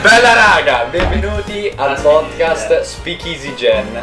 Bella 0.00 0.32
raga, 0.32 0.84
benvenuti 0.84 1.70
al 1.76 2.00
podcast 2.00 2.80
Speakeasy 2.80 3.54
Gen. 3.54 4.00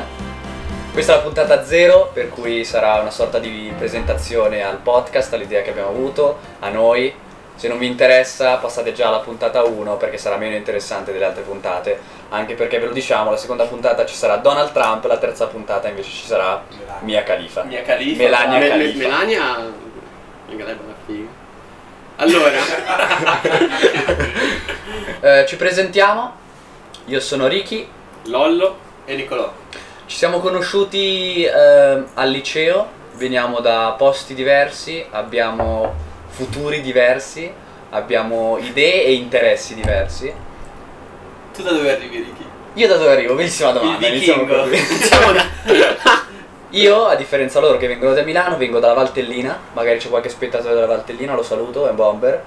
Questa 0.93 1.13
è 1.13 1.15
la 1.15 1.21
puntata 1.23 1.65
zero, 1.65 2.11
per 2.13 2.29
cui 2.29 2.63
sarà 2.65 2.99
una 2.99 3.09
sorta 3.09 3.39
di 3.39 3.73
presentazione 3.75 4.61
al 4.61 4.77
podcast, 4.77 5.33
all'idea 5.33 5.63
che 5.63 5.71
abbiamo 5.71 5.89
avuto, 5.89 6.37
a 6.59 6.69
noi. 6.69 7.11
Se 7.55 7.67
non 7.67 7.79
vi 7.79 7.87
interessa, 7.87 8.57
passate 8.57 8.93
già 8.93 9.07
alla 9.07 9.19
puntata 9.21 9.63
1 9.63 9.97
perché 9.97 10.19
sarà 10.19 10.37
meno 10.37 10.55
interessante 10.55 11.11
delle 11.11 11.25
altre 11.25 11.41
puntate. 11.41 11.99
Anche 12.29 12.53
perché 12.53 12.77
ve 12.77 12.85
lo 12.85 12.93
diciamo, 12.93 13.31
la 13.31 13.37
seconda 13.37 13.65
puntata 13.65 14.05
ci 14.05 14.13
sarà 14.13 14.35
Donald 14.37 14.71
Trump, 14.71 15.03
la 15.05 15.17
terza 15.17 15.47
puntata 15.47 15.87
invece 15.87 16.11
ci 16.11 16.25
sarà 16.27 16.63
Mia 16.99 17.23
Khalifa. 17.23 17.63
Mia 17.63 17.81
Khalifa. 17.81 18.21
Melania 18.21 18.59
Me- 18.59 18.59
me- 18.59 18.69
Khalifa. 18.69 18.97
Melania. 19.07 19.57
Allora, 22.21 22.51
Eh, 25.21 25.45
ci 25.47 25.57
presentiamo, 25.57 26.33
io 27.07 27.19
sono 27.19 27.47
Ricky, 27.47 27.85
Lollo, 28.25 28.77
E 29.03 29.15
Nicolò. 29.15 29.51
Ci 30.05 30.15
siamo 30.15 30.39
conosciuti 30.39 31.43
ehm, 31.43 32.07
al 32.13 32.29
liceo, 32.29 32.87
veniamo 33.15 33.59
da 33.59 33.95
posti 33.97 34.33
diversi, 34.33 35.05
abbiamo 35.11 35.93
futuri 36.29 36.79
diversi, 36.79 37.51
abbiamo 37.89 38.57
idee 38.59 39.03
e 39.05 39.13
interessi 39.13 39.75
diversi. 39.75 40.33
Tu 41.53 41.61
da 41.63 41.71
dove 41.71 41.91
arrivi, 41.91 42.17
Ricky? 42.17 42.45
Io 42.75 42.87
da 42.87 42.95
dove 42.95 43.11
arrivo? 43.11 43.35
Bellissima 43.35 43.71
domanda. 43.71 44.07
Il 44.07 44.13
iniziamo 44.13 44.45
vichingo. 44.45 44.69
così. 44.69 45.03
siamo 45.03 45.31
da... 45.33 45.43
Io, 46.71 47.05
a 47.05 47.15
differenza 47.15 47.59
loro 47.59 47.77
che 47.77 47.87
vengono 47.87 48.13
da 48.13 48.21
Milano, 48.21 48.55
vengo 48.55 48.79
dalla 48.79 48.93
Valtellina, 48.93 49.59
magari 49.73 49.97
c'è 49.97 50.07
qualche 50.07 50.29
spettatore 50.29 50.75
della 50.75 50.85
Valtellina, 50.85 51.33
lo 51.33 51.41
saluto, 51.41 51.87
è 51.87 51.89
un 51.89 51.95
bomber. 51.95 52.43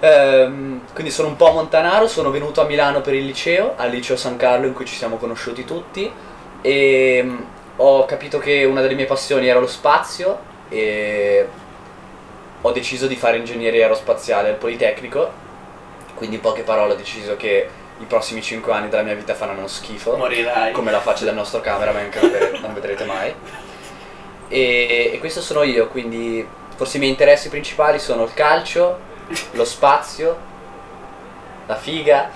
Ehm, 0.00 0.80
quindi 0.92 1.12
sono 1.12 1.28
un 1.28 1.36
po' 1.36 1.52
montanaro, 1.52 2.08
sono 2.08 2.32
venuto 2.32 2.60
a 2.60 2.64
Milano 2.64 3.00
per 3.00 3.14
il 3.14 3.24
liceo, 3.24 3.74
al 3.76 3.90
liceo 3.90 4.16
San 4.16 4.36
Carlo 4.36 4.66
in 4.66 4.72
cui 4.72 4.84
ci 4.84 4.96
siamo 4.96 5.18
conosciuti 5.18 5.64
tutti. 5.64 6.10
E 6.60 7.20
mm, 7.24 7.36
ho 7.76 8.04
capito 8.06 8.38
che 8.38 8.64
una 8.64 8.80
delle 8.80 8.94
mie 8.94 9.06
passioni 9.06 9.46
era 9.46 9.60
lo 9.60 9.68
spazio 9.68 10.52
e 10.68 11.46
ho 12.60 12.72
deciso 12.72 13.06
di 13.06 13.14
fare 13.14 13.36
ingegneria 13.36 13.82
aerospaziale 13.82 14.48
al 14.48 14.56
Politecnico, 14.56 15.30
quindi 16.14 16.36
in 16.36 16.42
poche 16.42 16.62
parole 16.62 16.94
ho 16.94 16.96
deciso 16.96 17.36
che 17.36 17.68
i 18.04 18.06
prossimi 18.06 18.42
5 18.42 18.72
anni 18.72 18.88
della 18.88 19.02
mia 19.02 19.14
vita 19.14 19.34
faranno 19.34 19.66
schifo 19.66 20.16
Morirai. 20.16 20.72
come 20.72 20.90
la 20.90 21.00
faccia 21.00 21.24
del 21.24 21.34
nostro 21.34 21.60
cameraman 21.60 22.10
che 22.10 22.20
non 22.20 22.30
vedrete, 22.30 22.58
non 22.60 22.74
vedrete 22.74 23.04
mai. 23.04 23.34
E, 24.48 25.10
e 25.12 25.18
questo 25.18 25.40
sono 25.40 25.62
io, 25.62 25.88
quindi 25.88 26.46
forse 26.76 26.96
i 26.96 27.00
miei 27.00 27.12
interessi 27.12 27.48
principali 27.48 27.98
sono 27.98 28.24
il 28.24 28.34
calcio, 28.34 28.98
lo 29.52 29.64
spazio, 29.64 30.36
la 31.66 31.76
figa 31.76 32.30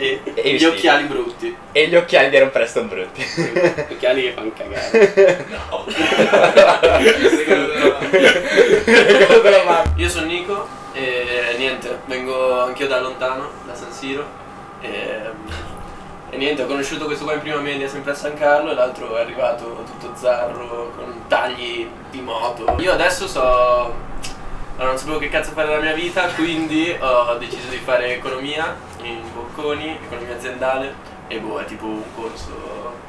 E, 0.00 0.20
E 0.22 0.30
gli 0.30 0.52
vestiti. 0.52 0.64
occhiali 0.64 1.04
brutti. 1.04 1.56
e 1.72 1.88
gli 1.88 1.96
occhiali 1.96 2.30
di 2.30 2.36
Aaron 2.36 2.50
Preston 2.52 2.86
brutti. 2.88 3.26
occhiali 3.90 4.22
che 4.22 4.32
fanno 4.32 4.52
cagare. 4.56 5.46
Mano. 9.64 9.92
Io 9.96 10.08
sono 10.08 10.26
Nico 10.26 10.66
e 10.92 11.54
niente, 11.58 11.98
vengo 12.06 12.62
anch'io 12.62 12.86
da 12.86 13.00
lontano, 13.00 13.50
da 13.66 13.74
San 13.74 13.90
Siro. 13.92 14.24
E, 14.80 15.20
e 16.30 16.36
niente, 16.36 16.62
ho 16.62 16.66
conosciuto 16.66 17.04
questo 17.06 17.24
qua 17.24 17.34
in 17.34 17.40
prima 17.40 17.56
media 17.58 17.88
sempre 17.88 18.12
a 18.12 18.14
San 18.14 18.34
Carlo 18.34 18.70
e 18.70 18.74
l'altro 18.74 19.16
è 19.16 19.20
arrivato 19.20 19.84
tutto 19.84 20.14
zarro 20.16 20.92
con 20.96 21.22
tagli 21.28 21.88
di 22.10 22.20
moto. 22.20 22.76
Io 22.78 22.92
adesso 22.92 23.26
so... 23.26 24.06
Allora, 24.76 24.92
non 24.92 24.98
sapevo 24.98 25.18
che 25.18 25.28
cazzo 25.28 25.50
fare 25.50 25.66
della 25.68 25.80
mia 25.80 25.92
vita, 25.94 26.28
quindi 26.36 26.94
ho 27.00 27.34
deciso 27.36 27.66
di 27.68 27.78
fare 27.78 28.14
economia 28.14 28.76
in 29.08 29.22
Bocconi, 29.32 29.98
economia 30.04 30.34
aziendale 30.34 30.94
e 31.28 31.38
boh, 31.38 31.58
è 31.58 31.64
tipo 31.64 31.86
un 31.86 32.02
corso 32.14 33.06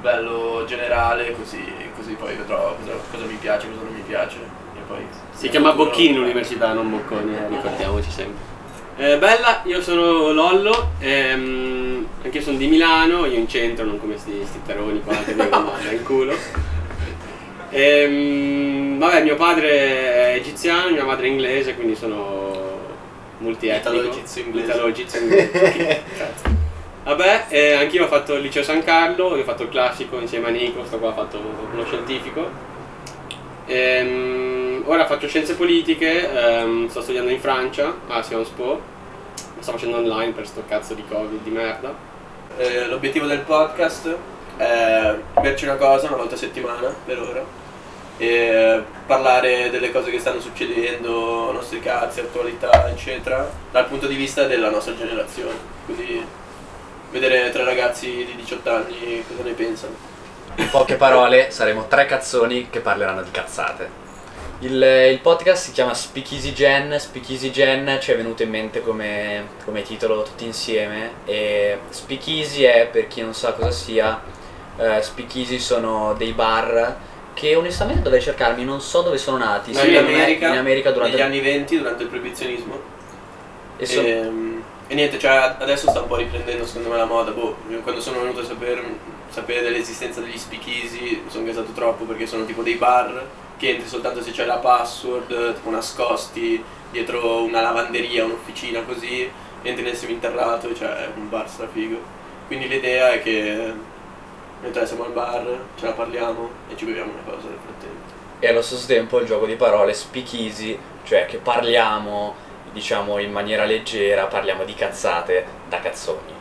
bello 0.00 0.64
generale, 0.66 1.34
così, 1.34 1.64
così 1.96 2.12
poi 2.12 2.34
vedrò 2.34 2.76
cosa, 2.78 2.92
cosa 3.10 3.24
mi 3.24 3.38
piace, 3.40 3.68
cosa 3.68 3.82
non 3.82 3.94
mi 3.94 4.02
piace. 4.06 4.36
E 4.76 4.80
poi 4.86 5.00
Si 5.32 5.48
chiama 5.48 5.72
Bocchini 5.72 6.14
l'università, 6.14 6.72
non 6.74 6.90
Bocconi, 6.90 7.34
eh, 7.34 7.48
ricordiamoci 7.48 8.10
sempre. 8.10 8.52
Eh, 8.96 9.16
bella, 9.16 9.62
io 9.64 9.80
sono 9.80 10.30
Lollo, 10.32 10.90
ehm, 10.98 12.06
anche 12.22 12.38
io 12.38 12.44
sono 12.44 12.58
di 12.58 12.66
Milano, 12.66 13.24
io 13.24 13.38
in 13.38 13.48
centro, 13.48 13.84
non 13.84 13.98
come 13.98 14.18
sti, 14.18 14.42
sti 14.44 14.60
teroni 14.66 15.02
qua 15.02 15.16
che 15.24 15.32
vengono 15.32 15.72
in 15.90 16.02
culo. 16.04 16.36
Ehm, 17.70 18.98
vabbè, 18.98 19.22
mio 19.22 19.36
padre 19.36 19.70
è 19.70 20.34
egiziano, 20.36 20.90
mia 20.90 21.04
madre 21.04 21.26
è 21.26 21.30
inglese, 21.30 21.74
quindi 21.74 21.96
sono 21.96 22.73
multietnico. 23.38 24.02
Italo-egizio-inglese. 24.58 26.02
Cazzo. 26.16 26.62
Vabbè, 27.04 27.46
eh, 27.48 27.74
anch'io 27.74 28.04
ho 28.04 28.08
fatto 28.08 28.34
il 28.34 28.40
liceo 28.40 28.62
San 28.62 28.82
Carlo, 28.82 29.36
io 29.36 29.42
ho 29.42 29.44
fatto 29.44 29.64
il 29.64 29.68
classico 29.68 30.18
insieme 30.18 30.48
a 30.48 30.50
Nico, 30.50 30.86
sto 30.86 30.98
qua 30.98 31.10
ha 31.10 31.12
fatto 31.12 31.38
uno 31.70 31.84
scientifico. 31.84 32.48
Ehm, 33.66 34.82
ora 34.86 35.04
faccio 35.04 35.28
scienze 35.28 35.54
politiche, 35.54 36.32
ehm, 36.32 36.88
sto 36.88 37.02
studiando 37.02 37.30
in 37.30 37.40
Francia, 37.40 37.94
a 38.08 38.22
Sciences 38.22 38.54
Po, 38.54 38.80
lo 39.54 39.62
sto 39.62 39.72
facendo 39.72 39.98
online 39.98 40.32
per 40.32 40.46
sto 40.46 40.62
cazzo 40.66 40.94
di 40.94 41.04
covid 41.06 41.42
di 41.42 41.50
merda. 41.50 41.94
Eh, 42.56 42.86
l'obiettivo 42.86 43.26
del 43.26 43.40
podcast 43.40 44.16
è 44.56 45.14
berci 45.40 45.64
una 45.64 45.76
cosa 45.76 46.06
una 46.06 46.16
volta 46.16 46.36
a 46.36 46.38
settimana 46.38 46.94
per 47.04 47.18
ora 47.20 47.44
e 48.16 48.82
parlare 49.06 49.70
delle 49.70 49.92
cose 49.92 50.10
che 50.10 50.18
stanno 50.18 50.40
succedendo, 50.40 51.52
nostri 51.52 51.80
cazzi, 51.80 52.20
attualità, 52.20 52.88
eccetera, 52.88 53.50
dal 53.70 53.86
punto 53.86 54.06
di 54.06 54.14
vista 54.14 54.44
della 54.44 54.70
nostra 54.70 54.96
generazione. 54.96 55.56
Quindi 55.84 56.24
vedere 57.10 57.50
tre 57.50 57.64
ragazzi 57.64 58.24
di 58.24 58.34
18 58.36 58.70
anni 58.70 59.24
cosa 59.28 59.42
ne 59.42 59.52
pensano. 59.52 59.94
In 60.56 60.70
poche 60.70 60.96
parole, 60.96 61.50
saremo 61.50 61.86
tre 61.88 62.06
cazzoni 62.06 62.70
che 62.70 62.80
parleranno 62.80 63.22
di 63.22 63.30
cazzate. 63.30 64.02
Il, 64.60 64.80
il 64.80 65.18
podcast 65.20 65.64
si 65.64 65.72
chiama 65.72 65.92
Speakeasy 65.94 66.52
Gen, 66.52 66.98
Speakeasy 66.98 67.50
Gen 67.50 67.98
ci 68.00 68.12
è 68.12 68.16
venuto 68.16 68.44
in 68.44 68.50
mente 68.50 68.80
come, 68.80 69.48
come 69.64 69.82
titolo 69.82 70.22
tutti 70.22 70.46
insieme 70.46 71.10
e 71.24 71.80
Speakeasy 71.90 72.62
è, 72.62 72.88
per 72.90 73.08
chi 73.08 73.20
non 73.20 73.34
sa 73.34 73.52
cosa 73.52 73.72
sia, 73.72 74.22
eh, 74.78 75.02
Speakeasy 75.02 75.58
sono 75.58 76.14
dei 76.16 76.32
bar 76.32 76.96
che 77.34 77.54
onestamente 77.56 78.02
dovrei 78.02 78.22
cercarmi, 78.22 78.64
non 78.64 78.80
so 78.80 79.02
dove 79.02 79.18
sono 79.18 79.36
nati. 79.38 79.70
in 79.70 79.76
secondo 79.76 80.00
me 80.02 80.14
America, 80.14 80.48
in 80.48 80.58
America 80.58 80.90
durante 80.92 81.16
negli 81.16 81.22
anni 81.24 81.40
20, 81.40 81.78
durante 81.78 82.02
il 82.04 82.08
proibizionismo. 82.08 82.92
e 83.76 83.86
sono- 83.86 84.06
E, 84.06 84.30
e 84.86 84.94
niente, 84.94 85.18
cioè 85.18 85.56
adesso 85.58 85.90
sta 85.90 86.00
un 86.00 86.06
po' 86.06 86.16
riprendendo 86.16 86.64
secondo 86.64 86.90
me 86.90 86.96
la 86.96 87.04
moda. 87.06 87.32
Boh, 87.32 87.56
quando 87.82 88.00
sono 88.00 88.20
venuto 88.20 88.40
a 88.40 88.44
saper- 88.44 88.82
sapere 89.30 89.62
dell'esistenza 89.62 90.20
degli 90.20 90.38
speakeasy 90.38 91.22
mi 91.24 91.30
sono 91.30 91.44
gasato 91.44 91.72
troppo 91.72 92.04
perché 92.04 92.24
sono 92.26 92.44
tipo 92.44 92.62
dei 92.62 92.74
bar 92.76 93.26
che 93.56 93.70
entri 93.70 93.88
soltanto 93.88 94.22
se 94.22 94.30
c'è 94.30 94.44
la 94.44 94.58
password, 94.58 95.54
tipo 95.54 95.70
nascosti 95.70 96.62
dietro 96.92 97.42
una 97.42 97.60
lavanderia, 97.60 98.24
un'officina 98.24 98.82
così, 98.82 99.28
entri 99.62 99.82
nel 99.82 99.96
seminterrato 99.96 100.68
e 100.68 100.72
c'è 100.74 101.08
un 101.16 101.28
bar 101.28 101.48
strafigo. 101.48 101.98
Quindi 102.46 102.68
l'idea 102.68 103.10
è 103.10 103.22
che 103.22 103.72
noi 104.64 104.72
tre 104.72 104.86
siamo 104.86 105.04
al 105.04 105.12
bar, 105.12 105.46
ce 105.78 105.84
la 105.84 105.92
parliamo 105.92 106.48
e 106.70 106.76
ci 106.76 106.86
beviamo 106.86 107.12
una 107.12 107.22
cosa 107.34 107.48
nel 107.48 107.58
frattempo. 107.62 108.12
e 108.40 108.48
allo 108.48 108.62
stesso 108.62 108.86
tempo 108.86 109.18
il 109.20 109.26
gioco 109.26 109.44
di 109.46 109.54
parole 109.56 109.92
Speakeasy, 109.92 110.78
cioè 111.04 111.26
che 111.26 111.36
parliamo 111.36 112.34
diciamo 112.72 113.18
in 113.18 113.30
maniera 113.30 113.64
leggera, 113.64 114.24
parliamo 114.26 114.64
di 114.64 114.74
cazzate 114.74 115.44
da 115.68 115.78
cazzoni. 115.80 116.32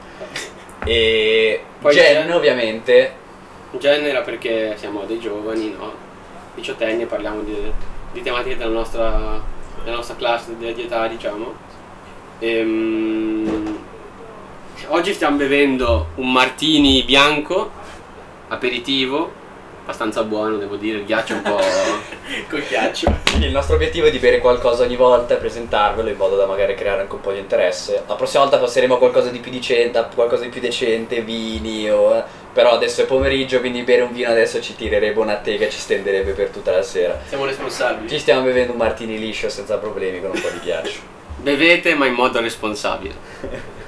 E 0.86 1.64
Poi 1.80 1.94
Gen 1.94 2.26
c'è- 2.28 2.36
ovviamente 2.36 3.14
Gen 3.78 4.06
era 4.06 4.22
perché 4.22 4.76
siamo 4.78 5.04
dei 5.06 5.20
giovani, 5.20 5.72
no? 5.78 5.94
Diciottenni, 6.56 7.06
parliamo 7.06 7.42
di, 7.42 7.72
di 8.14 8.22
tematiche 8.22 8.58
della 8.58 8.72
nostra, 8.72 9.40
della 9.84 9.98
nostra 9.98 10.16
classe 10.16 10.56
di 10.58 10.74
di 10.74 10.84
età, 10.84 11.08
diciamo. 11.08 11.54
Ehm, 12.40 13.78
oggi 14.88 15.14
stiamo 15.14 15.38
bevendo 15.38 16.08
un 16.16 16.32
martini 16.32 17.04
bianco, 17.04 17.72
aperitivo, 18.54 19.42
abbastanza 19.84 20.24
buono, 20.24 20.58
devo 20.58 20.76
dire, 20.76 21.00
il 21.00 21.06
ghiaccio 21.06 21.34
un 21.34 21.42
po'... 21.42 21.60
Col 22.50 22.64
ghiaccio. 22.68 23.12
il 23.40 23.52
nostro 23.52 23.76
obiettivo 23.76 24.08
è 24.08 24.12
di 24.12 24.20
bere 24.20 24.40
qualcosa 24.40 24.84
ogni 24.84 24.96
volta 24.96 25.34
e 25.34 25.38
presentarvelo 25.38 26.10
in 26.10 26.16
modo 26.16 26.36
da 26.36 26.46
magari 26.46 26.74
creare 26.76 27.02
anche 27.02 27.16
un 27.16 27.22
po' 27.22 27.32
di 27.32 27.40
interesse. 27.40 28.04
La 28.08 28.16
prossima 28.16 28.44
volta 28.44 28.58
passeremo 28.60 28.96
a 28.96 28.98
qualcosa 28.98 29.30
di 29.30 29.40
più 29.40 29.52
decente, 29.52 30.06
qualcosa 30.16 30.44
di 30.44 30.50
più 30.50 30.62
decente, 30.62 31.22
vini 31.22 31.90
o... 31.90 32.16
eh, 32.16 32.24
Però 32.54 32.72
adesso 32.72 33.02
è 33.02 33.06
pomeriggio, 33.06 33.60
quindi 33.60 33.82
bere 33.82 34.04
un 34.04 34.14
vino 34.14 34.30
adesso 34.30 34.62
ci 34.62 34.76
tirerebbe 34.76 35.20
una 35.20 35.36
tega 35.36 35.66
e 35.66 35.70
ci 35.70 35.80
stenderebbe 35.80 36.32
per 36.32 36.50
tutta 36.50 36.72
la 36.72 36.84
sera. 36.84 37.20
Siamo 37.28 37.46
responsabili. 37.46 38.08
Ci 38.08 38.20
stiamo 38.20 38.44
bevendo 38.44 38.72
un 38.72 38.78
martini 38.78 39.18
liscio 39.20 39.50
senza 39.50 39.78
problemi 39.78 40.22
con 40.22 40.32
un 40.34 40.40
po' 40.42 40.50
di 40.50 40.60
ghiaccio. 40.60 41.00
Bevete 41.44 41.96
ma 41.96 42.06
in 42.06 42.14
modo 42.14 42.40
responsabile. 42.40 43.14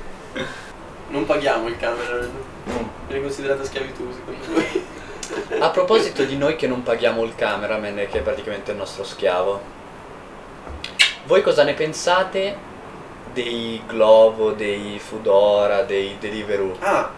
Non 1.07 1.25
paghiamo 1.25 1.67
il 1.67 1.77
camera, 1.77 2.17
viene 2.17 2.89
considerata 3.21 3.63
schiavitù 3.63 4.07
secondo 4.11 4.53
voi? 4.53 4.85
A 5.59 5.69
proposito 5.69 6.23
di 6.23 6.37
noi 6.37 6.55
che 6.55 6.67
non 6.67 6.83
paghiamo 6.83 7.23
il 7.23 7.33
cameraman, 7.35 7.95
che 8.09 8.19
è 8.19 8.21
praticamente 8.21 8.71
il 8.71 8.77
nostro 8.77 9.03
schiavo, 9.03 9.61
voi 11.25 11.41
cosa 11.41 11.63
ne 11.63 11.73
pensate 11.73 12.55
dei 13.33 13.81
Glovo, 13.87 14.51
dei 14.51 14.99
Foodora, 14.99 15.81
dei 15.81 16.17
Deliveroo. 16.19 16.77
Ah, 16.79 17.09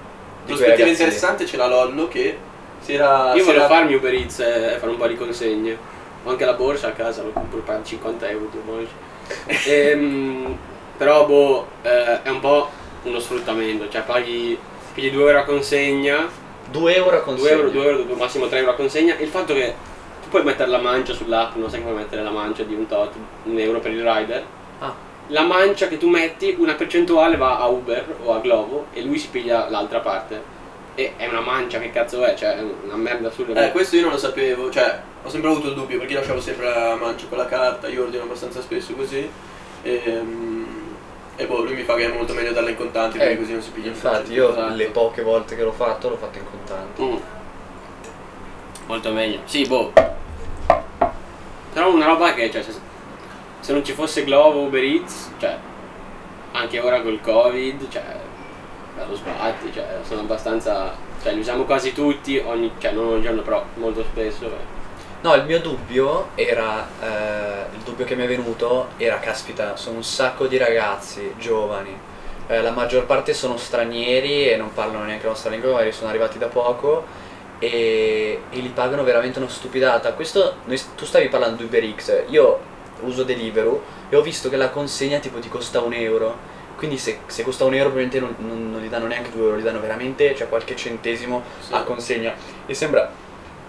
prospettiva 0.46 0.88
interessante 0.88 1.44
c'è 1.44 1.58
la 1.58 1.68
Lollo 1.68 2.08
che 2.08 2.38
si 2.80 2.94
era... 2.94 3.34
Io 3.34 3.40
si 3.40 3.46
volevo 3.46 3.66
era- 3.66 3.74
farmi 3.76 3.94
Uber 3.94 4.14
Eats 4.14 4.40
e 4.40 4.78
fare 4.80 4.92
un 4.92 4.98
po' 4.98 5.08
di 5.08 5.16
consegne. 5.16 5.78
Ho 6.24 6.30
anche 6.30 6.46
la 6.46 6.54
borsa 6.54 6.88
a 6.88 6.92
casa, 6.92 7.22
l'ho 7.22 7.32
pure 7.50 7.62
pagato 7.62 7.86
50 7.86 8.30
euro, 8.30 8.50
vuoi. 8.66 8.88
Ehm, 9.68 10.58
però 10.98 11.26
boh, 11.26 11.68
eh, 11.82 12.22
è 12.24 12.30
un 12.30 12.40
po' 12.40 12.70
uno 13.04 13.20
sfruttamento, 13.20 13.90
cioè 13.90 14.02
paghi, 14.04 14.58
pigli 14.98 15.12
2 15.12 15.22
euro 15.28 15.40
a 15.40 15.44
consegna, 15.44 16.28
2 16.72 16.96
euro 16.96 17.10
a 17.10 17.20
2 17.20 17.22
consegna. 17.22 17.52
euro, 17.52 17.70
2 17.70 17.86
euro, 17.86 18.16
massimo 18.16 18.48
3 18.48 18.58
euro 18.58 18.72
a 18.72 18.74
consegna. 18.74 19.16
Il 19.20 19.28
fatto 19.28 19.54
che 19.54 19.76
tu 20.24 20.30
puoi 20.30 20.44
mettere 20.44 20.72
la 20.72 20.80
mancia 20.80 21.14
sull'app, 21.14 21.56
non 21.56 21.70
sai 21.70 21.82
puoi 21.82 21.94
mettere 21.94 22.24
la 22.24 22.32
mancia 22.32 22.64
di 22.64 22.74
un 22.74 22.88
tot, 22.88 23.12
un 23.44 23.60
euro 23.60 23.80
per 23.80 23.92
il 23.92 24.04
rider. 24.04 24.44
Ah, 24.80 24.94
La 25.28 25.44
mancia 25.44 25.88
che 25.88 25.98
tu 25.98 26.10
metti, 26.10 26.56
una 26.58 26.74
percentuale 26.74 27.38
va 27.38 27.60
a 27.60 27.68
Uber 27.68 28.16
o 28.24 28.34
a 28.34 28.40
Glovo 28.40 28.88
e 28.94 29.04
lui 29.04 29.20
si 29.20 29.28
piglia 29.28 29.70
l'altra 29.70 30.00
parte. 30.00 30.56
E 30.96 31.14
è 31.16 31.28
una 31.28 31.42
mancia, 31.42 31.78
che 31.78 31.92
cazzo 31.92 32.24
è? 32.24 32.34
Cioè, 32.34 32.58
è 32.58 32.64
una 32.86 32.96
merda 32.96 33.28
assurda. 33.28 33.68
Eh, 33.68 33.72
questo 33.72 33.98
io 33.98 34.02
non 34.02 34.12
lo 34.14 34.18
sapevo, 34.18 34.72
cioè 34.72 35.00
ho 35.22 35.30
sempre 35.30 35.52
avuto 35.52 35.68
il 35.68 35.76
dubbio 35.76 36.00
perché 36.00 36.14
io 36.14 36.20
lasciavo 36.20 36.40
sempre 36.42 36.66
la 36.74 36.96
mancia 37.00 37.28
con 37.30 37.38
la 37.38 37.46
carta, 37.46 37.88
io 37.88 38.04
ordino 38.04 38.24
abbastanza 38.24 38.62
spesso 38.62 38.94
così. 38.94 39.30
E, 39.84 40.22
e 41.38 41.46
boh, 41.46 41.64
lui 41.64 41.76
mi 41.76 41.84
fa 41.84 41.96
che 41.96 42.12
è 42.12 42.14
molto 42.16 42.34
meglio 42.34 42.52
darla 42.52 42.70
in 42.72 42.76
contanti 42.76 43.18
perché 43.18 43.34
Eh, 43.34 43.38
così 43.38 43.52
non 43.54 43.62
si 43.62 43.70
piglia 43.72 43.90
infatti 43.90 44.34
io 44.34 44.50
Esatto. 44.52 44.74
le 44.76 44.86
poche 44.88 45.22
volte 45.22 45.56
che 45.56 45.64
l'ho 45.64 45.72
fatto 45.72 46.10
l'ho 46.10 46.18
fatto 46.18 46.38
in 46.40 46.44
contanti. 46.50 47.02
Mm. 47.04 47.16
Molto 48.88 49.12
meglio. 49.12 49.40
Sì, 49.46 49.66
boh. 49.68 49.92
Però 51.74 51.94
una 51.94 52.06
roba 52.06 52.34
che, 52.34 52.50
cioè, 52.50 52.64
se, 52.64 52.72
se 53.60 53.72
non 53.74 53.84
ci 53.84 53.94
fosse 53.94 54.24
Glovo 54.24 54.62
Uber 54.62 54.82
Eats, 54.84 55.32
cioè, 55.40 55.58
anche 56.54 56.80
ora 56.80 57.02
col 57.02 57.20
Covid, 57.22 57.88
cioè, 57.90 58.04
bello 58.96 59.16
sbatti, 59.16 59.72
cioè, 59.74 59.86
sono 60.02 60.22
abbastanza, 60.22 60.96
cioè, 61.22 61.34
li 61.34 61.40
usiamo 61.42 61.66
quasi 61.66 61.94
tutti, 61.94 62.38
ogni, 62.44 62.72
cioè, 62.80 62.94
non 62.94 63.08
ogni 63.10 63.22
giorno, 63.22 63.42
però 63.42 63.64
molto 63.76 64.04
spesso. 64.04 64.46
eh. 64.46 64.76
No, 65.20 65.34
il 65.34 65.46
mio 65.46 65.60
dubbio 65.60 66.30
era, 66.36 66.88
eh, 67.02 67.76
il 67.76 67.82
dubbio 67.84 68.06
che 68.06 68.16
mi 68.16 68.24
è 68.24 68.28
venuto 68.28 68.90
era, 68.98 69.20
caspita, 69.20 69.76
sono 69.76 69.98
un 69.98 70.04
sacco 70.04 70.46
di 70.46 70.58
ragazzi 70.58 71.34
giovani, 71.40 71.98
eh, 72.48 72.62
la 72.62 72.70
maggior 72.72 73.06
parte 73.06 73.34
sono 73.34 73.58
stranieri 73.58 74.48
e 74.50 74.58
non 74.58 74.72
parlano 74.74 75.06
neanche 75.06 75.24
la 75.24 75.32
nostra 75.32 75.50
lingua, 75.50 75.72
magari 75.72 75.92
sono 75.92 76.10
arrivati 76.10 76.38
da 76.38 76.48
poco 76.48 77.04
e, 77.58 78.42
e 78.50 78.60
li 78.60 78.70
pagano 78.70 79.04
veramente 79.04 79.40
una 79.40 79.50
stupidata. 79.50 80.14
Questo, 80.14 80.58
noi- 80.66 80.80
tu 80.96 81.04
stavi 81.06 81.30
parlando 81.30 81.58
di 81.58 81.64
UberX, 81.64 82.26
io 82.28 82.60
uso 83.02 83.24
Deliveroo 83.24 83.82
e 84.10 84.16
ho 84.16 84.22
visto 84.22 84.50
che 84.50 84.56
la 84.56 84.70
consegna 84.70 85.18
tipo 85.20 85.40
ti 85.40 85.50
costa 85.50 85.82
un 85.82 85.94
euro. 85.94 86.56
Quindi 86.78 87.00
se, 87.00 87.22
se 87.26 87.42
costa 87.42 87.66
un 87.66 87.74
euro 87.74 87.90
probabilmente 87.90 88.20
non, 88.20 88.36
non- 88.48 88.72
non 88.72 88.82
gli 88.82 88.88
danno 88.88 89.08
neanche 89.08 89.32
due 89.32 89.46
euro, 89.48 89.58
gli 89.58 89.64
danno 89.64 89.80
veramente 89.80 90.36
cioè, 90.36 90.48
qualche 90.48 90.76
centesimo 90.76 91.42
Sì. 91.60 91.74
a 91.74 91.82
consegna. 91.82 92.36
E 92.68 92.74
sembra 92.76 93.12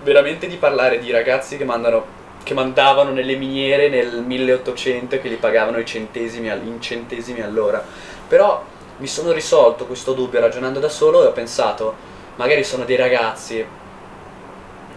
veramente 0.02 0.46
di 0.46 0.56
parlare 0.56 0.98
di 0.98 1.10
ragazzi 1.10 1.56
che 1.56 1.64
mandano 1.64 2.16
che 2.48 2.54
mandavano 2.54 3.10
nelle 3.10 3.36
miniere 3.36 3.90
nel 3.90 4.22
1800 4.22 5.16
e 5.16 5.20
che 5.20 5.28
li 5.28 5.36
pagavano 5.36 5.78
i 5.78 5.84
centesimi 5.84 6.48
in 6.48 6.80
centesimi 6.80 7.42
all'ora. 7.42 7.84
Però 8.26 8.64
mi 8.96 9.06
sono 9.06 9.32
risolto 9.32 9.84
questo 9.84 10.14
dubbio 10.14 10.40
ragionando 10.40 10.80
da 10.80 10.88
solo 10.88 11.22
e 11.22 11.26
ho 11.26 11.32
pensato, 11.32 11.94
magari 12.36 12.64
sono 12.64 12.84
dei 12.84 12.96
ragazzi 12.96 13.62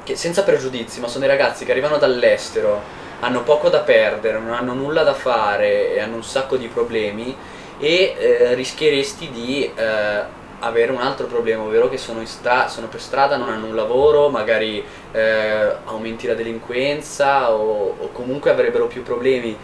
che 0.03 0.15
senza 0.15 0.43
pregiudizi, 0.43 1.01
ma 1.01 1.07
sono 1.07 1.25
dei 1.25 1.35
ragazzi 1.35 1.65
che 1.65 1.71
arrivano 1.71 1.97
dall'estero, 1.97 2.81
hanno 3.19 3.43
poco 3.43 3.67
da 3.67 3.79
perdere, 3.79 4.39
non 4.39 4.53
hanno 4.53 4.73
nulla 4.73 5.03
da 5.03 5.13
fare 5.13 5.93
e 5.93 5.99
hanno 5.99 6.15
un 6.15 6.23
sacco 6.23 6.55
di 6.55 6.67
problemi 6.67 7.35
e 7.79 8.15
eh, 8.17 8.53
rischieresti 8.53 9.29
di 9.29 9.71
eh, 9.75 10.39
avere 10.61 10.91
un 10.91 11.01
altro 11.01 11.27
problema, 11.27 11.63
ovvero 11.63 11.89
che 11.89 11.97
sono, 11.97 12.19
in 12.19 12.27
stra- 12.27 12.67
sono 12.67 12.87
per 12.87 13.01
strada, 13.01 13.37
non 13.37 13.49
hanno 13.49 13.67
un 13.67 13.75
lavoro, 13.75 14.29
magari 14.29 14.83
eh, 15.11 15.75
aumenti 15.85 16.27
la 16.27 16.33
delinquenza 16.33 17.51
o, 17.51 17.95
o 17.97 18.09
comunque 18.11 18.51
avrebbero 18.51 18.87
più 18.87 19.03
problemi 19.03 19.57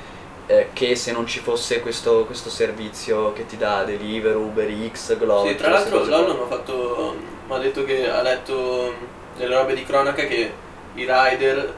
eh, 0.47 0.69
che 0.73 0.95
se 0.95 1.11
non 1.11 1.27
ci 1.27 1.39
fosse 1.39 1.81
questo, 1.81 2.25
questo 2.25 2.49
servizio 2.49 3.33
che 3.33 3.45
ti 3.45 3.57
dà 3.57 3.83
Deliveroo, 3.83 4.41
Uber 4.41 4.71
X, 4.91 5.17
Glovo. 5.17 5.47
Sì, 5.47 5.55
tra 5.55 5.69
l'altro. 5.69 6.03
Lollo 6.05 6.33
mi 6.33 6.41
ha 6.41 6.45
fatto. 6.45 7.15
detto 7.59 7.83
che 7.83 8.09
ha 8.09 8.21
letto 8.21 8.93
delle 9.35 9.55
robe 9.55 9.75
di 9.75 9.83
cronaca 9.83 10.23
che 10.25 10.51
i 10.95 11.07
rider. 11.07 11.73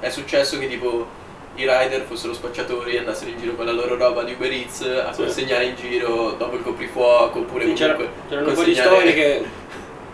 è 0.00 0.08
successo 0.08 0.58
che 0.58 0.68
tipo 0.68 1.15
i 1.56 1.66
rider 1.68 2.02
fossero 2.02 2.32
spacciatori 2.34 2.94
e 2.94 2.98
andassero 2.98 3.30
in 3.30 3.38
giro 3.38 3.54
con 3.54 3.64
la 3.66 3.72
loro 3.72 3.96
roba 3.96 4.22
di 4.22 4.32
Uber 4.32 4.50
Eats 4.52 4.82
a 4.82 5.12
Sì. 5.12 5.22
consegnare 5.22 5.64
in 5.64 5.74
giro 5.76 6.34
dopo 6.38 6.56
il 6.56 6.62
coprifuoco 6.62 7.38
oppure 7.40 7.66
Sì, 7.66 7.72
c'era- 7.72 7.94
comunque 7.94 8.22
c'erano 8.28 8.48
un 8.48 8.54
po' 8.54 8.62
di 8.62 8.74
storie 8.74 9.12
che 9.14 9.44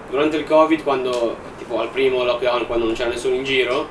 durante 0.08 0.36
il 0.36 0.44
Covid, 0.44 0.82
quando, 0.82 1.36
tipo 1.58 1.80
al 1.80 1.88
primo 1.88 2.22
lockdown, 2.24 2.66
quando 2.66 2.84
non 2.86 2.94
c'era 2.94 3.08
nessuno 3.10 3.34
in 3.34 3.44
giro, 3.44 3.88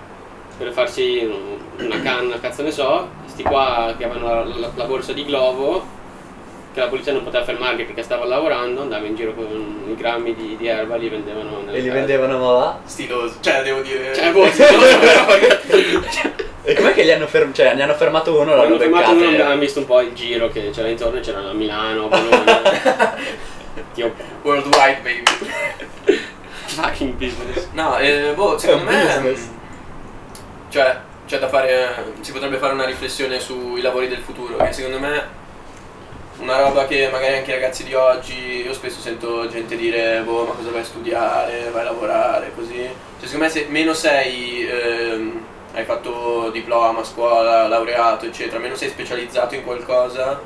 per 0.57 0.71
farsi 0.71 1.27
un- 1.29 1.85
una 1.85 2.01
canna, 2.01 2.39
cazzo 2.39 2.61
ne 2.61 2.71
so, 2.71 3.07
sti 3.25 3.43
qua 3.43 3.93
che 3.97 4.05
avevano 4.05 4.45
la, 4.45 4.55
la- 4.57 4.71
la 4.75 4.83
borsa 4.85 5.13
di 5.13 5.25
Glovo, 5.25 5.99
che 6.73 6.79
la 6.79 6.87
polizia 6.87 7.11
non 7.11 7.23
poteva 7.23 7.43
fermarli 7.43 7.83
perché 7.83 8.01
stavano 8.03 8.29
lavorando, 8.29 8.81
andava 8.81 9.05
in 9.05 9.15
giro 9.15 9.33
con 9.33 9.83
i 9.89 9.95
grammi 9.95 10.33
di, 10.35 10.55
di 10.57 10.67
erba, 10.67 10.95
li 10.95 11.09
vendevano 11.09 11.63
E 11.67 11.71
li 11.79 11.87
case. 11.87 11.89
vendevano 11.89 12.37
ma 12.37 12.51
va? 12.51 12.79
stiloso, 12.85 13.35
cioè 13.41 13.61
devo 13.63 13.81
dire. 13.81 14.13
Cioè, 14.15 14.31
boh, 14.31 14.45
sì, 14.51 14.61
non 14.61 14.79
so, 14.79 14.99
però- 14.99 16.39
E 16.63 16.75
com'è 16.75 16.93
che 16.93 17.03
li 17.03 17.11
hanno, 17.11 17.25
ferm- 17.25 17.53
cioè, 17.53 17.73
ne 17.73 17.83
hanno 17.83 17.95
fermato 17.95 18.39
uno 18.39 18.55
l'hanno 18.55 18.77
fermato 18.77 19.13
beccate? 19.13 19.25
uno 19.25 19.43
abbiamo 19.43 19.59
visto 19.59 19.79
un 19.79 19.85
po' 19.85 19.99
il 20.01 20.13
giro 20.13 20.49
che 20.49 20.69
c'era 20.69 20.89
intorno, 20.89 21.19
c'erano 21.19 21.49
a 21.49 21.53
Milano, 21.53 22.05
a 22.05 22.07
Bologna. 22.07 23.15
Worldwide 24.43 24.99
baby. 25.01 25.23
fucking 26.65 27.13
business. 27.13 27.67
No, 27.73 27.97
eh, 27.97 28.33
boh, 28.35 28.57
secondo 28.57 28.91
me. 28.91 29.03
business. 29.03 29.49
Cioè, 30.69 30.97
c'è 31.25 31.39
da 31.39 31.47
fare. 31.47 32.13
Si 32.21 32.31
potrebbe 32.31 32.57
fare 32.57 32.73
una 32.73 32.85
riflessione 32.85 33.39
sui 33.39 33.81
lavori 33.81 34.07
del 34.07 34.19
futuro. 34.19 34.57
Che 34.57 34.71
secondo 34.71 34.99
me. 34.99 35.39
Una 36.37 36.59
roba 36.59 36.87
che 36.87 37.07
magari 37.11 37.35
anche 37.37 37.51
i 37.51 37.53
ragazzi 37.53 37.83
di 37.83 37.93
oggi. 37.93 38.63
Io 38.65 38.73
spesso 38.73 38.99
sento 38.99 39.47
gente 39.47 39.75
dire, 39.75 40.21
boh, 40.23 40.45
ma 40.45 40.53
cosa 40.53 40.71
vai 40.71 40.81
a 40.81 40.85
studiare? 40.85 41.69
Vai 41.71 41.81
a 41.81 41.85
lavorare, 41.85 42.51
così. 42.55 42.77
Cioè, 43.19 43.27
secondo 43.27 43.45
me 43.45 43.49
se 43.49 43.65
meno 43.69 43.93
sei. 43.93 44.67
ehm, 44.67 45.45
hai 45.73 45.85
fatto 45.85 46.49
diploma, 46.51 47.03
scuola, 47.03 47.67
laureato, 47.67 48.25
eccetera, 48.25 48.59
meno 48.59 48.75
sei 48.75 48.89
specializzato 48.89 49.55
in 49.55 49.63
qualcosa, 49.63 50.39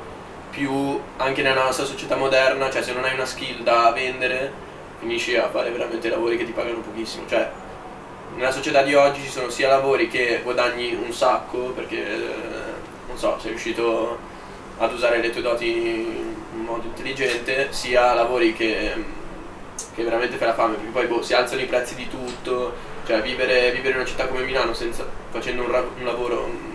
più 0.50 0.98
anche 1.16 1.42
nella 1.42 1.64
nostra 1.64 1.84
società 1.84 2.16
moderna, 2.16 2.70
cioè 2.70 2.82
se 2.82 2.92
non 2.92 3.04
hai 3.04 3.14
una 3.14 3.26
skill 3.26 3.62
da 3.62 3.90
vendere, 3.94 4.52
finisci 5.00 5.36
a 5.36 5.48
fare 5.50 5.70
veramente 5.70 6.08
lavori 6.08 6.36
che 6.36 6.44
ti 6.44 6.52
pagano 6.52 6.78
pochissimo. 6.80 7.26
Cioè, 7.28 7.50
nella 8.36 8.50
società 8.50 8.82
di 8.82 8.94
oggi 8.94 9.22
ci 9.22 9.30
sono 9.30 9.48
sia 9.50 9.68
lavori 9.68 10.08
che 10.08 10.40
guadagni 10.42 10.94
un 10.94 11.12
sacco 11.12 11.70
perché 11.70 11.96
eh, 11.96 12.18
non 13.08 13.16
so, 13.16 13.38
sei 13.40 13.50
riuscito 13.50 14.18
ad 14.78 14.92
usare 14.92 15.20
le 15.20 15.30
tue 15.30 15.42
doti 15.42 15.66
in 15.66 16.62
modo 16.64 16.86
intelligente, 16.86 17.68
sia 17.70 18.14
lavori 18.14 18.54
che, 18.54 18.92
che 19.94 20.02
veramente 20.02 20.36
fai 20.36 20.48
la 20.48 20.54
fame, 20.54 20.76
perché 20.76 20.90
poi 20.90 21.06
boh, 21.06 21.22
si 21.22 21.34
alzano 21.34 21.62
i 21.62 21.66
prezzi 21.66 21.94
di 21.94 22.08
tutto, 22.08 22.94
cioè 23.06 23.22
vivere, 23.22 23.70
vivere 23.70 23.90
in 23.90 23.96
una 23.96 24.04
città 24.04 24.26
come 24.26 24.42
Milano 24.42 24.74
senza, 24.74 25.06
facendo 25.30 25.62
un, 25.62 25.70
ra- 25.70 25.88
un 25.96 26.04
lavoro 26.04 26.46
mm, 26.46 26.74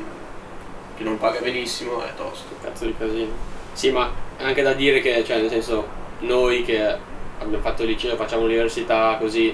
che 0.97 1.03
non 1.03 1.17
paga 1.17 1.39
benissimo 1.39 2.03
è 2.03 2.13
tosto. 2.15 2.55
Cazzo 2.61 2.85
di 2.85 2.95
casino. 2.97 3.31
Sì, 3.73 3.91
ma 3.91 4.11
è 4.37 4.43
anche 4.43 4.61
da 4.61 4.73
dire 4.73 5.01
che, 5.01 5.23
cioè, 5.23 5.37
nel 5.37 5.49
senso, 5.49 5.87
noi 6.19 6.63
che 6.63 6.97
abbiamo 7.39 7.63
fatto 7.63 7.83
il 7.83 7.89
liceo, 7.89 8.15
facciamo 8.15 8.43
l'università, 8.43 9.17
così, 9.19 9.53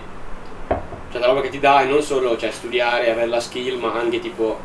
cioè 1.12 1.20
la 1.20 1.28
roba 1.28 1.42
che 1.42 1.50
ti 1.50 1.60
dà 1.60 1.82
è 1.82 1.86
non 1.86 2.02
solo 2.02 2.38
cioè, 2.38 2.52
studiare 2.52 3.12
avere 3.12 3.28
la 3.28 3.40
skill, 3.40 3.80
ma 3.80 3.94
anche 3.94 4.20
tipo 4.20 4.60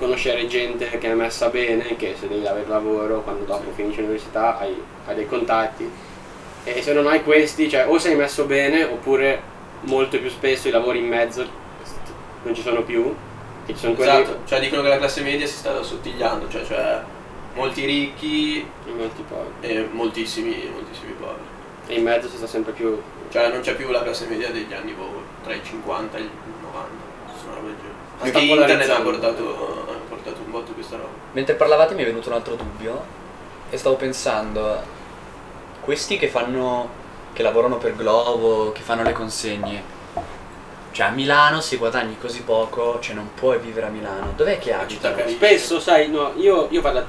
conoscere 0.00 0.46
gente 0.46 0.88
che 0.88 1.10
è 1.10 1.14
messa 1.14 1.50
bene, 1.50 1.94
che 1.96 2.16
se 2.18 2.26
devi 2.26 2.46
avere 2.46 2.66
lavoro, 2.66 3.20
quando 3.20 3.44
dopo 3.44 3.70
finisci 3.72 4.00
l'università 4.00 4.58
hai, 4.58 4.74
hai 5.06 5.14
dei 5.14 5.26
contatti. 5.28 5.88
E 6.64 6.82
se 6.82 6.92
non 6.94 7.06
hai 7.06 7.22
questi, 7.22 7.68
cioè 7.68 7.86
o 7.86 7.98
sei 7.98 8.16
messo 8.16 8.44
bene, 8.44 8.82
oppure 8.84 9.42
molto 9.82 10.18
più 10.18 10.28
spesso 10.30 10.68
i 10.68 10.70
lavori 10.70 10.98
in 10.98 11.08
mezzo 11.08 11.46
non 12.42 12.54
ci 12.54 12.62
sono 12.62 12.82
più. 12.82 13.14
Ci 13.66 13.76
sono 13.76 13.94
quelli 13.94 14.10
Esatto, 14.10 14.38
cioè 14.46 14.60
dicono 14.60 14.82
che 14.82 14.88
la 14.88 14.98
classe 14.98 15.22
media 15.22 15.46
si 15.46 15.56
sta 15.56 15.78
assottigliando, 15.78 16.48
cioè, 16.48 16.64
cioè 16.64 17.02
molti 17.54 17.84
ricchi 17.84 18.58
e 18.58 18.90
molti 18.90 19.22
poveri. 19.22 19.50
e 19.60 19.88
moltissimi, 19.92 20.68
moltissimi 20.72 21.12
poveri. 21.12 21.58
E 21.86 21.94
in 21.94 22.02
mezzo 22.02 22.28
si 22.28 22.36
sta 22.36 22.46
sempre 22.46 22.72
più 22.72 23.00
Cioè 23.30 23.48
non 23.48 23.60
c'è 23.60 23.74
più 23.74 23.90
la 23.90 24.02
classe 24.02 24.26
media 24.26 24.50
degli 24.50 24.72
anni 24.72 24.92
boh, 24.92 25.22
tra 25.44 25.54
i 25.54 25.60
50 25.62 26.18
e 26.18 26.20
i 26.20 26.30
90, 26.62 26.90
sono 27.40 27.54
robe. 27.54 27.74
Si 28.22 28.26
Anche 28.26 28.38
internet 28.40 28.90
ha 28.90 29.00
portato, 29.00 29.86
ha 29.88 30.08
portato 30.08 30.40
un 30.44 30.50
botto 30.50 30.72
questa 30.72 30.96
roba. 30.96 31.08
Mentre 31.32 31.54
parlavate 31.54 31.94
mi 31.94 32.02
è 32.02 32.06
venuto 32.06 32.28
un 32.28 32.34
altro 32.34 32.56
dubbio 32.56 33.18
e 33.70 33.76
stavo 33.76 33.94
pensando, 33.94 34.82
questi 35.80 36.18
che 36.18 36.28
fanno, 36.28 36.88
che 37.40 37.42
lavorano 37.42 37.78
per 37.78 37.96
Glovo, 37.96 38.70
che 38.72 38.82
fanno 38.82 39.02
le 39.02 39.12
consegne, 39.12 39.82
cioè 40.92 41.06
a 41.06 41.10
Milano 41.10 41.60
se 41.62 41.76
guadagni 41.76 42.16
così 42.20 42.42
poco, 42.42 42.98
cioè 43.00 43.14
non 43.14 43.30
puoi 43.34 43.58
vivere 43.58 43.86
a 43.86 43.88
Milano, 43.88 44.34
dov'è 44.36 44.58
che 44.58 44.70
carina. 45.00 45.28
Spesso, 45.28 45.80
sai, 45.80 46.10
no, 46.10 46.32
io, 46.36 46.68
io 46.70 46.82
vado 46.82 46.98
a- 46.98 47.06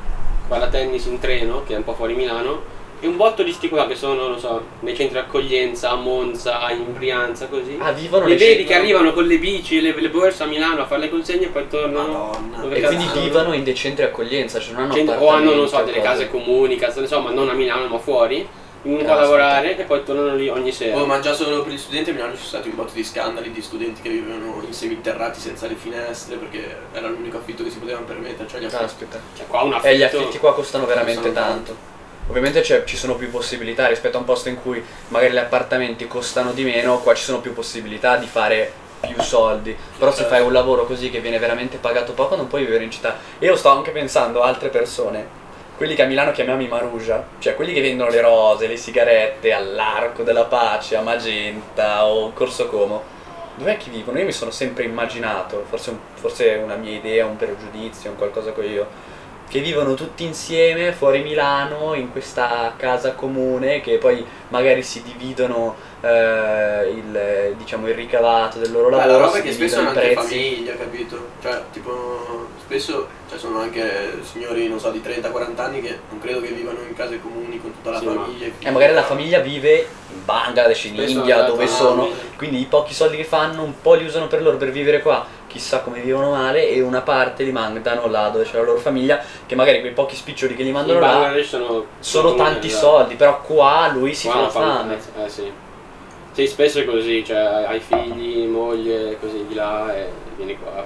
palla 0.47 0.67
tennis 0.67 1.05
in 1.05 1.19
treno, 1.19 1.63
che 1.65 1.73
è 1.73 1.77
un 1.77 1.83
po' 1.83 1.93
fuori 1.93 2.13
Milano, 2.13 2.79
e 3.01 3.07
un 3.07 3.17
botto 3.17 3.41
di 3.43 3.51
sti 3.51 3.67
qua 3.67 3.87
che 3.87 3.95
sono, 3.95 4.27
non 4.27 4.39
so, 4.39 4.63
nei 4.81 4.95
centri 4.95 5.17
accoglienza, 5.17 5.89
a 5.89 5.95
Monza, 5.95 6.69
in 6.71 6.93
Brianza, 6.93 7.47
così. 7.47 7.77
Ah, 7.79 7.91
vivono 7.91 8.25
nei 8.25 8.37
vedi 8.37 8.63
che 8.63 8.75
arrivano 8.75 9.11
con 9.11 9.25
le 9.25 9.37
bici 9.37 9.79
e 9.79 9.81
le, 9.81 9.99
le 9.99 10.09
borse 10.09 10.43
a 10.43 10.45
Milano 10.45 10.81
a 10.81 10.85
fare 10.85 11.01
le 11.01 11.09
consegne 11.09 11.45
e 11.45 11.49
poi 11.49 11.67
tornano. 11.67 12.31
Madonna. 12.51 12.75
E 12.75 12.81
quindi 12.81 13.07
vivono 13.19 13.53
in 13.53 13.63
dei 13.63 13.75
centri 13.75 14.05
accoglienza, 14.05 14.59
cioè 14.59 14.73
non 14.73 14.83
hanno 14.83 14.93
Cent- 14.93 15.15
o 15.19 15.27
hanno, 15.29 15.53
non 15.55 15.67
so, 15.67 15.81
delle 15.83 16.01
case 16.01 16.29
comuni, 16.29 16.75
cazzo 16.77 17.01
ne 17.01 17.07
so, 17.07 17.19
ma 17.19 17.31
non 17.31 17.49
a 17.49 17.53
Milano 17.53 17.87
ma 17.87 17.97
fuori, 17.97 18.47
qua 18.81 19.13
a 19.13 19.19
lavorare 19.19 19.77
e 19.77 19.83
poi 19.83 20.03
tornano 20.03 20.35
lì 20.35 20.49
ogni 20.49 20.71
sera. 20.71 20.97
Oh, 20.97 21.05
ma 21.05 21.19
già 21.19 21.33
solo 21.33 21.61
per 21.63 21.73
gli 21.73 21.77
studenti 21.77 22.09
a 22.09 22.13
Milano 22.13 22.31
ci 22.31 22.37
sono 22.37 22.47
stati 22.49 22.69
un 22.69 22.75
botto 22.75 22.93
di 22.93 23.03
scandali 23.03 23.51
di 23.51 23.61
studenti 23.61 24.01
che 24.01 24.09
vivevano 24.09 24.61
in 24.65 24.73
seminterrati 24.73 25.39
senza 25.39 25.67
le 25.67 25.75
finestre 25.75 26.35
perché 26.37 26.77
era 26.91 27.07
l'unico 27.07 27.37
affitto 27.37 27.63
che 27.63 27.69
si 27.69 27.77
potevano 27.77 28.05
permettere, 28.05 28.47
cioè 28.49 28.59
gli 28.59 28.65
affitti. 28.65 28.83
Caspita. 28.83 29.19
Cioè 29.37 29.47
qua 29.47 29.61
un 29.61 29.73
E 29.73 29.75
affitto... 29.75 29.95
gli 29.95 30.03
affitti 30.03 30.37
qua 30.39 30.53
costano 30.53 30.85
veramente 30.85 31.21
costano 31.31 31.45
tanto. 31.47 31.75
Ovviamente 32.27 32.61
c'è- 32.61 32.83
ci 32.85 32.97
sono 32.97 33.15
più 33.15 33.29
possibilità 33.29 33.87
rispetto 33.87 34.17
a 34.17 34.19
un 34.19 34.25
posto 34.25 34.49
in 34.49 34.61
cui 34.61 34.83
magari 35.09 35.33
gli 35.33 35.37
appartamenti 35.37 36.07
costano 36.07 36.51
di 36.51 36.63
meno, 36.63 36.99
qua 36.99 37.13
ci 37.13 37.23
sono 37.23 37.39
più 37.41 37.53
possibilità 37.53 38.15
di 38.17 38.25
fare 38.27 38.71
più 39.01 39.19
soldi. 39.21 39.75
Però 39.97 40.11
se 40.11 40.17
Certo. 40.19 40.33
fai 40.33 40.43
un 40.43 40.53
lavoro 40.53 40.85
così 40.85 41.09
che 41.09 41.19
viene 41.19 41.39
veramente 41.39 41.77
pagato 41.77 42.13
poco 42.13 42.35
non 42.35 42.47
puoi 42.47 42.63
vivere 42.63 42.83
in 42.83 42.91
città. 42.91 43.17
E 43.39 43.45
io 43.47 43.55
sto 43.55 43.69
anche 43.69 43.91
pensando 43.91 44.41
a 44.43 44.47
altre 44.47 44.69
persone, 44.69 45.39
quelli 45.81 45.95
che 45.95 46.03
a 46.03 46.05
Milano 46.05 46.29
chiamiamo 46.29 46.61
i 46.61 46.67
Maruja, 46.67 47.25
cioè 47.39 47.55
quelli 47.55 47.73
che 47.73 47.81
vendono 47.81 48.11
le 48.11 48.21
rose, 48.21 48.67
le 48.67 48.77
sigarette 48.77 49.51
all'Arco 49.51 50.21
della 50.21 50.43
Pace, 50.43 50.95
a 50.95 51.01
Magenta 51.01 52.05
o 52.05 52.31
Corso 52.33 52.67
Como. 52.67 53.01
Dov'è 53.55 53.77
che 53.77 53.89
vivono? 53.89 54.19
Io 54.19 54.25
mi 54.25 54.31
sono 54.31 54.51
sempre 54.51 54.83
immaginato, 54.83 55.65
forse, 55.67 55.89
un- 55.89 55.97
forse 56.13 56.61
una 56.63 56.75
mia 56.75 56.91
idea, 56.95 57.25
un 57.25 57.35
pregiudizio, 57.35 58.11
un 58.11 58.15
qualcosa 58.15 58.53
che 58.53 58.61
io 58.61 58.87
che 59.51 59.59
vivono 59.59 59.95
tutti 59.95 60.23
insieme 60.23 60.93
fuori 60.93 61.21
Milano 61.21 61.93
in 61.93 62.09
questa 62.09 62.73
casa 62.77 63.11
comune 63.15 63.81
che 63.81 63.97
poi 63.97 64.25
magari 64.47 64.81
si 64.81 65.03
dividono 65.03 65.75
eh, 65.99 66.89
il, 66.89 67.55
diciamo, 67.57 67.89
il 67.89 67.93
ricavato 67.95 68.59
del 68.59 68.71
loro 68.71 68.87
lavoro. 68.87 69.11
la 69.11 69.17
roba 69.25 69.37
è 69.37 69.41
che 69.41 69.51
spesso 69.51 69.81
i 69.81 69.85
anche 69.85 70.13
famiglia, 70.13 70.73
capito? 70.77 71.27
Cioè, 71.41 71.63
tipo, 71.73 72.47
spesso 72.61 73.07
cioè, 73.29 73.37
sono 73.37 73.59
anche 73.59 74.19
signori, 74.23 74.69
non 74.69 74.79
so, 74.79 74.89
di 74.89 75.01
30-40 75.05 75.59
anni 75.59 75.81
che 75.81 75.99
non 76.09 76.19
credo 76.19 76.39
che 76.39 76.47
vivano 76.47 76.79
in 76.87 76.95
case 76.95 77.19
comuni 77.19 77.59
con 77.59 77.73
tutta 77.73 77.91
la 77.91 77.99
Sì, 77.99 78.05
ma- 78.05 78.23
famiglia. 78.23 78.45
i 78.45 78.53
figli. 78.57 78.67
E 78.67 78.71
magari 78.71 78.93
la 78.93 79.03
famiglia 79.03 79.39
vive 79.39 79.79
in 80.13 80.23
Bangladesh, 80.23 80.85
in 80.85 80.93
Spesso 80.93 81.11
India, 81.11 81.41
dove 81.43 81.67
sono, 81.67 82.07
quindi 82.37 82.61
i 82.61 82.65
pochi 82.65 82.93
soldi 82.93 83.17
che 83.17 83.25
fanno 83.25 83.63
un 83.63 83.73
po' 83.81 83.95
li 83.95 84.05
usano 84.05 84.27
per 84.27 84.41
loro 84.41 84.55
per 84.55 84.71
vivere 84.71 85.01
qua, 85.01 85.25
chissà 85.51 85.81
come 85.81 85.99
vivono 85.99 86.31
male, 86.31 86.69
e 86.69 86.81
una 86.81 87.01
parte 87.01 87.43
li 87.43 87.51
mandano 87.51 88.07
là 88.07 88.29
dove 88.29 88.45
c'è 88.45 88.57
la 88.57 88.63
loro 88.63 88.79
famiglia, 88.79 89.19
che 89.45 89.55
magari 89.55 89.81
quei 89.81 89.91
pochi 89.91 90.15
spiccioli 90.15 90.55
che 90.55 90.63
li 90.63 90.69
In 90.69 90.75
mandano 90.75 90.99
là 90.99 91.07
Bangladesh 91.07 91.47
sono... 91.49 91.85
sono 91.99 92.35
tanti 92.35 92.67
esatto. 92.67 92.85
soldi, 92.85 93.15
però 93.15 93.41
qua 93.41 93.89
lui 93.93 94.13
si 94.13 94.27
Qua 94.27 94.49
fa 94.49 94.59
la 94.59 94.65
fame. 94.65 94.99
Eh 95.23 95.29
sì. 95.29 95.51
Sì, 96.31 96.47
spesso 96.47 96.79
è 96.79 96.85
così, 96.85 97.25
cioè 97.25 97.37
hai 97.37 97.79
figli, 97.79 98.45
moglie, 98.47 99.19
così 99.19 99.45
di 99.45 99.53
là 99.53 99.93
e 99.93 100.07
vieni 100.37 100.57
qua, 100.57 100.85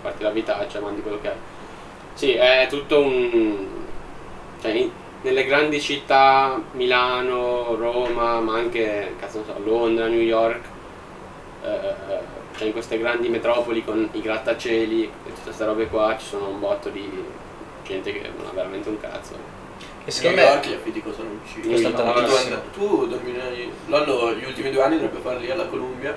farti 0.00 0.22
la 0.22 0.30
vitaccia, 0.30 0.78
mandi 0.78 1.02
quello 1.02 1.18
che 1.20 1.28
hai. 1.28 1.34
Sì, 2.14 2.32
è 2.34 2.66
tutto 2.70 3.00
un... 3.00 3.66
cioè 4.60 4.70
in- 4.70 4.90
nelle 5.20 5.44
grandi 5.44 5.80
città, 5.80 6.62
Milano, 6.72 7.74
Roma, 7.74 8.38
ma 8.38 8.54
anche, 8.54 9.14
cazzo 9.18 9.38
non 9.38 9.46
so, 9.46 9.54
Londra, 9.64 10.06
New 10.06 10.20
York, 10.20 10.64
eh, 11.64 11.68
eh, 11.68 12.18
cioè 12.58 12.66
in 12.66 12.72
queste 12.72 12.98
grandi 12.98 13.28
metropoli 13.28 13.84
con 13.84 14.08
i 14.12 14.20
grattacieli 14.20 15.04
e 15.04 15.28
tutte 15.28 15.42
queste 15.44 15.64
robe 15.64 15.86
qua 15.86 16.16
ci 16.18 16.26
sono 16.26 16.48
un 16.48 16.58
botto 16.58 16.88
di 16.88 17.08
gente 17.84 18.12
che 18.12 18.28
non 18.36 18.46
ha 18.48 18.52
veramente 18.52 18.88
un 18.88 19.00
cazzo. 19.00 19.34
E 19.34 19.78
New 20.04 20.10
secondo 20.10 20.36
me 20.36 20.42
York 20.42 20.66
gli 20.66 20.72
affitti 20.72 21.02
costano 21.02 21.28
un 21.30 21.38
ciclo. 21.46 21.70
Costano 21.70 22.60
Tu, 22.74 23.06
dormi 23.06 23.72
Lollo 23.86 24.34
gli 24.34 24.44
ultimi 24.44 24.72
due 24.72 24.82
anni 24.82 24.96
dovrebbe 24.96 25.20
fare 25.20 25.38
lì 25.38 25.50
alla 25.50 25.66
Columbia, 25.66 26.16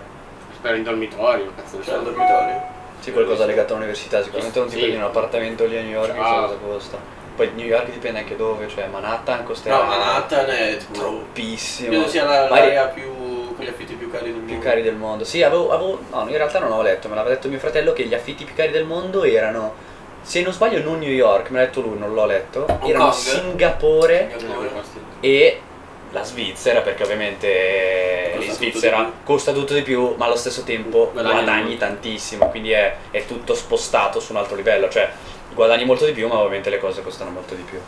Spero 0.55 0.75
in 0.75 0.83
dormitorio, 0.83 1.51
cazzo 1.55 1.81
cioè 1.83 1.95
al 1.95 2.03
dormitorio. 2.03 2.61
Sì, 2.99 3.11
qualcosa 3.11 3.45
legato 3.45 3.73
all'università, 3.73 4.23
sicuramente 4.23 4.59
non 4.59 4.67
ti 4.67 4.73
Sì. 4.75 4.79
prendi 4.79 4.97
un 4.97 5.03
appartamento 5.03 5.65
lì 5.65 5.77
a 5.77 5.81
New 5.81 5.91
York, 5.91 6.13
chissà 6.13 6.41
cosa 6.41 6.55
costa. 6.55 6.97
Poi 7.35 7.51
New 7.53 7.65
York 7.65 7.91
dipende 7.91 8.19
anche 8.19 8.35
dove, 8.35 8.67
cioè 8.67 8.87
Manhattan 8.87 9.43
costerà 9.43 9.77
No, 9.77 9.83
Manhattan 9.83 10.49
è 10.49 10.77
troppissimo. 10.91 11.89
Credo 11.89 12.07
sia 12.07 12.25
l'area 12.25 12.87
più... 12.87 13.09
con 13.55 13.65
gli 13.65 13.67
affitti 13.67 13.93
più 13.93 14.00
cari 14.11 14.25
del 14.25 14.33
mondo. 14.33 14.51
più 14.51 14.59
cari 14.59 14.81
del 14.81 14.95
mondo. 14.95 15.23
Sì, 15.23 15.41
avevo, 15.43 15.71
avevo- 15.71 15.99
no, 16.11 16.21
in 16.27 16.35
realtà 16.37 16.59
non 16.59 16.71
ho 16.71 16.81
letto, 16.81 17.07
me 17.07 17.15
l'aveva 17.15 17.33
detto 17.35 17.47
mio 17.47 17.59
fratello 17.59 17.93
che 17.93 18.03
gli 18.05 18.13
affitti 18.13 18.43
più 18.43 18.53
cari 18.53 18.71
del 18.71 18.85
mondo 18.85 19.23
erano, 19.23 19.73
se 20.21 20.41
non 20.41 20.53
sbaglio, 20.53 20.83
non 20.83 20.99
New 20.99 21.09
York, 21.09 21.49
me 21.49 21.59
l'ha 21.59 21.65
detto 21.65 21.81
lui, 21.81 21.97
non 21.97 22.13
l'ho 22.13 22.25
letto, 22.25 22.65
erano 22.83 23.05
Kong? 23.05 23.13
Singapore 23.13 24.31
Singapore. 24.37 24.69
e 25.21 25.61
la 26.11 26.23
Svizzera, 26.23 26.81
perché 26.81 27.03
ovviamente 27.03 28.31
Costa 28.35 28.35
in 28.35 28.41
tutto 28.41 28.53
Svizzera 28.53 28.97
più. 28.97 29.11
costa 29.23 29.51
tutto 29.53 29.73
di 29.73 29.81
più, 29.81 30.13
ma 30.17 30.25
allo 30.25 30.35
stesso 30.35 30.63
tempo 30.63 31.09
Guadagni 31.13 31.33
guadagni 31.33 31.77
tantissimo, 31.77 32.49
quindi 32.49 32.71
è, 32.71 32.95
è 33.11 33.25
tutto 33.25 33.55
spostato 33.55 34.19
su 34.19 34.33
un 34.33 34.37
altro 34.37 34.55
livello, 34.55 34.89
cioè 34.89 35.09
guadagni 35.53 35.85
molto 35.85 36.05
di 36.05 36.11
più, 36.11 36.27
ma 36.27 36.37
ovviamente 36.37 36.69
le 36.69 36.79
cose 36.79 37.01
costano 37.01 37.31
molto 37.31 37.55
di 37.55 37.61
più. 37.63 37.79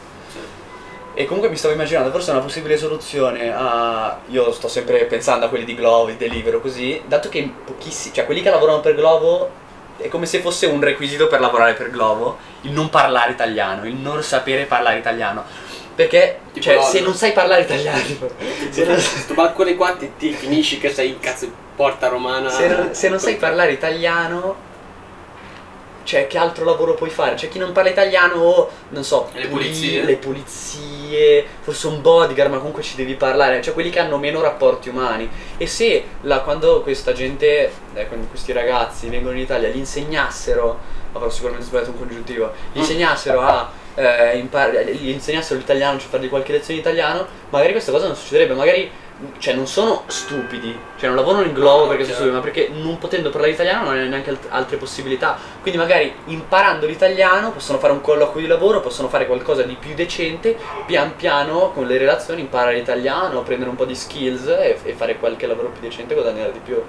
E 1.15 1.25
comunque 1.25 1.49
mi 1.49 1.57
stavo 1.57 1.75
immaginando, 1.75 2.09
forse 2.09 2.31
una 2.31 2.39
possibile 2.39 2.75
soluzione 2.75 3.53
a... 3.55 4.17
Io 4.29 4.51
sto 4.51 4.67
sempre 4.67 5.05
pensando 5.05 5.45
a 5.45 5.49
quelli 5.49 5.63
di 5.63 5.75
Glovo, 5.75 6.07
di 6.07 6.17
Deliveroo, 6.17 6.59
così, 6.59 7.01
dato 7.05 7.29
che 7.29 7.37
in 7.37 7.51
pochissimi... 7.63 8.15
Cioè 8.15 8.25
quelli 8.25 8.41
che 8.41 8.49
lavorano 8.49 8.79
per 8.79 8.95
Glovo 8.95 9.49
è 9.97 10.07
come 10.07 10.25
se 10.25 10.39
fosse 10.39 10.65
un 10.65 10.81
requisito 10.81 11.27
per 11.27 11.39
lavorare 11.39 11.73
per 11.75 11.91
Glovo 11.91 12.37
il 12.61 12.71
non 12.71 12.89
parlare 12.89 13.31
italiano, 13.31 13.85
il 13.85 13.93
non 13.93 14.23
sapere 14.23 14.65
parlare 14.65 14.97
italiano. 14.97 15.43
Perché, 15.93 16.39
Tipo 16.51 16.65
cioè, 16.65 16.75
Lollo. 16.75 16.87
se 16.87 16.99
non 17.01 17.13
sai 17.13 17.31
parlare 17.31 17.61
italiano... 17.61 18.01
se, 18.71 18.83
non, 18.83 18.97
Sto 18.97 19.35
balcone 19.35 19.75
qua 19.75 19.91
ti, 19.91 20.13
ti 20.17 20.31
finisci 20.33 20.79
che 20.79 20.91
sei 20.91 21.09
in 21.09 21.19
cazzo 21.19 21.47
porta 21.75 22.07
romana. 22.07 22.49
se 22.49 22.67
non- 22.67 22.95
se 22.95 23.09
non 23.09 23.19
sai 23.19 23.35
parlare 23.35 23.71
italiano... 23.73 24.71
Cioè, 26.03 26.27
che 26.27 26.37
altro 26.37 26.65
lavoro 26.65 26.95
puoi 26.95 27.09
fare? 27.09 27.35
C'è 27.35 27.47
chi 27.49 27.59
non 27.59 27.71
parla 27.71 27.89
italiano 27.89 28.35
o, 28.35 28.69
non 28.89 29.03
so, 29.03 29.29
le 29.33 29.47
puli- 29.47 29.65
pulizie? 29.65 30.03
le 30.03 30.15
pulizie, 30.17 31.45
forse 31.61 31.87
un 31.87 32.01
bodyguard, 32.01 32.51
ma 32.51 32.57
comunque 32.57 32.83
ci 32.83 32.95
devi 32.95 33.15
parlare. 33.15 33.61
Cioè, 33.61 33.73
quelli 33.73 33.89
che 33.89 33.99
hanno 33.99 34.17
meno 34.17 34.41
rapporti 34.41 34.89
umani. 34.89 35.29
E 35.57 35.67
se 35.67 36.03
la- 36.21 36.41
quando 36.41 36.81
questa 36.81 37.13
gente, 37.13 37.71
eh, 37.93 38.07
quando 38.07 38.27
questi 38.27 38.51
ragazzi 38.51 39.07
vengono 39.09 39.35
in 39.35 39.41
Italia, 39.43 39.69
gli 39.69 39.77
insegnassero, 39.77 40.79
avrò 41.13 41.29
sicuramente 41.29 41.65
sbagliato 41.67 41.91
un 41.91 41.97
congiuntivo, 41.99 42.51
gli 42.71 42.79
insegnassero 42.79 43.41
a 43.41 43.69
eh, 43.95 44.37
impar- 44.39 44.89
gli 44.89 45.09
insegnassero 45.09 45.59
l'italiano, 45.59 45.99
cioè 45.99 46.09
fargli 46.09 46.27
qualche 46.27 46.51
lezione 46.51 46.81
di 46.81 46.85
italiano, 46.87 47.27
magari 47.49 47.71
questa 47.73 47.91
cosa 47.91 48.07
non 48.07 48.15
succederebbe, 48.15 48.55
magari 48.55 48.89
cioè 49.37 49.53
non 49.53 49.67
sono 49.67 50.03
stupidi, 50.07 50.77
cioè 50.97 51.07
non 51.07 51.17
lavorano 51.17 51.45
in 51.45 51.53
globo 51.53 51.83
No, 51.83 51.87
perché 51.89 52.03
sono 52.03 52.15
stupidi, 52.15 52.35
ma 52.35 52.41
perché 52.41 52.69
non 52.73 52.97
potendo 52.97 53.29
parlare 53.29 53.53
italiano 53.53 53.85
non 53.85 53.97
hanno 53.97 54.09
neanche 54.09 54.29
alt- 54.29 54.47
altre 54.49 54.77
possibilità. 54.77 55.37
Quindi 55.61 55.79
magari 55.79 56.13
imparando 56.25 56.85
l'italiano 56.85 57.51
possono 57.51 57.79
fare 57.79 57.93
un 57.93 58.01
colloquio 58.01 58.41
di 58.41 58.47
lavoro, 58.47 58.81
possono 58.81 59.09
fare 59.09 59.25
qualcosa 59.25 59.63
di 59.63 59.75
più 59.79 59.93
decente, 59.93 60.57
pian 60.85 61.15
piano 61.15 61.71
con 61.71 61.85
le 61.87 61.97
relazioni 61.97 62.41
imparare 62.41 62.75
l'italiano, 62.75 63.41
prendere 63.43 63.69
un 63.69 63.75
po' 63.75 63.85
di 63.85 63.95
skills 63.95 64.47
e, 64.47 64.79
e 64.83 64.93
fare 64.93 65.17
qualche 65.17 65.47
lavoro 65.47 65.69
più 65.69 65.81
decente 65.81 66.13
e 66.13 66.15
guadagnare 66.15 66.51
di 66.51 66.59
più. 66.59 66.81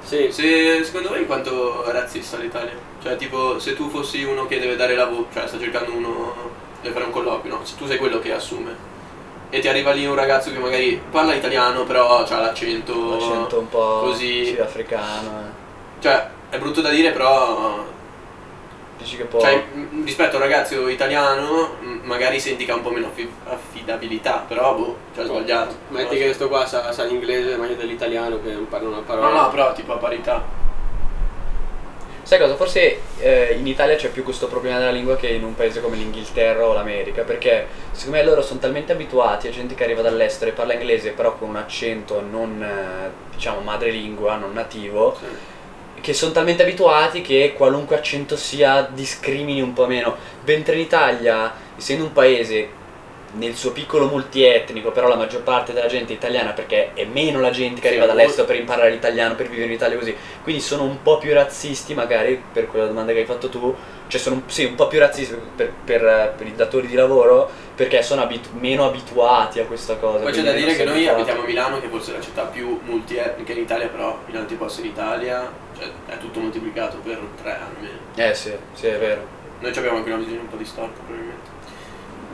Sì, 0.00 0.32
Se, 0.32 0.82
secondo 0.84 1.10
voi 1.10 1.26
quanto 1.26 1.84
è 1.84 1.92
razzista 1.92 2.38
l'Italia? 2.38 2.72
Cioè, 3.02 3.16
tipo, 3.16 3.58
se 3.58 3.74
tu 3.74 3.90
fossi 3.90 4.22
uno 4.24 4.46
che 4.46 4.58
deve 4.58 4.76
dare 4.76 4.94
lavoro, 4.94 5.26
cioè 5.32 5.46
sta 5.46 5.58
cercando 5.58 5.92
uno, 5.92 6.34
deve 6.80 6.94
fare 6.94 7.04
un 7.04 7.10
colloquio, 7.12 7.54
no? 7.56 7.64
Se 7.64 7.76
tu 7.76 7.86
sei 7.86 7.98
quello 7.98 8.18
che 8.18 8.32
assume 8.32 8.96
e 9.50 9.60
ti 9.60 9.68
arriva 9.68 9.92
lì 9.92 10.06
un 10.06 10.14
ragazzo 10.14 10.50
che 10.52 10.58
magari 10.58 11.00
parla 11.10 11.34
italiano, 11.34 11.84
però 11.84 12.24
ha 12.24 12.40
l'accento. 12.40 13.10
L'accento 13.10 13.58
un 13.58 13.68
po' 13.68 14.00
così. 14.04 14.44
sì, 14.46 14.58
africano. 14.60 15.28
eh. 15.40 16.00
Cioè, 16.00 16.28
è 16.50 16.58
brutto 16.58 16.80
da 16.80 16.90
dire, 16.90 17.10
però. 17.12 17.84
Dici 18.98 19.16
che 19.16 19.24
può... 19.26 19.38
Cioè, 19.40 19.64
rispetto 20.04 20.32
a 20.34 20.38
un 20.38 20.42
ragazzo 20.42 20.88
italiano, 20.88 21.76
magari 22.02 22.40
senti 22.40 22.64
che 22.64 22.72
ha 22.72 22.74
un 22.74 22.82
po' 22.82 22.90
meno 22.90 23.06
affi- 23.06 23.30
affidabilità, 23.48 24.44
però 24.48 24.74
boh, 24.74 24.96
cioè 25.14 25.24
sbagliato. 25.24 25.76
Metti 25.90 26.16
che 26.16 26.24
questo 26.24 26.48
qua 26.48 26.66
sa, 26.66 26.90
sa 26.90 27.04
l'inglese 27.04 27.56
meglio 27.56 27.74
dell'italiano 27.76 28.40
che 28.42 28.50
non 28.50 28.66
parla 28.68 28.88
una 28.88 28.96
No, 28.96 29.02
parola. 29.04 29.42
no, 29.42 29.50
però 29.50 29.72
tipo 29.72 29.92
a 29.92 29.98
parità. 29.98 30.42
Sai 32.28 32.38
cosa? 32.38 32.56
Forse 32.56 33.00
eh, 33.20 33.56
in 33.58 33.66
Italia 33.66 33.96
c'è 33.96 34.10
più 34.10 34.22
questo 34.22 34.48
problema 34.48 34.76
della 34.76 34.90
lingua 34.90 35.16
che 35.16 35.28
in 35.28 35.42
un 35.44 35.54
paese 35.54 35.80
come 35.80 35.96
l'Inghilterra 35.96 36.66
o 36.66 36.74
l'America, 36.74 37.22
perché 37.22 37.66
secondo 37.92 38.18
me 38.18 38.22
loro 38.22 38.42
sono 38.42 38.60
talmente 38.60 38.92
abituati 38.92 39.48
a 39.48 39.50
gente 39.50 39.74
che 39.74 39.82
arriva 39.84 40.02
dall'estero 40.02 40.50
e 40.50 40.52
parla 40.52 40.74
inglese 40.74 41.12
però 41.12 41.38
con 41.38 41.48
un 41.48 41.56
accento 41.56 42.20
non, 42.20 42.62
eh, 42.62 43.10
diciamo, 43.34 43.60
madrelingua, 43.60 44.36
non 44.36 44.52
nativo, 44.52 45.16
Sì. 45.18 46.00
che 46.02 46.12
sono 46.12 46.32
talmente 46.32 46.64
abituati 46.64 47.22
che 47.22 47.54
qualunque 47.56 47.96
accento 47.96 48.36
sia 48.36 48.86
discrimini 48.92 49.62
un 49.62 49.72
po' 49.72 49.86
meno. 49.86 50.14
Mentre 50.44 50.74
in 50.74 50.80
Italia, 50.80 51.50
essendo 51.78 52.04
un 52.04 52.12
paese 52.12 52.68
nel 53.32 53.54
suo 53.54 53.72
piccolo 53.72 54.06
multietnico, 54.06 54.90
però 54.90 55.08
la 55.08 55.16
maggior 55.16 55.42
parte 55.42 55.72
della 55.72 55.86
gente 55.86 56.12
è 56.12 56.16
italiana 56.16 56.52
perché 56.52 56.92
è 56.94 57.04
meno 57.04 57.40
la 57.40 57.50
gente 57.50 57.80
che 57.80 57.88
arriva 57.88 58.06
dall'estero 58.06 58.46
per 58.46 58.56
imparare 58.56 58.90
l'italiano, 58.90 59.34
per 59.34 59.48
vivere 59.48 59.66
in 59.66 59.74
Italia 59.74 59.98
così. 59.98 60.16
Quindi 60.42 60.62
sono 60.62 60.84
un 60.84 61.02
po' 61.02 61.18
più 61.18 61.32
razzisti 61.34 61.94
magari 61.94 62.42
per 62.52 62.66
quella 62.68 62.86
domanda 62.86 63.12
che 63.12 63.18
hai 63.20 63.26
fatto 63.26 63.48
tu, 63.48 63.74
cioè 64.06 64.20
sono 64.20 64.42
sì, 64.46 64.64
un 64.64 64.74
po' 64.74 64.86
più 64.88 64.98
razzisti 64.98 65.36
per, 65.54 65.72
per- 65.84 66.34
per 66.36 66.46
i 66.46 66.54
datori 66.54 66.86
di 66.86 66.94
lavoro 66.94 67.50
perché 67.74 68.02
sono 68.02 68.22
abitu- 68.22 68.52
meno 68.54 68.86
abituati 68.86 69.60
a 69.60 69.64
questa 69.64 69.96
cosa. 69.96 70.24
Poi 70.24 70.32
c'è 70.32 70.42
da 70.42 70.52
dire 70.52 70.74
che 70.74 70.84
noi 70.84 71.06
abituati. 71.06 71.20
abitiamo 71.20 71.42
a 71.42 71.46
Milano, 71.46 71.80
che 71.80 71.88
forse 71.88 72.12
è 72.12 72.16
la 72.16 72.22
città 72.22 72.42
più 72.44 72.80
multietnica 72.84 73.52
in 73.52 73.58
Italia, 73.58 73.88
però 73.88 74.18
in 74.26 74.36
altri 74.36 74.56
posti 74.56 74.80
in 74.80 74.86
Italia 74.86 75.48
cioè, 75.76 75.86
è 76.06 76.18
tutto 76.18 76.40
moltiplicato 76.40 76.96
per 76.98 77.20
tre 77.40 77.52
anni. 77.52 77.88
Eh 78.16 78.34
sì, 78.34 78.52
sì, 78.72 78.86
è 78.86 78.98
vero. 78.98 79.36
Noi 79.60 79.70
abbiamo 79.76 79.98
anche 79.98 80.08
una 80.08 80.18
visione 80.18 80.40
un 80.40 80.48
po' 80.48 80.56
distorta, 80.56 80.98
probabilmente. 81.04 81.50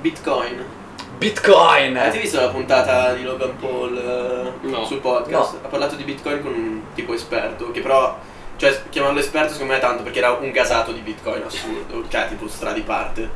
Bitcoin. 0.00 0.82
Bitcoin! 1.18 1.96
Avete 1.96 2.18
visto 2.18 2.40
la 2.40 2.48
puntata 2.48 3.12
di 3.14 3.22
Logan 3.22 3.56
Paul 3.56 3.96
eh, 3.96 4.66
No. 4.66 4.84
sul 4.84 4.98
podcast? 4.98 5.52
No. 5.52 5.58
Ha 5.62 5.68
parlato 5.68 5.94
di 5.94 6.04
Bitcoin 6.04 6.42
con 6.42 6.52
un 6.52 6.80
tipo 6.94 7.14
esperto, 7.14 7.70
che 7.70 7.80
però, 7.80 8.18
cioè, 8.56 8.82
chiamarlo 8.90 9.18
esperto 9.20 9.52
secondo 9.52 9.72
me 9.72 9.78
è 9.78 9.82
tanto 9.82 10.02
perché 10.02 10.18
era 10.18 10.32
un 10.32 10.50
gasato 10.50 10.92
di 10.92 11.00
Bitcoin 11.00 11.42
assurdo, 11.42 12.04
cioè 12.10 12.28
tipo 12.28 12.48
stra 12.48 12.72
di 12.72 12.82
parte. 12.82 13.28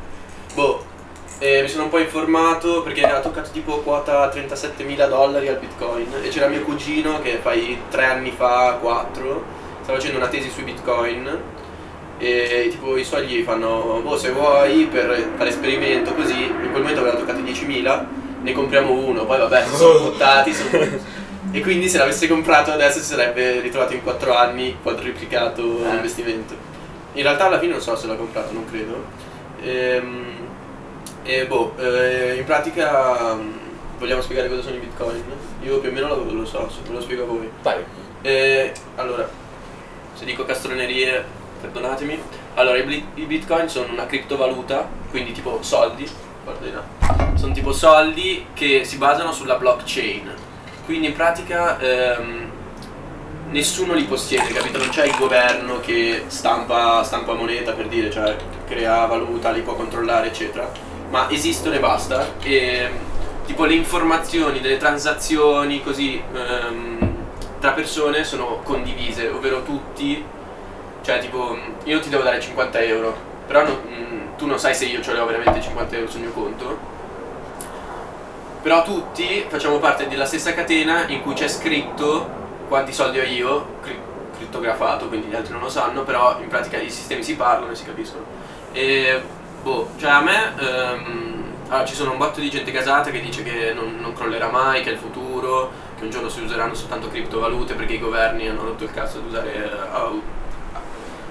Boh, 0.53 0.83
e 1.39 1.61
mi 1.61 1.69
sono 1.69 1.83
un 1.83 1.89
po' 1.89 1.99
informato 1.99 2.81
perché 2.81 3.03
ha 3.05 3.19
toccato 3.21 3.49
tipo 3.51 3.77
quota 3.79 4.29
37.000 4.29 5.07
dollari 5.07 5.47
al 5.47 5.57
Bitcoin 5.57 6.13
e 6.21 6.27
c'era 6.27 6.47
mio 6.47 6.61
cugino 6.63 7.21
che 7.21 7.39
fai 7.41 7.79
tre 7.89 8.05
anni 8.05 8.31
fa, 8.31 8.77
quattro, 8.81 9.43
stava 9.81 9.97
facendo 9.97 10.17
una 10.17 10.27
tesi 10.27 10.49
sui 10.49 10.63
Bitcoin 10.63 11.41
e 12.19 12.67
tipo 12.69 12.97
i 12.97 13.03
suoi 13.03 13.25
gli 13.25 13.41
fanno, 13.43 14.01
boh 14.03 14.17
se 14.17 14.29
vuoi 14.31 14.87
per 14.91 15.31
fare 15.37 15.49
esperimento 15.49 16.13
così, 16.13 16.43
in 16.43 16.69
quel 16.69 16.81
momento 16.81 16.99
aveva 17.01 17.15
toccato 17.17 17.39
10.000, 17.39 18.05
ne 18.41 18.51
compriamo 18.51 18.91
uno, 18.91 19.25
poi 19.25 19.39
vabbè 19.39 19.63
si 19.65 19.75
sono 19.75 19.99
buttati, 20.09 20.53
sono- 20.53 20.69
e 21.51 21.61
quindi 21.61 21.87
se 21.89 21.97
l'avesse 21.97 22.27
comprato 22.27 22.71
adesso 22.71 22.99
si 22.99 23.05
sarebbe 23.05 23.61
ritrovato 23.61 23.93
in 23.93 24.03
4 24.03 24.35
anni 24.35 24.77
quadruplicato 24.83 25.61
Eh. 25.61 25.91
l'investimento. 25.91 26.53
In 27.13 27.23
realtà 27.23 27.47
alla 27.47 27.57
fine 27.59 27.71
non 27.71 27.81
so 27.81 27.95
se 27.95 28.05
l'ha 28.05 28.15
comprato, 28.15 28.51
non 28.53 28.65
credo. 28.69 29.03
Ehm, 29.63 30.37
E, 31.23 31.45
boh, 31.45 31.73
eh, 31.77 32.35
in 32.37 32.43
pratica 32.45 33.35
mm, 33.35 33.49
vogliamo 33.99 34.21
spiegare 34.21 34.47
cosa 34.49 34.61
sono 34.63 34.75
i 34.75 34.79
bitcoin? 34.79 35.21
Io 35.63 35.77
più 35.79 35.89
o 35.89 35.91
meno 35.93 36.07
lo, 36.07 36.25
lo 36.31 36.45
so, 36.45 36.67
se 36.69 36.79
ve 36.87 36.93
lo 36.93 37.01
spiego 37.01 37.23
a 37.23 37.25
voi. 37.27 37.49
Vai. 37.61 37.83
Eh, 38.21 38.71
allora, 38.95 39.29
se 40.13 40.25
dico 40.25 40.43
castronerie, 40.45 41.23
perdonatemi. 41.59 42.21
Allora, 42.55 42.77
i, 42.77 43.05
i 43.15 43.23
bitcoin 43.23 43.69
sono 43.69 43.91
una 43.91 44.05
criptovaluta, 44.05 44.87
quindi 45.09 45.31
tipo 45.31 45.59
soldi. 45.61 46.07
Guarda. 46.43 46.83
Sono 47.35 47.53
tipo 47.53 47.71
soldi 47.71 48.47
che 48.53 48.83
si 48.83 48.97
basano 48.97 49.31
sulla 49.31 49.55
blockchain. 49.55 50.33
Quindi 50.85 51.07
in 51.07 51.13
pratica 51.13 51.79
ehm, 51.79 52.51
nessuno 53.51 53.93
li 53.93 54.03
possiede, 54.03 54.51
capito? 54.51 54.77
Non 54.77 54.89
c'è 54.89 55.05
il 55.05 55.15
governo 55.15 55.79
che 55.79 56.23
stampa, 56.27 57.03
stampa 57.03 57.33
moneta 57.33 57.73
per 57.73 57.87
dire, 57.87 58.09
cioè 58.09 58.35
crea 58.67 59.05
valuta, 59.05 59.51
li 59.51 59.61
può 59.61 59.75
controllare, 59.75 60.27
eccetera. 60.27 60.71
Ma 61.09 61.29
esistono 61.29 61.75
e 61.75 61.79
basta. 61.79 62.33
E 62.41 62.89
tipo 63.45 63.65
le 63.65 63.73
informazioni 63.73 64.59
delle 64.61 64.77
transazioni 64.77 65.83
così 65.83 66.21
ehm, 66.33 67.15
tra 67.59 67.71
persone 67.71 68.23
sono 68.23 68.61
condivise, 68.63 69.27
ovvero 69.29 69.63
tutti, 69.63 70.23
cioè 71.09 71.19
tipo 71.19 71.57
io 71.85 71.99
ti 71.99 72.09
devo 72.09 72.21
dare 72.21 72.39
50 72.39 72.79
euro, 72.81 73.15
però 73.47 73.63
non- 73.63 73.81
mm, 73.87 74.37
tu 74.37 74.45
non 74.45 74.59
sai 74.59 74.75
se 74.75 74.85
io 74.85 75.01
ce 75.01 75.13
l'ho 75.13 75.25
veramente 75.25 75.59
50 75.59 75.95
euro 75.95 76.07
sul 76.07 76.19
mio 76.21 76.31
conto, 76.31 76.77
però 78.61 78.83
tutti 78.83 79.43
facciamo 79.47 79.79
parte 79.79 80.07
della 80.07 80.25
stessa 80.25 80.53
catena 80.53 81.07
in 81.07 81.21
cui 81.23 81.33
c'è 81.33 81.47
scritto 81.47 82.37
quanti 82.67 82.93
soldi 82.93 83.19
ho 83.19 83.23
io, 83.23 83.65
cri- 83.81 83.97
crittografato, 84.37 85.07
quindi 85.07 85.29
gli 85.29 85.35
altri 85.35 85.51
non 85.53 85.61
lo 85.61 85.69
sanno, 85.69 86.03
però 86.03 86.37
in 86.41 86.47
pratica 86.47 86.77
i 86.77 86.91
sistemi 86.91 87.23
si 87.23 87.35
parlano 87.35 87.71
e 87.71 87.75
si 87.75 87.85
capiscono. 87.85 88.23
E 88.71 89.19
boh, 89.63 89.89
cioè 89.97 90.11
a 90.11 90.21
me 90.21 90.53
ehm, 90.59 91.43
allora, 91.69 91.85
ci 91.85 91.95
sono 91.95 92.11
un 92.11 92.17
botto 92.19 92.39
di 92.39 92.51
gente 92.51 92.71
casata 92.71 93.09
che 93.09 93.19
dice 93.19 93.41
che 93.41 93.73
non, 93.73 93.97
non 93.99 94.13
crollerà 94.13 94.49
mai, 94.51 94.83
che 94.83 94.89
è 94.89 94.93
il 94.93 94.99
futuro, 94.99 95.71
che 95.97 96.03
un 96.03 96.11
giorno 96.11 96.29
si 96.29 96.41
useranno 96.41 96.75
soltanto 96.75 97.07
criptovalute 97.09 97.73
perché 97.73 97.93
i 97.93 97.99
governi 97.99 98.47
hanno 98.47 98.63
rotto 98.63 98.83
il 98.83 98.91
cazzo 98.91 99.17
ad 99.17 99.25
usare 99.25 99.53
eh, 99.55 99.69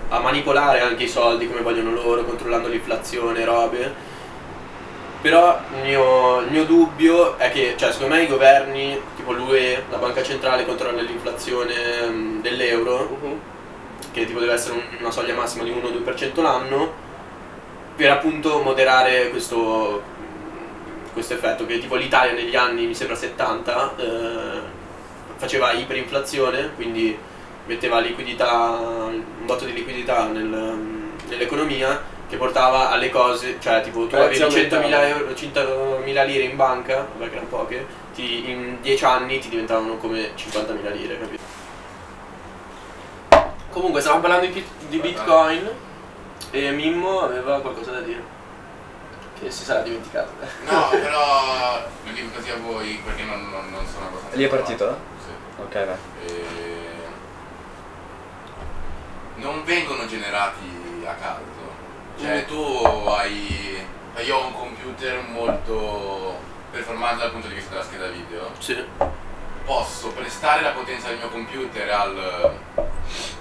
a, 0.09 0.19
manipolare 0.21 0.81
anche 0.81 1.05
i 1.05 1.09
soldi 1.09 1.47
come 1.49 1.61
vogliono 1.61 1.93
loro, 1.93 2.25
controllando 2.25 2.69
l'inflazione, 2.69 3.45
robe. 3.45 4.17
Però 5.21 5.61
il 5.75 5.83
mio, 5.83 6.41
il 6.41 6.51
mio 6.51 6.65
dubbio 6.65 7.37
è 7.39 7.51
che, 7.51 7.75
cioè, 7.77 7.91
secondo 7.93 8.15
me 8.15 8.23
i 8.23 8.29
governi, 8.29 9.01
tipo 9.17 9.33
l'UE, 9.33 9.85
la 9.91 9.97
banca 9.97 10.23
centrale, 10.23 10.65
controlla 10.65 11.03
l'inflazione 11.03 12.41
dell'euro, 12.41 13.19
che 14.13 14.25
tipo 14.27 14.39
deve 14.39 14.53
essere 14.53 14.75
un- 14.75 14.97
una 15.01 15.11
soglia 15.11 15.35
massima 15.35 15.65
di 15.65 15.71
1-2% 15.71 16.41
l'anno, 16.41 16.93
per 17.97 18.11
appunto 18.13 18.61
moderare 18.61 19.31
questo, 19.31 20.03
questo 21.13 21.35
effetto, 21.35 21.67
che 21.67 21.79
tipo 21.79 21.97
l'Italia 21.97 22.33
negli 22.33 22.55
anni, 22.55 22.87
mi 22.87 22.95
sembra 22.95 23.17
70, 23.17 23.95
eh, 23.97 24.61
faceva 25.37 25.73
iperinflazione, 25.73 26.71
quindi 26.77 27.19
metteva 27.69 28.01
liquidità, 28.01 28.51
un 28.81 29.23
botto 29.45 29.65
di 29.65 29.73
liquidità 29.75 30.25
nel- 30.27 30.97
nell'economia 31.29 32.03
che 32.29 32.37
portava 32.37 32.91
alle 32.91 33.11
cose, 33.11 33.57
cioè 33.61 33.81
tipo 33.83 34.01
tu 34.07 34.09
Prezzi 34.17 34.43
avevi 34.43 34.69
100.000 34.69 34.75
aumentavano. 34.75 35.05
euro, 35.21 35.35
100.000 35.35 36.25
lire 36.25 36.43
in 36.45 36.57
banca, 36.57 37.07
vabbè 37.17 37.29
che 37.29 37.35
erano 37.37 37.49
poche, 37.49 37.87
ti- 38.15 38.51
in 38.51 38.79
10 38.81 39.05
anni 39.05 39.39
ti 39.39 39.49
diventavano 39.51 39.97
come 39.99 40.33
50.000 40.35 40.91
lire, 40.91 41.19
capito? 41.19 41.43
Comunque 43.71 44.01
stavamo 44.01 44.23
parlando 44.23 44.47
di, 44.47 44.65
di 44.89 44.99
Bitcoin 44.99 45.71
e 46.51 46.71
Mimmo 46.71 47.21
aveva 47.21 47.61
qualcosa 47.61 47.93
da 47.93 48.01
dire. 48.01 48.37
Che 49.39 49.51
si 49.51 49.63
sarà 49.65 49.81
dimenticato. 49.83 50.31
No, 50.69 50.89
però 50.91 51.87
lo 52.05 52.13
dico 52.13 52.29
così 52.35 52.51
a 52.51 52.57
voi 52.57 53.01
perché 53.05 53.23
non, 53.25 53.49
non, 53.51 53.71
non 53.71 53.87
sono 53.87 54.07
abbastanza. 54.09 54.37
Lì 54.37 54.45
è 54.45 54.49
partito. 54.49 54.97
Sì. 55.25 55.63
Ok, 55.63 55.87
vai. 55.87 55.97
E... 56.27 56.78
Non 59.39 59.65
vengono 59.65 60.07
generati 60.07 61.05
a 61.05 61.15
caso. 61.15 61.43
Cioè 62.21 62.45
tu 62.47 62.61
hai. 63.07 63.87
Io 64.25 64.37
ho 64.37 64.47
un 64.47 64.53
computer 64.55 65.21
molto 65.29 66.37
performante 66.73 67.23
dal 67.23 67.31
punto 67.31 67.47
di 67.47 67.55
vista 67.55 67.71
della 67.71 67.85
scheda 67.85 68.09
video. 68.09 68.51
Sì. 68.59 68.85
Posso 69.65 70.09
prestare 70.09 70.63
la 70.63 70.71
potenza 70.71 71.09
del 71.09 71.19
mio 71.19 71.29
computer 71.29 71.89
al 71.91 72.59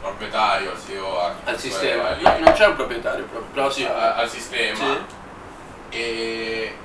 proprietario, 0.01 0.71
al 0.71 0.79
CEO, 0.86 1.19
a 1.19 1.33
Al 1.45 1.57
sistema. 1.60 2.12
lì, 2.12 2.21
No, 2.23 2.38
non 2.39 2.51
c'è 2.53 2.67
un 2.67 2.75
proprietario 2.75 3.23
proprio, 3.25 3.49
però 3.51 3.69
sì. 3.71 3.83
a- 3.86 4.15
al 4.15 4.29
sistema 4.29 4.75
Sì. 4.75 5.97
e 5.97 6.75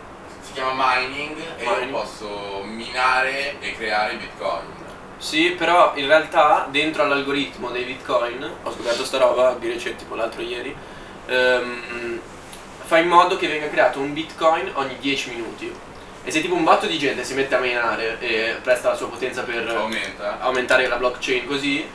si 0.41 0.53
chiama 0.53 0.73
mining 0.97 1.37
e 1.59 1.65
Mining. 1.65 1.91
io 1.91 1.99
posso 2.01 2.63
minare 2.65 3.59
e 3.61 3.75
creare 3.77 4.15
bitcoin. 4.15 4.81
Sì, 5.23 5.51
però 5.57 5.93
in 5.95 6.09
realtà 6.09 6.67
dentro 6.69 7.05
all'algoritmo 7.05 7.71
dei 7.71 7.85
bitcoin, 7.85 8.43
ho 8.65 8.73
scoperto 8.73 9.05
sta 9.05 9.19
roba 9.19 9.55
di 9.57 9.69
recente, 9.69 9.99
tipo 10.03 10.17
l'altro 10.17 10.43
ieri, 10.43 10.75
ehm, 11.27 12.21
fa 12.85 12.99
in 12.99 13.07
modo 13.07 13.37
che 13.37 13.47
venga 13.47 13.69
creato 13.69 14.01
un 14.01 14.13
bitcoin 14.13 14.73
ogni 14.75 14.97
10 14.99 15.31
minuti. 15.31 15.73
E 16.25 16.31
se 16.33 16.41
tipo 16.41 16.55
un 16.57 16.65
botto 16.65 16.87
di 16.87 16.99
gente 16.99 17.23
si 17.23 17.35
mette 17.35 17.55
a 17.55 17.61
minare 17.61 18.19
e 18.19 18.57
presta 18.65 18.89
la 18.89 18.97
sua 18.97 19.09
potenza 19.09 19.43
per 19.45 19.65
Aumenta. 19.69 20.41
aumentare 20.41 20.89
la 20.89 20.97
blockchain 20.97 21.47
così, 21.47 21.89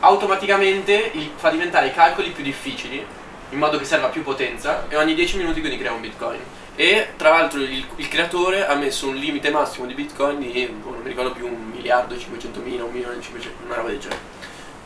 automaticamente 0.00 1.12
il- 1.14 1.30
fa 1.36 1.48
diventare 1.48 1.86
i 1.86 1.94
calcoli 1.94 2.28
più 2.28 2.44
difficili 2.44 3.04
in 3.50 3.58
modo 3.58 3.78
che 3.78 3.86
serva 3.86 4.08
più 4.08 4.22
potenza 4.22 4.84
e 4.88 4.96
ogni 4.96 5.14
10 5.14 5.38
minuti 5.38 5.60
quindi 5.60 5.78
crea 5.78 5.92
un 5.92 6.00
bitcoin. 6.02 6.40
E 6.74 7.08
tra 7.16 7.30
l'altro 7.30 7.60
il, 7.60 7.84
il 7.96 8.08
creatore 8.08 8.66
ha 8.66 8.74
messo 8.74 9.06
un 9.08 9.14
limite 9.16 9.50
massimo 9.50 9.86
di 9.86 9.94
bitcoin 9.94 10.38
di, 10.40 10.66
boh, 10.82 10.90
non 10.90 11.00
mi 11.02 11.08
ricordo 11.08 11.32
più, 11.32 11.46
un 11.46 11.70
miliardo 11.70 12.14
e 12.14 12.18
500 12.18 12.60
mila, 12.60 12.84
un 12.84 12.92
milione 12.92 13.18
e 13.18 13.22
500, 13.22 13.64
una 13.66 13.74
roba 13.74 13.88
del 13.88 13.98
genere. 13.98 14.20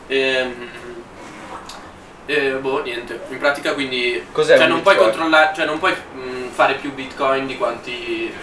Ehm, 0.07 0.69
E, 2.29 2.51
boh, 2.55 2.81
niente, 2.83 3.21
in 3.29 3.37
pratica 3.37 3.73
quindi... 3.73 4.21
Cos'è 4.33 4.57
cioè 4.57 4.65
un 4.65 4.71
non 4.71 4.81
puoi 4.81 4.95
bitcoin? 4.95 5.13
controllare, 5.13 5.55
cioè 5.55 5.65
non 5.65 5.79
puoi 5.79 5.93
mh, 5.93 6.49
fare 6.49 6.73
più 6.73 6.93
bitcoin 6.93 7.47
di 7.47 7.55
quanti 7.55 8.33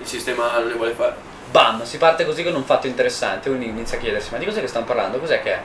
il 0.00 0.06
sistema 0.06 0.58
ne 0.58 0.74
vuole 0.74 0.92
fare. 0.92 1.14
Bam, 1.50 1.84
si 1.84 1.96
parte 1.96 2.26
così 2.26 2.42
con 2.44 2.54
un 2.54 2.64
fatto 2.64 2.86
interessante, 2.86 3.48
uno 3.48 3.62
inizia 3.64 3.96
a 3.96 4.00
chiedersi 4.00 4.28
ma 4.30 4.36
di 4.36 4.44
cos'è 4.44 4.60
che 4.60 4.66
stanno 4.66 4.84
parlando, 4.84 5.18
cos'è 5.18 5.42
che 5.42 5.52
è? 5.54 5.62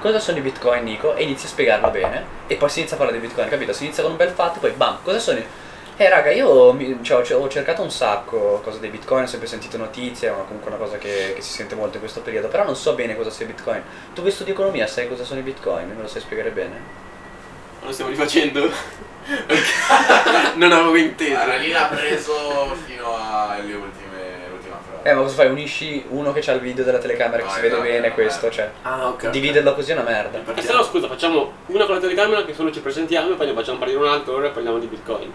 Cosa 0.00 0.18
sono 0.18 0.38
i 0.38 0.40
bitcoin 0.40 0.84
Nico? 0.84 1.14
E 1.14 1.24
inizia 1.24 1.46
a 1.48 1.50
spiegarlo 1.50 1.90
bene 1.90 2.24
e 2.46 2.54
poi 2.56 2.70
si 2.70 2.78
inizia 2.78 2.96
a 2.96 2.98
parlare 2.98 3.20
di 3.20 3.26
bitcoin, 3.26 3.48
capito? 3.50 3.74
Si 3.74 3.84
inizia 3.84 4.02
con 4.02 4.12
un 4.12 4.16
bel 4.16 4.30
fatto 4.30 4.56
e 4.56 4.60
poi 4.60 4.70
bam, 4.70 4.98
cosa 5.02 5.18
sono 5.18 5.38
i... 5.38 5.44
Eh 5.98 6.08
raga, 6.10 6.30
io 6.30 6.72
mi- 6.72 6.98
cioè, 7.02 7.34
ho, 7.34 7.48
cercato 7.48 7.80
un 7.80 7.90
sacco 7.90 8.60
cose 8.62 8.80
dei 8.80 8.90
bitcoin, 8.90 9.22
ho 9.24 9.26
sempre 9.26 9.48
sentito 9.48 9.78
notizie, 9.78 10.30
ma 10.30 10.42
comunque 10.42 10.68
una 10.68 10.78
cosa 10.78 10.98
che, 10.98 11.32
che 11.34 11.40
si 11.40 11.52
sente 11.52 11.74
molto 11.74 11.94
in 11.94 12.00
questo 12.00 12.20
periodo, 12.20 12.48
però 12.48 12.64
non 12.64 12.76
so 12.76 12.94
bene 12.94 13.16
cosa 13.16 13.30
sia 13.30 13.46
bitcoin. 13.46 13.82
Tu 14.12 14.22
che 14.22 14.30
studi 14.30 14.50
economia 14.50 14.86
sai 14.86 15.08
cosa 15.08 15.24
sono 15.24 15.40
i 15.40 15.42
bitcoin? 15.42 15.88
Me 15.88 16.02
lo 16.02 16.08
sai 16.08 16.20
spiegare 16.20 16.50
bene? 16.50 17.04
lo 17.82 17.92
stiamo 17.92 18.10
rifacendo? 18.10 18.68
non 20.56 20.72
avevo 20.72 20.96
inteso. 20.96 21.38
Allora, 21.38 21.56
lì 21.56 21.70
l'ha 21.70 21.88
preso 21.90 22.76
fino 22.84 23.16
alle 23.16 23.72
ultime. 23.72 24.06
Eh, 25.02 25.14
ma 25.14 25.22
cosa 25.22 25.36
fai? 25.36 25.46
Unisci 25.50 26.04
uno 26.08 26.32
che 26.32 26.40
ha 26.50 26.54
il 26.54 26.60
video 26.60 26.82
della 26.82 26.98
telecamera 26.98 27.38
che 27.40 27.44
No, 27.44 27.54
si 27.54 27.60
vede 27.60 27.74
esatto, 27.74 27.88
bene, 27.88 28.08
no, 28.08 28.14
questo, 28.14 28.46
eh. 28.48 28.50
cioè. 28.50 28.70
Ah, 28.82 29.06
ok. 29.06 29.30
Dividerlo 29.30 29.72
così 29.72 29.92
è 29.92 29.94
una 29.94 30.02
merda. 30.02 30.42
E 30.52 30.60
se 30.60 30.72
no 30.72 30.82
scusa, 30.82 31.06
facciamo 31.06 31.52
una 31.66 31.84
con 31.84 31.94
la 31.94 32.00
telecamera 32.00 32.44
che 32.44 32.52
solo 32.52 32.72
ci 32.72 32.80
presentiamo 32.80 33.30
e 33.30 33.36
poi 33.36 33.46
ne 33.46 33.52
facciamo 33.54 33.78
partire 33.78 34.00
un'altra 34.00 34.32
ora 34.34 34.48
e 34.48 34.50
parliamo 34.50 34.78
di 34.80 34.86
bitcoin. 34.86 35.32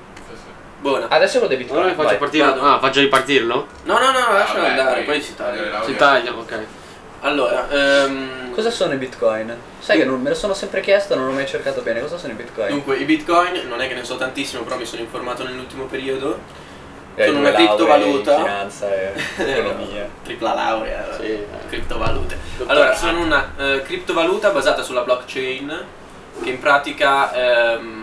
Buona. 0.82 1.08
Adesso 1.10 1.40
lo 1.40 1.48
devi 1.48 1.68
Allora 1.70 1.86
ne 1.86 1.94
faccio 1.94 2.18
partire. 2.18 2.44
vado. 2.44 2.62
Ah, 2.62 2.80
faccio 2.80 3.00
ripartirlo? 3.02 3.68
No, 3.84 3.94
no, 4.00 4.12
no, 4.12 4.34
lascialo 4.34 4.62
Vabbè, 4.64 4.70
andare, 4.80 5.02
poi 5.04 5.22
si 5.22 5.36
taglia. 5.36 5.84
Si 5.84 5.96
taglia, 5.96 6.32
ok. 6.36 6.60
Allora, 7.22 7.68
ehm, 7.70 8.52
Cosa 8.52 8.72
sono 8.72 8.94
i 8.94 8.98
bitcoin? 8.98 9.56
Sai 9.80 10.00
che 10.00 10.06
non, 10.06 10.20
me 10.22 10.30
lo 10.30 10.36
sono 10.36 10.56
sempre 10.56 10.82
chiesto, 10.82 11.14
non 11.16 11.28
ho 11.28 11.32
mai 11.32 11.46
cercato 11.48 11.82
bene. 11.82 12.02
Cosa 12.02 12.18
sono 12.18 12.34
i 12.34 12.36
bitcoin? 12.36 12.70
dunque 12.70 12.96
i 12.98 13.04
bitcoin, 13.04 13.68
non 13.68 13.80
è 13.80 13.88
che 13.88 13.94
ne 13.94 14.04
so 14.04 14.18
tantissimo, 14.18 14.64
però 14.64 14.76
mi 14.78 14.86
sono 14.86 15.02
informato 15.02 15.44
nell'ultimo 15.44 15.86
periodo. 15.86 16.40
Hai 17.16 17.28
sono 17.28 17.40
due 17.42 17.50
una 17.50 17.60
lauree 17.60 17.68
criptovaluta. 17.68 18.36
in 18.38 18.44
finanza 18.44 18.92
e 18.92 19.14
economia. 19.60 20.10
Tripla 20.24 20.54
laurea, 20.56 21.08
Sì, 21.16 21.24
eh. 21.26 21.46
criptovalute. 21.70 22.38
Dottorato. 22.58 22.80
Allora, 22.80 22.96
sono 22.96 23.22
una 23.22 23.52
eh, 23.56 23.82
criptovaluta 23.84 24.50
basata 24.50 24.82
sulla 24.82 25.02
blockchain, 25.02 25.84
che 26.42 26.50
in 26.50 26.60
pratica 26.60 27.32
ehm, 27.34 28.01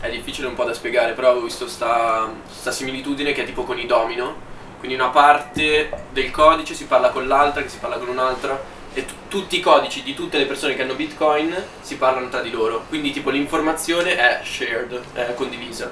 è 0.00 0.10
difficile 0.10 0.46
un 0.46 0.54
po' 0.54 0.64
da 0.64 0.74
spiegare, 0.74 1.12
però 1.12 1.34
ho 1.34 1.40
visto 1.40 1.66
sta, 1.66 2.32
sta 2.48 2.70
similitudine 2.70 3.32
che 3.32 3.42
è 3.42 3.46
tipo 3.46 3.64
con 3.64 3.78
i 3.78 3.86
domino. 3.86 4.46
Quindi 4.78 4.96
una 4.96 5.08
parte 5.08 5.90
del 6.12 6.30
codice 6.30 6.74
si 6.74 6.84
parla 6.84 7.10
con 7.10 7.26
l'altra, 7.26 7.62
che 7.62 7.68
si 7.68 7.78
parla 7.78 7.96
con 7.98 8.08
un'altra, 8.08 8.60
e 8.94 9.04
tu- 9.04 9.14
tutti 9.28 9.56
i 9.56 9.60
codici 9.60 10.02
di 10.02 10.14
tutte 10.14 10.38
le 10.38 10.46
persone 10.46 10.76
che 10.76 10.82
hanno 10.82 10.94
bitcoin 10.94 11.54
si 11.80 11.96
parlano 11.96 12.28
tra 12.28 12.40
di 12.40 12.50
loro. 12.50 12.84
Quindi 12.88 13.10
tipo 13.10 13.30
l'informazione 13.30 14.16
è 14.16 14.40
shared, 14.44 15.00
è 15.14 15.34
condivisa 15.34 15.90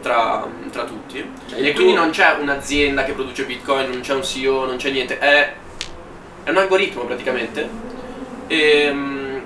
tra, 0.00 0.46
tra 0.70 0.84
tutti. 0.84 1.28
Cioè, 1.48 1.60
e 1.60 1.72
quindi 1.72 1.92
non 1.94 2.10
c'è 2.10 2.36
un'azienda 2.38 3.04
che 3.04 3.12
produce 3.12 3.44
bitcoin, 3.44 3.90
non 3.90 4.00
c'è 4.00 4.14
un 4.14 4.22
CEO, 4.22 4.64
non 4.64 4.76
c'è 4.76 4.90
niente, 4.90 5.18
è, 5.18 5.54
è 6.44 6.50
un 6.50 6.56
algoritmo 6.56 7.04
praticamente. 7.04 7.68
E, 8.46 8.90
mm, 8.92 9.38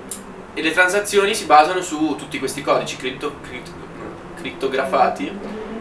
e 0.53 0.63
le 0.63 0.73
transazioni 0.73 1.35
si 1.35 1.45
basano 1.45 1.81
su 1.81 2.17
tutti 2.19 2.39
questi 2.39 2.63
codici 2.63 2.97
cripto, 2.97 3.37
cripto- 3.41 3.78
crittografati. 4.41 5.31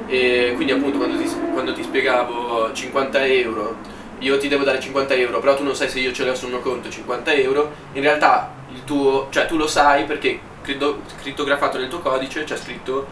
E 0.08 0.54
quindi 0.56 0.72
appunto 0.72 0.98
quando 0.98 1.18
ti, 1.18 1.30
quando 1.52 1.74
ti 1.74 1.84
spiegavo 1.84 2.72
50 2.72 3.26
euro, 3.26 3.76
io 4.20 4.38
ti 4.38 4.48
devo 4.48 4.64
dare 4.64 4.80
50 4.80 5.14
euro, 5.14 5.40
però 5.40 5.56
tu 5.56 5.64
non 5.64 5.76
sai 5.76 5.90
se 5.90 6.00
io 6.00 6.12
ce 6.12 6.26
l'ho 6.26 6.36
sul 6.36 6.50
mio 6.50 6.60
conto 6.60 6.90
50 6.90 7.34
euro, 7.34 7.72
in 7.94 8.02
realtà 8.02 8.52
il 8.74 8.84
tuo, 8.84 9.28
cioè 9.30 9.46
tu 9.46 9.58
lo 9.58 9.68
sai 9.68 10.06
perché 10.06 10.40
critto- 10.62 11.02
crittografato 11.22 11.78
nel 11.78 11.88
tuo 11.88 12.00
codice 12.00 12.44
c'è 12.44 12.58
scritto 12.58 13.06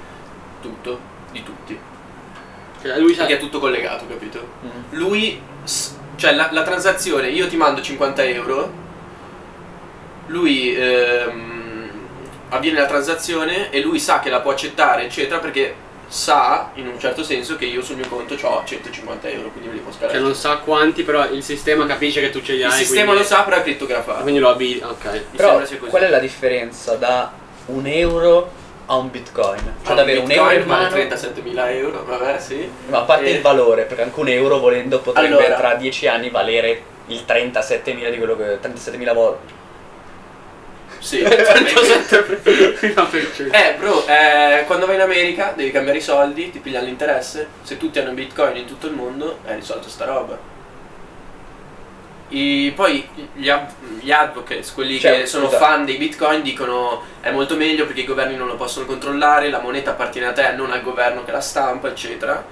tutto 0.61 0.99
di 1.31 1.43
tutti. 1.43 1.77
Cioè, 2.81 2.99
lui 2.99 3.13
sa 3.13 3.25
Perché 3.25 3.35
è 3.35 3.39
tutto 3.39 3.59
collegato, 3.59 4.05
capito? 4.07 4.47
Mm. 4.63 4.69
Lui, 4.91 5.41
cioè 6.15 6.33
la, 6.33 6.49
la 6.51 6.63
transazione, 6.63 7.29
io 7.29 7.47
ti 7.47 7.57
mando 7.57 7.81
50 7.81 8.23
euro, 8.23 8.71
lui 10.27 10.75
ehm, 10.75 11.54
avviene 12.55 12.79
la 12.79 12.85
transazione 12.85 13.69
e 13.71 13.81
lui 13.81 13.99
sa 13.99 14.19
che 14.19 14.29
la 14.29 14.39
può 14.41 14.51
accettare, 14.51 15.03
eccetera, 15.03 15.39
perché 15.39 15.83
sa 16.07 16.69
in 16.75 16.87
un 16.87 16.99
certo 16.99 17.23
senso 17.23 17.55
che 17.55 17.65
io 17.65 17.81
sul 17.81 17.95
mio 17.95 18.07
conto 18.07 18.35
ho 18.41 18.63
150 18.63 19.27
euro, 19.29 19.49
quindi 19.49 19.69
me 19.69 19.73
li 19.75 19.79
può 19.79 19.89
Cioè 19.91 19.99
scaricare. 20.01 20.23
non 20.23 20.35
sa 20.35 20.57
quanti, 20.57 21.03
però 21.03 21.27
il 21.29 21.41
sistema 21.43 21.85
capisce 21.87 22.21
che 22.21 22.29
tu 22.29 22.41
ce 22.41 22.53
li 22.53 22.63
hai. 22.63 22.69
Il 22.69 22.75
sistema 22.75 23.07
quindi- 23.11 23.21
lo 23.21 23.27
sa, 23.27 23.41
però 23.43 23.57
è 23.57 23.61
crittografato. 23.63 24.21
Quindi 24.21 24.39
lo 24.39 24.49
abbi. 24.49 24.81
Ok. 24.83 25.05
Mi 25.11 25.21
Però 25.35 25.47
sembra 25.49 25.65
sia 25.65 25.77
così. 25.77 25.89
qual 25.89 26.03
è 26.03 26.09
la 26.09 26.19
differenza 26.19 26.93
da 26.95 27.31
un 27.67 27.87
euro 27.87 28.51
a 28.85 28.95
un 28.97 29.09
bitcoin? 29.09 29.73
Cioè 29.83 29.93
ad 29.93 29.99
avere 29.99 30.19
un 30.19 30.29
euro 30.29 30.43
Bitcoin 30.49 30.61
in 30.61 30.67
vale 30.67 30.83
mano, 30.83 30.95
37.000 30.95 31.71
euro, 31.75 32.03
vabbè, 32.05 32.39
sì. 32.39 32.69
ma 32.89 32.99
a 32.99 33.01
parte 33.01 33.25
Eh. 33.25 33.31
il 33.31 33.41
valore, 33.41 33.83
perché 33.83 34.03
anche 34.03 34.19
un 34.19 34.27
euro 34.27 34.59
volendo 34.59 34.99
potrebbe 34.99 35.35
Allora. 35.35 35.55
tra 35.55 35.73
10 35.73 36.07
anni 36.07 36.29
valere 36.29 36.83
il 37.07 37.23
37.000 37.25 38.09
di 38.11 38.17
quello 38.17 38.35
che 38.37 38.59
37.000 38.61 39.13
volte. 39.13 39.54
Sì. 41.05 41.21
37%. 41.21 43.51
Eh 43.51 43.75
bro, 43.77 44.03
eh, 44.07 44.63
quando 44.65 44.87
vai 44.87 44.95
in 44.95 45.01
America 45.01 45.53
devi 45.55 45.69
cambiare 45.71 45.99
i 45.99 46.01
soldi, 46.01 46.49
ti 46.51 46.57
pigliano 46.59 46.87
l'interesse. 46.87 47.47
Se 47.61 47.77
tutti 47.77 47.99
hanno 47.99 48.09
bitcoin 48.11 48.57
in 48.57 48.65
tutto 48.65 48.87
il 48.87 48.93
mondo, 48.93 49.37
è 49.45 49.53
risolto 49.53 49.87
sta 49.87 50.05
roba. 50.05 50.35
I- 52.29 52.73
poi 52.75 53.07
gli, 53.33 53.51
gli 53.99 54.11
advocates, 54.11 54.73
quelli 54.73 54.99
Cioè, 54.99 55.19
che 55.19 55.25
sono 55.27 55.45
scusa. 55.45 55.57
fan 55.59 55.85
dei 55.85 55.97
bitcoin, 55.97 56.41
dicono 56.41 57.03
è 57.21 57.29
molto 57.29 57.55
meglio 57.55 57.85
perché 57.85 58.01
i 58.01 58.05
governi 58.05 58.35
non 58.35 58.47
lo 58.47 58.55
possono 58.55 58.87
controllare, 58.87 59.51
la 59.51 59.59
moneta 59.59 59.91
appartiene 59.91 60.25
a 60.27 60.33
te, 60.33 60.53
non 60.53 60.71
al 60.71 60.81
governo 60.81 61.23
che 61.23 61.31
la 61.31 61.39
stampa, 61.39 61.87
eccetera. 61.89 62.43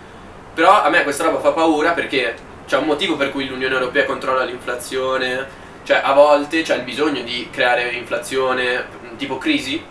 Però 0.53 0.83
a 0.83 0.89
me 0.89 1.01
questa 1.01 1.23
roba 1.23 1.39
fa 1.39 1.53
paura 1.53 1.93
perché 1.93 2.35
c'è 2.67 2.77
un 2.77 2.85
motivo 2.85 3.15
per 3.17 3.31
cui 3.31 3.47
l'Unione 3.47 3.73
Europea 3.73 4.05
controlla 4.05 4.43
l'inflazione, 4.43 5.61
cioè 5.83 6.01
a 6.03 6.13
volte 6.13 6.61
c'è 6.61 6.75
il 6.75 6.83
bisogno 6.83 7.21
di 7.21 7.49
creare 7.51 7.89
inflazione 7.91 8.85
tipo 9.17 9.37
crisi, 9.37 9.83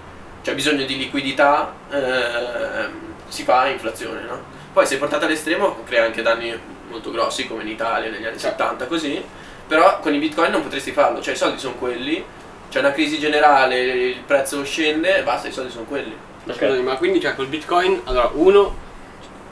c'è 0.43 0.55
bisogno 0.55 0.85
di 0.85 0.97
liquidità, 0.97 1.73
ehm, 1.91 2.91
si 3.29 3.45
fa 3.45 3.69
inflazione, 3.69 4.23
no? 4.23 4.43
Poi 4.73 4.87
se 4.87 4.97
portata 4.97 5.27
all'estremo 5.27 5.83
crea 5.85 6.05
anche 6.05 6.23
danni 6.23 6.59
molto 6.89 7.11
grossi 7.11 7.47
come 7.47 7.63
in 7.63 7.69
Italia 7.69 8.11
negli 8.11 8.25
anni 8.25 8.39
70 8.39 8.87
così, 8.87 9.23
però 9.67 10.01
con 10.01 10.15
i 10.15 10.19
bitcoin 10.19 10.51
non 10.51 10.63
potresti 10.63 10.93
farlo, 10.93 11.21
cioè 11.21 11.35
i 11.35 11.37
soldi 11.37 11.59
sono 11.59 11.75
quelli, 11.75 12.25
c'è 12.71 12.79
una 12.79 12.93
crisi 12.93 13.19
generale, 13.19 13.81
il 13.81 14.23
prezzo 14.27 14.65
scende, 14.65 15.23
basta, 15.23 15.49
i 15.49 15.53
soldi 15.53 15.71
sono 15.71 15.85
quelli. 15.85 16.17
Ma 16.45 16.53
scusami, 16.55 16.83
ma 16.83 16.97
quindi 16.97 17.21
cioè 17.21 17.35
col 17.35 17.47
bitcoin, 17.47 18.01
allora 18.05 18.31
uno, 18.33 18.75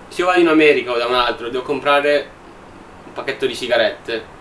se 0.09 0.22
io 0.22 0.26
vado 0.26 0.40
in 0.40 0.48
America 0.48 0.90
o 0.90 0.96
da 0.96 1.07
un 1.07 1.14
altro, 1.14 1.48
devo 1.48 1.62
comprare 1.62 2.29
un 3.05 3.12
pacchetto 3.12 3.46
di 3.46 3.55
sigarette 3.55 4.38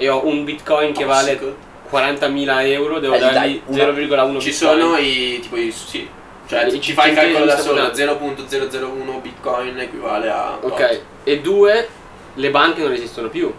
e 0.00 0.08
ho 0.08 0.26
un 0.26 0.44
bitcoin 0.44 0.92
che 0.92 1.04
vale 1.04 1.38
Tossico. 1.38 1.56
40.000 1.90 2.66
euro, 2.70 2.98
devo 3.00 3.14
Eh, 3.14 3.18
gli 3.18 3.20
dargli 3.20 3.34
dai 3.34 3.62
una- 3.66 3.84
0,1 3.84 4.40
Ci 4.40 4.50
bitcoin. 4.50 4.52
sono 4.80 4.96
i 4.96 5.38
tipo 5.42 5.56
i 5.56 5.70
sì, 5.72 6.08
cioè 6.46 6.64
I 6.66 6.80
ci 6.80 6.92
fai 6.92 7.10
il 7.10 7.16
calcolo 7.16 7.44
da 7.44 7.58
solo, 7.58 7.74
puntata. 7.80 7.94
0.001 7.94 9.18
bitcoin 9.20 9.78
equivale 9.78 10.30
a 10.30 10.56
tot. 10.60 10.70
Ok, 10.72 11.00
e 11.24 11.40
due, 11.40 11.88
le 12.34 12.50
banche 12.50 12.80
non 12.82 12.92
esistono 12.92 13.28
più. 13.28 13.52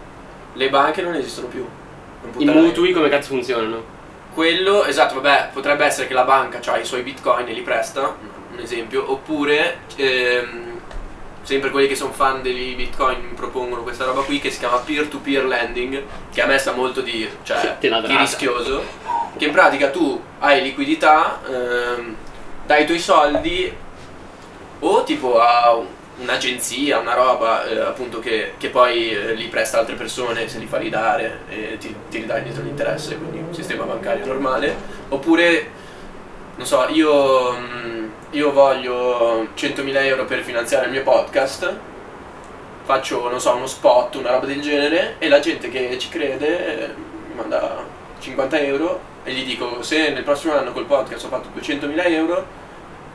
Le 0.54 0.70
banche 0.70 1.02
non 1.02 1.14
esistono 1.16 1.48
più. 1.48 1.66
Non 2.38 2.56
I 2.58 2.60
mutui 2.62 2.92
come 2.92 3.10
cazzo 3.10 3.28
funzionano? 3.30 3.84
Quello, 4.34 4.86
esatto, 4.86 5.16
vabbè, 5.16 5.50
potrebbe 5.54 5.84
essere 5.86 6.08
che 6.08 6.14
la 6.14 6.24
banca 6.24 6.60
ha 6.66 6.78
i 6.78 6.86
suoi 6.86 7.02
bitcoin 7.02 7.48
e 7.48 7.54
li 7.54 7.62
presta, 7.62 8.16
un 8.54 8.60
esempio, 8.60 9.12
oppure 9.12 9.80
ehm, 9.98 10.71
sempre 11.44 11.70
quelli 11.72 11.88
che 11.88 11.96
sono 11.96 12.12
fan 12.12 12.42
dei 12.42 12.74
bitcoin 12.76 13.20
mi 13.22 13.34
propongono 13.34 13.84
questa 13.84 14.06
roba 14.06 14.22
qui 14.22 14.40
che 14.40 14.52
si 14.52 14.60
chiama 14.60 14.78
peer-to-peer 14.78 15.46
lending, 15.46 16.04
che 16.32 16.42
a 16.42 16.46
me 16.46 16.58
sta 16.58 16.72
molto 16.74 17.02
di, 17.02 17.28
cioè, 17.44 17.78
di 17.82 18.18
rischioso, 18.18 18.84
che 19.38 19.46
in 19.46 19.52
pratica 19.52 19.90
tu 19.90 20.22
hai 20.40 20.62
liquidità, 20.62 21.42
ehm, 21.48 22.16
dai 22.66 22.84
i 22.84 22.86
tuoi 22.86 23.00
soldi 23.00 23.74
o 24.80 25.04
tipo 25.04 25.40
a 25.40 25.74
un- 25.76 25.88
un'agenzia, 26.20 27.00
una 27.00 27.16
roba 27.16 27.66
eh, 27.66 27.80
appunto 27.80 28.20
che, 28.20 28.54
che 28.58 28.70
poi 28.70 29.10
eh, 29.12 29.34
li 29.34 29.48
presta 29.48 29.80
altre 29.80 29.96
persone 29.96 30.48
se 30.48 30.60
li 30.60 30.68
fa 30.68 30.78
ridare 30.78 31.40
e 31.50 31.78
ti, 31.80 31.96
ti 32.10 32.20
ridà 32.20 32.38
indietro 32.38 32.62
l'interesse, 32.64 33.18
quindi 33.18 33.40
un 33.40 33.54
sistema 33.54 33.86
bancario 33.86 34.26
normale, 34.26 34.76
oppure 35.10 35.70
non 36.58 36.66
so, 36.68 36.86
io, 36.90 37.54
mm, 37.58 38.01
io 38.32 38.52
voglio 38.52 39.48
100.000 39.56 40.06
euro 40.06 40.26
per 40.26 40.42
finanziare 40.42 40.86
il 40.86 40.92
mio 40.92 41.04
podcast, 41.04 41.74
faccio 42.84 43.30
non 43.30 43.40
so, 43.40 43.54
uno 43.56 43.68
spot, 43.68 44.16
una 44.16 44.32
roba 44.32 44.46
del 44.46 44.62
genere 44.62 45.16
e 45.20 45.28
la 45.28 45.40
gente 45.40 45.70
che 45.70 45.98
ci 46.00 46.10
crede 46.10 46.84
eh, 46.84 46.88
mi 47.28 47.36
manda 47.36 47.84
50 48.20 48.60
euro 48.60 49.00
e 49.24 49.34
gli 49.34 49.44
dico 49.46 49.82
se 49.84 50.10
nel 50.12 50.24
prossimo 50.24 50.54
anno 50.54 50.72
col 50.72 50.86
podcast 50.86 51.26
ho 51.26 51.28
fatto 51.30 51.50
200.000 51.60 52.06
euro 52.12 52.46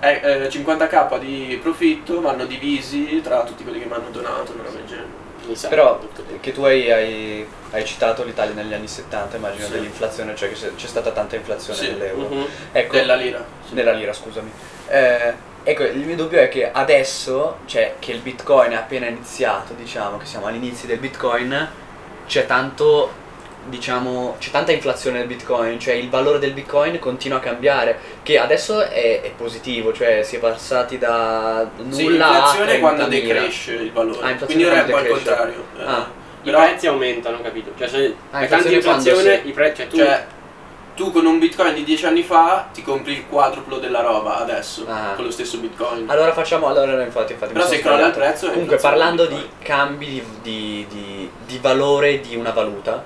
eh, 0.00 0.20
eh, 0.22 0.48
50k 0.48 1.18
di 1.18 1.58
profitto 1.62 2.20
vanno 2.20 2.44
divisi 2.44 3.20
tra 3.22 3.42
tutti 3.44 3.62
quelli 3.62 3.80
che 3.80 3.86
mi 3.86 3.94
hanno 3.94 4.10
donato, 4.10 4.52
una 4.52 4.62
roba 4.64 4.76
del 4.76 4.86
genere. 4.86 5.24
Però 5.68 6.00
che 6.40 6.52
tu 6.52 6.62
hai, 6.64 6.90
hai- 6.90 7.46
hai 7.70 7.84
citato 7.84 8.24
l'Italia 8.24 8.52
negli 8.54 8.74
anni 8.74 8.88
70, 8.88 9.36
immagino 9.36 9.66
Sì. 9.66 9.72
dell'inflazione, 9.72 10.34
cioè 10.34 10.50
che 10.50 10.72
c'è 10.74 10.86
stata 10.86 11.12
tanta 11.12 11.36
inflazione 11.36 11.78
Sì. 11.78 11.86
nell'euro. 11.88 12.28
Mhm. 12.28 12.46
Ecco, 12.72 12.96
Della 12.96 13.14
lira. 13.14 13.44
Nella 13.70 13.92
lira, 13.92 14.12
scusami. 14.12 14.50
Eh, 14.88 15.34
ecco, 15.64 15.82
il 15.84 15.98
mio 16.06 16.16
dubbio 16.16 16.38
è 16.40 16.48
che 16.48 16.70
adesso, 16.70 17.58
cioè 17.66 17.94
che 17.98 18.12
il 18.12 18.20
bitcoin 18.20 18.72
è 18.72 18.76
appena 18.76 19.06
iniziato, 19.06 19.72
diciamo 19.74 20.16
che 20.18 20.26
siamo 20.26 20.46
all'inizio 20.46 20.86
del 20.88 20.98
bitcoin, 20.98 21.68
c'è 22.26 22.46
tanto, 22.46 23.10
diciamo, 23.66 24.36
c'è 24.38 24.50
tanta 24.50 24.72
inflazione 24.72 25.18
del 25.18 25.26
bitcoin, 25.26 25.78
cioè 25.80 25.94
il 25.94 26.08
valore 26.08 26.38
del 26.38 26.52
bitcoin 26.52 26.98
continua 26.98 27.38
a 27.38 27.40
cambiare, 27.40 27.98
che 28.22 28.38
adesso 28.38 28.80
è, 28.80 29.20
è 29.22 29.30
positivo, 29.36 29.92
cioè 29.92 30.22
si 30.22 30.36
è 30.36 30.38
passati 30.38 30.98
da 30.98 31.68
nulla 31.78 31.94
Sì, 31.94 32.08
l'inflazione 32.08 32.70
a 32.72 32.74
è 32.74 32.78
quando 32.80 33.02
30.000. 33.04 33.08
decresce 33.08 33.72
il 33.74 33.92
valore. 33.92 34.18
Ah, 34.24 34.30
inflazione 34.30 34.46
Quindi 34.46 34.64
ora 34.64 34.74
è 34.76 34.82
un 34.84 34.90
po' 34.90 34.96
decresce. 34.96 35.24
contrario. 35.24 35.64
Eh, 35.78 35.84
Ah. 35.84 36.24
I 36.46 36.50
però, 36.52 36.62
prezzi 36.64 36.86
aumentano, 36.86 37.40
capito? 37.42 37.72
Cioè 37.76 37.88
se 37.88 38.14
Ah, 38.30 38.40
è 38.42 38.46
tanta 38.46 38.68
inflazione 38.68 39.40
sì. 39.42 39.48
i 39.48 39.50
prezzi, 39.50 39.76
cioè 39.80 39.88
tu 39.88 39.96
cioè, 39.96 40.24
tu 40.96 41.12
con 41.12 41.26
un 41.26 41.38
bitcoin 41.38 41.74
di 41.74 41.84
10 41.84 42.06
anni 42.06 42.22
fa 42.22 42.68
ti 42.72 42.82
compri 42.82 43.12
il 43.12 43.26
quadruplo 43.28 43.78
della 43.78 44.00
roba 44.00 44.38
adesso, 44.38 44.84
Ah. 44.88 45.12
con 45.14 45.24
lo 45.26 45.30
stesso 45.30 45.58
bitcoin. 45.58 46.08
Allora 46.08 46.32
facciamo, 46.32 46.66
allora 46.68 47.02
infatti, 47.02 47.34
infatti 47.34 47.52
Però 47.52 47.66
se 47.66 47.80
crolla 47.80 48.06
il 48.06 48.12
prezzo 48.12 48.50
Comunque 48.50 48.76
parlando 48.78 49.26
di 49.26 49.48
cambi 49.62 50.06
di, 50.06 50.22
di- 50.42 50.86
di- 50.88 51.30
di 51.44 51.58
valore 51.58 52.20
di 52.20 52.34
una 52.34 52.50
valuta, 52.50 53.04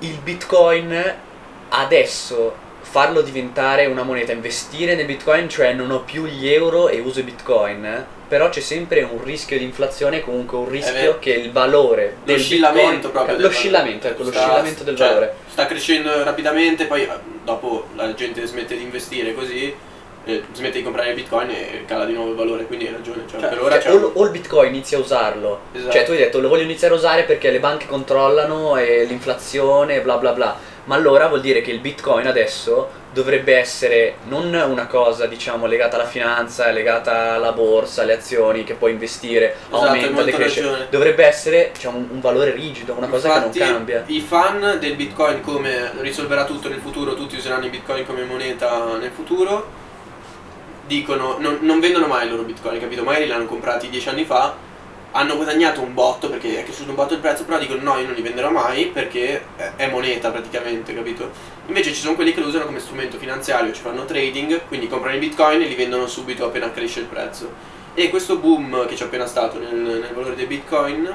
il 0.00 0.18
bitcoin 0.22 1.14
adesso 1.68 2.54
farlo 2.90 3.20
diventare 3.20 3.86
una 3.86 4.02
moneta, 4.02 4.32
investire 4.32 4.96
nel 4.96 5.06
bitcoin, 5.06 5.48
cioè 5.48 5.72
non 5.72 5.92
ho 5.92 6.00
più 6.00 6.24
gli 6.26 6.48
euro 6.48 6.88
e 6.88 6.98
uso 6.98 7.20
i 7.20 7.22
bitcoin, 7.22 8.04
però 8.26 8.48
c'è 8.48 8.60
sempre 8.60 9.02
un 9.02 9.22
rischio 9.22 9.56
di 9.58 9.64
inflazione, 9.64 10.22
comunque 10.22 10.58
un 10.58 10.68
rischio 10.68 10.92
vero. 10.92 11.18
che 11.20 11.30
il 11.30 11.52
valore 11.52 12.16
del 12.24 12.36
L'oscillamento 12.36 13.08
bitcoin, 13.08 13.10
proprio. 13.12 13.38
l'oscillamento, 13.38 14.06
ecco, 14.08 14.24
Sta- 14.24 14.38
l'oscillamento 14.40 14.82
del 14.82 14.96
cioè, 14.96 15.06
valore. 15.08 15.34
Sta 15.48 15.66
crescendo 15.66 16.24
rapidamente, 16.24 16.86
poi 16.86 17.02
eh, 17.02 17.08
dopo 17.44 17.86
la 17.94 18.12
gente 18.14 18.44
smette 18.44 18.76
di 18.76 18.82
investire 18.82 19.34
così, 19.34 19.72
eh, 20.24 20.42
smette 20.52 20.78
di 20.78 20.84
comprare 20.84 21.08
il 21.10 21.14
bitcoin 21.14 21.50
e 21.50 21.84
cala 21.86 22.04
di 22.04 22.12
nuovo 22.12 22.30
il 22.30 22.36
valore, 22.36 22.64
quindi 22.66 22.86
hai 22.86 22.92
ragione. 22.92 23.22
Cioè, 23.28 23.40
Cioè, 23.40 23.48
per 23.48 23.62
ora 23.62 23.80
cioè, 23.80 23.94
o, 23.94 24.10
o 24.14 24.24
il 24.24 24.30
bitcoin 24.30 24.74
inizia 24.74 24.98
a 24.98 25.00
usarlo, 25.00 25.60
Esatto. 25.72 25.92
cioè 25.92 26.04
tu 26.04 26.10
hai 26.12 26.18
detto 26.18 26.40
lo 26.40 26.48
voglio 26.48 26.62
iniziare 26.62 26.94
a 26.94 26.96
usare 26.96 27.22
perché 27.24 27.50
le 27.50 27.60
banche 27.60 27.86
controllano 27.86 28.76
e 28.76 29.04
l'inflazione 29.04 29.96
e 29.96 30.00
bla 30.02 30.16
bla 30.18 30.32
bla, 30.32 30.56
ma 30.84 30.94
allora 30.94 31.28
vuol 31.28 31.40
dire 31.40 31.60
che 31.62 31.70
il 31.70 31.78
bitcoin 31.80 32.26
adesso 32.26 32.98
dovrebbe 33.12 33.56
essere 33.56 34.16
non 34.28 34.54
una 34.54 34.86
cosa 34.86 35.26
diciamo 35.26 35.66
legata 35.66 35.96
alla 35.96 36.06
finanza, 36.06 36.70
legata 36.70 37.32
alla 37.34 37.50
borsa, 37.52 38.02
alle 38.02 38.12
azioni 38.12 38.62
che 38.62 38.74
puoi 38.74 38.92
investire, 38.92 39.56
Esatto, 39.68 39.84
aumenta, 39.84 40.22
decresce, 40.22 40.60
ragione. 40.62 40.86
dovrebbe 40.90 41.24
essere 41.24 41.70
diciamo, 41.72 41.98
un, 41.98 42.06
un 42.12 42.20
valore 42.20 42.52
rigido, 42.52 42.94
una 42.96 43.08
cosa 43.08 43.28
Infatti, 43.28 43.58
che 43.58 43.64
non 43.64 43.74
cambia. 43.74 44.04
I 44.06 44.20
fan 44.20 44.76
del 44.78 44.94
bitcoin 44.94 45.40
come 45.40 45.90
risolverà 45.98 46.44
tutto 46.44 46.68
nel 46.68 46.78
futuro, 46.78 47.14
tutti 47.14 47.34
useranno 47.36 47.66
i 47.66 47.70
bitcoin 47.70 48.06
come 48.06 48.22
moneta 48.22 48.96
nel 48.96 49.10
futuro, 49.10 49.78
dicono, 50.90 51.36
non, 51.38 51.58
non 51.60 51.78
vendono 51.78 52.08
mai 52.08 52.26
i 52.26 52.30
loro 52.30 52.42
bitcoin, 52.42 52.80
capito? 52.80 53.04
Magari 53.04 53.26
li 53.26 53.30
hanno 53.30 53.46
comprati 53.46 53.88
dieci 53.88 54.08
anni 54.08 54.24
fa, 54.24 54.56
hanno 55.12 55.36
guadagnato 55.36 55.80
un 55.80 55.94
botto 55.94 56.28
perché 56.28 56.58
è 56.58 56.64
cresciuto 56.64 56.90
un 56.90 56.96
botto 56.96 57.14
il 57.14 57.20
prezzo, 57.20 57.44
però 57.44 57.58
dicono 57.58 57.80
no, 57.80 57.98
io 57.98 58.06
non 58.06 58.14
li 58.14 58.22
venderò 58.22 58.50
mai 58.50 58.86
perché 58.86 59.40
è- 59.76 59.88
moneta 59.88 60.30
praticamente, 60.30 60.92
capito? 60.92 61.30
Invece 61.66 61.92
ci 61.92 62.00
sono 62.00 62.16
quelli 62.16 62.34
che 62.34 62.40
lo 62.40 62.48
usano 62.48 62.64
come 62.64 62.80
strumento 62.80 63.18
finanziario, 63.18 63.72
ci 63.72 63.80
fanno 63.80 64.04
trading, 64.04 64.62
quindi 64.66 64.88
comprano 64.88 65.14
i 65.14 65.20
bitcoin 65.20 65.62
e 65.62 65.66
li 65.66 65.76
vendono 65.76 66.08
subito 66.08 66.44
appena 66.44 66.72
cresce 66.72 67.00
il 67.00 67.06
prezzo. 67.06 67.52
E 67.94 68.08
questo 68.10 68.36
boom 68.38 68.86
che 68.86 68.96
c'è 68.96 69.04
appena 69.04 69.26
stato 69.26 69.60
nel, 69.60 69.74
nel 69.74 70.10
valore 70.12 70.34
dei 70.34 70.46
bitcoin 70.46 71.08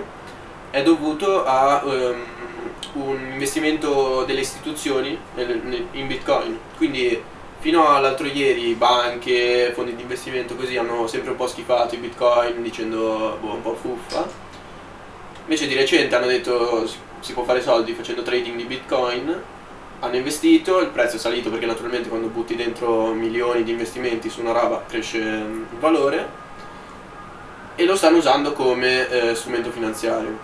è 0.72 0.82
dovuto 0.84 1.44
a 1.46 1.82
ehm, 1.86 2.24
un 2.94 3.30
investimento 3.34 4.24
delle 4.26 4.40
istituzioni 4.40 5.18
nel- 5.36 5.60
nel- 5.64 5.88
in 5.92 6.08
bitcoin. 6.08 6.58
Quindi 6.78 7.22
fino 7.66 7.88
all'altro 7.96 8.28
ieri 8.28 8.76
banche, 8.76 9.72
fondi 9.74 9.96
di 9.96 10.04
investimento 10.04 10.54
così 10.54 10.78
hanno 10.78 11.08
sempre 11.08 11.32
un 11.32 11.36
po' 11.36 11.48
schifato 11.48 11.96
i 11.96 11.98
bitcoin 11.98 12.62
dicendo 12.62 13.40
boh, 13.42 13.54
un 13.54 13.62
po' 13.64 13.74
fuffa. 13.74 14.24
Invece 15.46 15.66
di 15.66 15.74
recente 15.74 16.14
hanno 16.16 16.28
detto 16.28 16.86
si, 16.86 16.96
si 17.22 17.34
può 17.34 17.44
fare 17.44 17.64
soldi 17.64 17.94
facendo 17.94 18.22
trading 18.22 18.56
di 18.56 18.66
bitcoin. 18.66 19.42
Hanno 20.02 20.16
investito, 20.16 20.78
il 20.80 20.90
prezzo 20.90 21.16
è 21.16 21.20
salito 21.20 21.50
perché 21.50 21.66
naturalmente 21.66 22.08
quando 22.08 22.28
butti 22.28 22.56
dentro 22.56 23.08
milioni 23.14 23.64
di 23.64 23.72
investimenti 23.72 24.30
su 24.30 24.42
una 24.42 24.52
roba 24.52 24.84
cresce 24.88 25.18
mm, 25.20 25.62
il 25.72 25.80
valore 25.80 26.28
e 27.74 27.84
lo 27.86 27.96
stanno 27.96 28.18
usando 28.18 28.54
come 28.54 29.10
eh, 29.10 29.34
strumento 29.34 29.72
finanziario. 29.72 30.38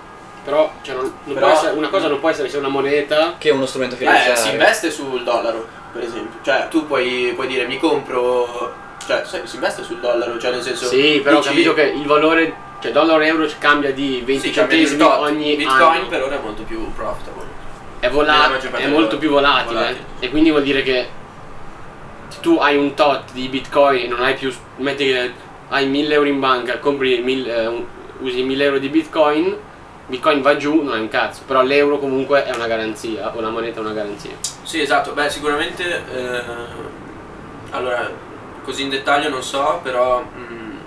Però, 0.44 0.72
cioè, 0.82 0.96
non, 0.96 1.04
non 1.26 1.36
Però- 1.36 1.46
può 1.50 1.56
essere- 1.56 1.78
una 1.78 1.90
cosa 1.90 2.08
non 2.08 2.20
può 2.20 2.30
essere 2.30 2.50
sia 2.50 2.58
una 2.58 2.68
moneta. 2.68 3.36
Che 3.38 3.50
è 3.50 3.52
uno 3.52 3.68
strumento 3.68 3.94
Eh, 3.94 4.00
finanziario. 4.00 4.36
si 4.42 4.50
investe 4.50 4.90
sul 4.90 5.22
dollaro, 5.24 5.68
per 5.92 6.04
esempio. 6.04 6.40
Cioè, 6.42 6.68
tu 6.70 6.88
puoi, 6.88 7.32
puoi 7.36 7.48
dire 7.48 7.66
mi 7.68 7.78
compro. 7.80 8.74
Cioè, 9.06 9.24
sai, 9.26 9.42
si 9.46 9.56
investe 9.56 9.84
sul 9.84 10.00
dollaro, 10.00 10.38
cioè 10.40 10.52
nel 10.52 10.62
senso. 10.62 10.86
Sì, 10.88 11.20
però 11.24 11.38
ho 11.38 11.40
dici- 11.40 11.50
capito 11.50 11.74
che 11.74 11.84
il 11.84 12.06
valore, 12.06 12.54
cioè 12.80 12.92
dollaro 12.92 13.22
euro 13.22 13.48
cambia 13.58 13.92
di 13.92 14.22
20 14.24 14.48
sì, 14.48 14.54
cambia 14.54 14.78
di 14.78 14.86
centesimi 14.86 15.10
tot. 15.10 15.20
ogni 15.20 15.56
Bitcoin 15.56 15.82
anno. 15.82 16.08
per 16.08 16.24
ora 16.24 16.36
è 16.36 16.40
molto 16.42 16.64
più 16.64 16.92
profitable. 16.94 17.44
È, 18.00 18.10
vola- 18.10 18.58
è 18.78 18.88
molto 18.88 19.18
più 19.18 19.30
volatile. 19.30 19.74
Volatile. 19.74 20.06
E 20.20 20.30
quindi 20.30 20.50
vuol 20.50 20.64
dire 20.64 20.82
che 20.82 21.08
se 22.30 22.40
tu 22.40 22.58
hai 22.60 22.78
un 22.78 22.94
tot 22.94 23.32
di 23.34 23.48
bitcoin 23.48 24.04
e 24.04 24.08
non 24.08 24.22
hai 24.24 24.34
più. 24.36 24.52
metti 24.78 25.06
che 25.06 25.32
hai 25.70 25.88
1000 25.88 26.14
euro 26.14 26.28
in 26.28 26.40
banca, 26.40 26.80
compri 26.80 27.22
1000, 27.22 27.56
eh, 27.56 27.86
usi 28.20 28.44
1000 28.44 28.64
euro 28.64 28.78
di 28.80 28.90
bitcoin, 28.90 29.56
bitcoin 30.12 30.42
va 30.42 30.56
giù, 30.58 30.84
non 30.84 30.96
è 30.96 31.00
un 31.00 31.08
cazzo. 31.08 31.42
Però 31.48 31.64
l'euro 31.64 31.98
comunque 31.98 32.46
è 32.46 32.54
una 32.54 32.68
garanzia, 32.68 33.36
o 33.36 33.42
la 33.42 33.50
moneta 33.50 33.80
è 33.80 33.82
una 33.82 33.94
garanzia. 33.94 34.34
Sì, 34.62 34.82
esatto. 34.82 35.14
Beh, 35.14 35.30
sicuramente. 35.30 36.04
eh, 36.14 36.90
allora, 37.72 38.10
così 38.64 38.84
in 38.84 38.90
dettaglio 38.90 39.30
non 39.30 39.42
so, 39.42 39.80
però. 39.82 40.22
mm, 40.24 40.78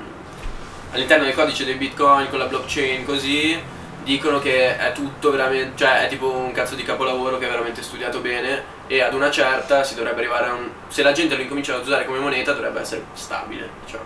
all'interno 0.92 1.24
del 1.24 1.34
codice 1.34 1.64
del 1.64 1.76
bitcoin 1.76 2.28
con 2.30 2.38
la 2.38 2.46
blockchain 2.46 3.04
così. 3.04 3.60
Dicono 4.04 4.38
che 4.38 4.76
è 4.76 4.92
tutto 4.92 5.30
veramente, 5.30 5.72
cioè 5.82 6.04
è 6.04 6.08
tipo 6.08 6.30
un 6.30 6.52
cazzo 6.52 6.74
di 6.74 6.82
capolavoro 6.82 7.38
che 7.38 7.46
è 7.46 7.48
veramente 7.48 7.82
studiato 7.82 8.20
bene 8.20 8.62
e 8.86 9.00
ad 9.00 9.14
una 9.14 9.30
certa 9.30 9.82
si 9.82 9.94
dovrebbe 9.94 10.20
arrivare 10.20 10.50
a 10.50 10.52
un... 10.52 10.68
Se 10.88 11.02
la 11.02 11.12
gente 11.12 11.36
lo 11.36 11.40
incomincia 11.40 11.74
ad 11.74 11.86
usare 11.86 12.04
come 12.04 12.18
moneta 12.18 12.52
dovrebbe 12.52 12.80
essere 12.80 13.02
stabile, 13.14 13.66
diciamo. 13.82 14.04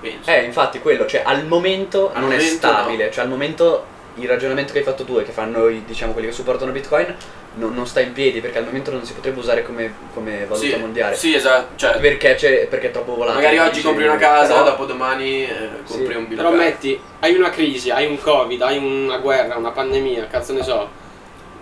Penso. 0.00 0.28
Eh, 0.28 0.42
infatti 0.42 0.80
quello, 0.80 1.06
cioè 1.06 1.22
al 1.24 1.46
momento 1.46 2.10
Al 2.12 2.20
non 2.20 2.32
è 2.32 2.36
momento 2.36 2.56
stabile, 2.56 3.10
cioè 3.12 3.22
al 3.22 3.30
momento 3.30 3.86
il 4.18 4.28
ragionamento 4.28 4.72
che 4.72 4.78
hai 4.78 4.84
fatto 4.84 5.04
tu 5.04 5.18
e 5.18 5.22
che 5.24 5.32
fanno 5.32 5.68
i, 5.68 5.84
diciamo 5.84 6.12
quelli 6.12 6.28
che 6.28 6.32
supportano 6.34 6.72
Bitcoin 6.72 7.14
non, 7.54 7.74
non 7.74 7.86
sta 7.86 8.00
in 8.00 8.12
piedi 8.12 8.40
perché 8.40 8.58
al 8.58 8.64
momento 8.64 8.90
non 8.90 9.04
si 9.04 9.12
potrebbe 9.12 9.38
usare 9.40 9.62
come, 9.62 9.92
come 10.14 10.44
valuta 10.46 10.66
sì, 10.66 10.76
mondiale. 10.76 11.14
Sì, 11.16 11.34
esatto. 11.34 11.76
Cioè, 11.76 11.98
Perché, 11.98 12.34
c'è, 12.34 12.66
perché 12.66 12.88
è 12.88 12.90
troppo 12.90 13.14
volatile. 13.14 13.42
magari 13.48 13.68
oggi 13.68 13.80
compri 13.82 14.04
una 14.04 14.16
casa, 14.16 14.52
però- 14.54 14.64
dopo 14.64 14.84
domani 14.84 15.44
eh, 15.44 15.68
compri 15.84 16.12
Sì, 16.12 16.18
un 16.18 16.28
Però 16.28 16.50
bilocale. 16.50 16.56
metti, 16.56 17.00
hai 17.20 17.34
una 17.34 17.50
crisi, 17.50 17.90
hai 17.90 18.06
un 18.06 18.20
covid, 18.20 18.60
hai 18.62 18.78
una 18.78 19.18
guerra, 19.18 19.56
una 19.56 19.70
pandemia, 19.70 20.26
cazzo 20.28 20.52
ne 20.52 20.62
so. 20.62 20.88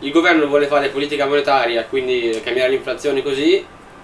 Il 0.01 0.11
governo 0.13 0.47
vuole 0.47 0.67
fare 0.67 0.89
politica 0.89 1.25
monetaria, 1.27 1.85
quindi 1.85 2.41
cambiare 2.45 2.71
l'inflazione 2.71 3.23
così, 3.23 3.55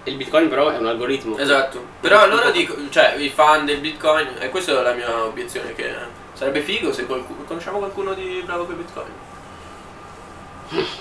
e 0.05 0.09
il 0.09 0.15
bitcoin 0.15 0.49
però 0.49 0.69
è 0.69 0.77
un 0.77 0.87
algoritmo. 0.87 1.37
Esatto. 1.37 1.79
Però 2.01 2.21
allora 2.21 2.49
dico, 2.49 2.75
cioè, 2.89 3.13
i 3.17 3.29
fan 3.29 3.65
del 3.65 3.77
bitcoin, 3.77 4.27
e 4.39 4.49
questa 4.49 4.71
è 4.77 4.81
la 4.81 4.93
mia 4.93 5.23
obiezione, 5.25 5.73
che 5.75 5.91
sarebbe 6.33 6.61
figo 6.61 6.91
se 6.91 7.05
qualcuno, 7.05 7.43
conosciamo 7.43 7.77
qualcuno 7.77 8.13
di 8.13 8.41
bravo 8.45 8.67
il 8.69 8.75
bitcoin. 8.75 9.11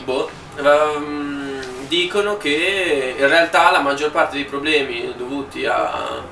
Boh, 0.04 0.28
ehm, 0.56 1.86
dicono 1.88 2.36
che 2.36 3.14
in 3.16 3.26
realtà 3.26 3.70
la 3.70 3.80
maggior 3.80 4.10
parte 4.10 4.36
dei 4.36 4.44
problemi 4.44 5.14
dovuti 5.16 5.64
a, 5.64 6.22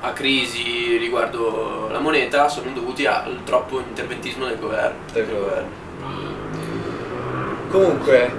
a 0.00 0.12
crisi 0.12 0.96
riguardo 0.98 1.88
la 1.90 2.00
moneta 2.00 2.48
sono 2.48 2.70
dovuti 2.72 3.06
al 3.06 3.40
troppo 3.44 3.80
interventismo 3.80 4.46
del 4.46 4.58
governo. 4.58 4.98
Del 5.12 5.26
governo. 5.26 5.82
Comunque, 7.70 8.30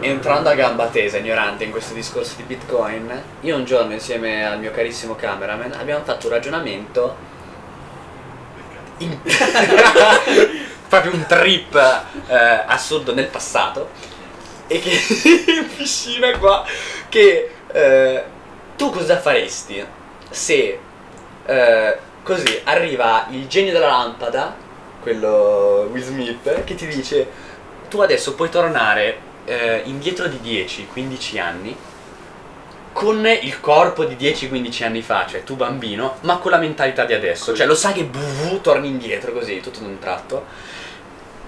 entrando 0.00 0.48
a 0.48 0.54
gamba 0.54 0.86
tesa, 0.86 1.18
ignorante 1.18 1.64
in 1.64 1.70
questo 1.70 1.92
discorso 1.92 2.36
di 2.36 2.44
Bitcoin, 2.44 3.22
io 3.40 3.56
un 3.56 3.64
giorno 3.64 3.92
insieme 3.92 4.46
al 4.46 4.58
mio 4.58 4.70
carissimo 4.70 5.14
cameraman 5.16 5.72
abbiamo 5.72 6.04
fatto 6.04 6.28
un 6.28 6.32
ragionamento 6.32 7.16
in- 9.00 9.18
proprio 10.88 11.12
un 11.12 11.26
trip 11.26 11.74
eh, 12.26 12.64
assurdo 12.66 13.14
nel 13.14 13.26
passato 13.26 13.90
e 14.66 14.78
che 14.80 14.90
in 15.52 15.68
piscina 15.76 16.36
qua 16.38 16.64
che 17.08 17.50
eh, 17.72 18.24
tu 18.76 18.90
cosa 18.90 19.18
faresti 19.18 19.84
se 20.28 20.78
eh, 21.46 21.98
così 22.22 22.60
arriva 22.64 23.26
il 23.30 23.46
genio 23.46 23.72
della 23.72 23.88
lampada 23.88 24.54
quello 25.00 25.88
Will 25.90 26.02
Smith 26.02 26.64
che 26.64 26.74
ti 26.74 26.86
dice 26.86 27.28
tu 27.88 28.00
adesso 28.00 28.34
puoi 28.34 28.48
tornare 28.48 29.28
eh, 29.44 29.82
indietro 29.84 30.26
di 30.28 30.38
10-15 30.38 31.40
anni 31.40 31.76
con 32.92 33.26
il 33.26 33.60
corpo 33.60 34.04
di 34.04 34.16
10-15 34.16 34.84
anni 34.84 35.02
fa, 35.02 35.26
cioè 35.28 35.44
tu 35.44 35.56
bambino, 35.56 36.16
ma 36.22 36.38
con 36.38 36.50
la 36.50 36.58
mentalità 36.58 37.04
di 37.04 37.14
adesso. 37.14 37.54
Cioè 37.54 37.66
lo 37.66 37.74
sai 37.74 37.92
che 37.94 38.04
buh, 38.04 38.60
torni 38.60 38.88
indietro 38.88 39.32
così, 39.32 39.60
tutto 39.60 39.80
d'un 39.80 39.98
tratto. 39.98 40.44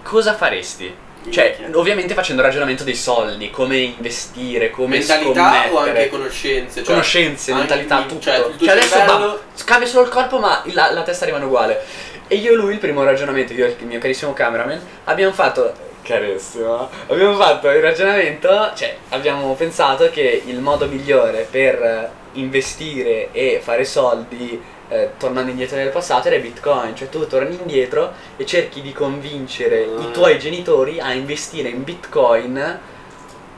Cosa 0.03 0.35
faresti? 0.35 0.95
Cioè, 1.31 1.69
ovviamente 1.75 2.15
facendo 2.15 2.41
il 2.43 2.49
ragionamento 2.49 2.83
dei 2.83 2.97
soldi, 2.97 3.51
come 3.51 3.77
investire, 3.77 4.71
come 4.71 4.99
Mentalità 4.99 5.31
o 5.31 5.55
anche 5.55 5.69
scommettere. 5.69 6.09
conoscenze? 6.09 6.75
Cioè, 6.75 6.85
conoscenze, 6.85 7.55
mentalità, 7.55 8.03
tutto. 8.03 8.21
Cioè, 8.21 8.45
Cioè, 8.59 8.71
adesso 8.71 8.97
bah, 9.05 9.39
cambia 9.65 9.87
solo 9.87 10.05
il 10.05 10.11
corpo, 10.11 10.39
ma 10.39 10.63
la, 10.73 10.91
la 10.91 11.03
testa 11.03 11.25
rimane 11.25 11.45
uguale. 11.45 11.81
E 12.27 12.37
io 12.37 12.53
e 12.53 12.55
lui, 12.57 12.73
il 12.73 12.79
primo 12.79 13.05
ragionamento, 13.05 13.53
io 13.53 13.67
e 13.67 13.77
il 13.79 13.87
mio 13.87 14.01
carissimo 14.01 14.33
cameraman, 14.33 14.81
abbiamo 15.05 15.33
fatto. 15.33 15.91
Carissimo, 16.03 16.89
abbiamo 17.09 17.37
fatto 17.37 17.71
il 17.71 17.81
ragionamento, 17.81 18.73
cioè 18.75 18.97
abbiamo 19.11 19.55
pensato 19.55 20.11
che 20.11 20.43
il 20.45 20.59
modo 20.59 20.87
migliore 20.87 21.47
per 21.49 21.75
eh, 21.81 22.11
investire 22.33 23.29
e 23.31 23.61
fare 23.63 23.85
soldi 23.85 24.61
eh, 24.89 25.11
tornando 25.17 25.51
indietro 25.51 25.77
nel 25.77 25.91
passato 25.91 26.29
era 26.29 26.39
Bitcoin, 26.39 26.95
cioè 26.97 27.09
tu 27.09 27.27
torni 27.27 27.57
indietro 27.59 28.13
e 28.37 28.45
cerchi 28.45 28.83
di 28.83 28.93
convincere 28.93 29.85
Ah. 29.85 30.01
i 30.03 30.11
tuoi 30.11 30.39
genitori 30.39 31.01
a 31.01 31.13
investire 31.13 31.69
in 31.69 31.85
Bitcoin 31.85 32.81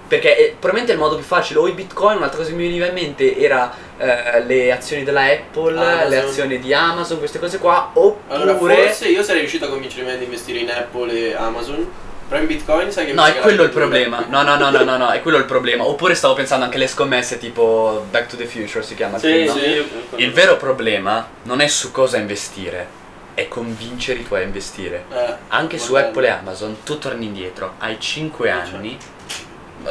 Perché 0.07 0.37
è 0.37 0.51
probabilmente 0.51 0.93
è 0.93 0.95
il 0.95 1.01
modo 1.01 1.17
più 1.17 1.25
facile, 1.25 1.61
o 1.61 1.67
i 1.67 1.73
bitcoin, 1.73 2.19
un'altra 2.19 2.37
cosa 2.37 2.51
che 2.51 2.57
mi 2.57 2.65
veniva 2.65 2.87
in 2.87 2.93
mente 2.93 3.39
era 3.39 3.75
eh, 3.97 4.45
le 4.45 4.71
azioni 4.71 5.03
della 5.03 5.23
Apple, 5.23 5.79
Amazon. 5.79 6.09
le 6.11 6.19
azioni 6.19 6.59
di 6.59 6.75
Amazon, 6.75 7.19
queste 7.19 7.39
cose 7.39 7.59
qua, 7.59 7.91
oppure... 7.95 8.35
Allora, 8.43 8.57
forse 8.57 9.09
io 9.09 9.23
sarei 9.23 9.41
riuscito 9.41 9.65
a 9.65 9.69
convincere 9.69 10.05
me 10.05 10.13
ad 10.13 10.23
investire 10.23 10.59
in 10.59 10.71
Apple 10.71 11.11
e 11.11 11.35
Amazon, 11.35 11.91
però 12.29 12.41
in 12.41 12.47
Bitcoin 12.47 12.91
sai 12.91 13.07
che 13.07 13.13
No, 13.13 13.25
è 13.25 13.37
quello 13.37 13.63
il 13.63 13.71
problema. 13.71 14.25
No, 14.29 14.43
no, 14.43 14.57
no, 14.57 14.71
no, 14.71 14.83
no, 14.83 14.97
no, 14.97 15.11
è 15.11 15.21
quello 15.21 15.39
il 15.39 15.45
problema. 15.45 15.85
Oppure 15.87 16.15
stavo 16.15 16.35
pensando 16.35 16.65
anche 16.65 16.77
alle 16.77 16.87
scommesse 16.87 17.39
tipo 17.39 18.07
Back 18.11 18.27
to 18.29 18.37
the 18.37 18.47
Future 18.47 18.83
si 18.83 18.95
chiama 18.95 19.17
il 19.17 19.23
Sì, 19.23 19.29
film, 19.29 19.47
no? 19.47 19.53
sì. 20.17 20.23
Il 20.23 20.33
vero 20.33 20.57
problema 20.57 21.27
non 21.43 21.61
è 21.61 21.67
su 21.67 21.91
cosa 21.93 22.17
investire, 22.17 22.87
è 23.35 23.47
convincere 23.49 24.21
i 24.21 24.27
tuoi 24.27 24.41
a 24.41 24.45
investire. 24.45 25.05
Eh, 25.13 25.35
Anche 25.49 25.79
su 25.79 25.93
magari. 25.93 26.11
Apple 26.11 26.27
e 26.27 26.31
Amazon 26.31 26.77
tu 26.83 26.99
torni 26.99 27.27
indietro, 27.27 27.75
hai 27.79 27.97
5 27.99 28.51
anni. 28.51 28.97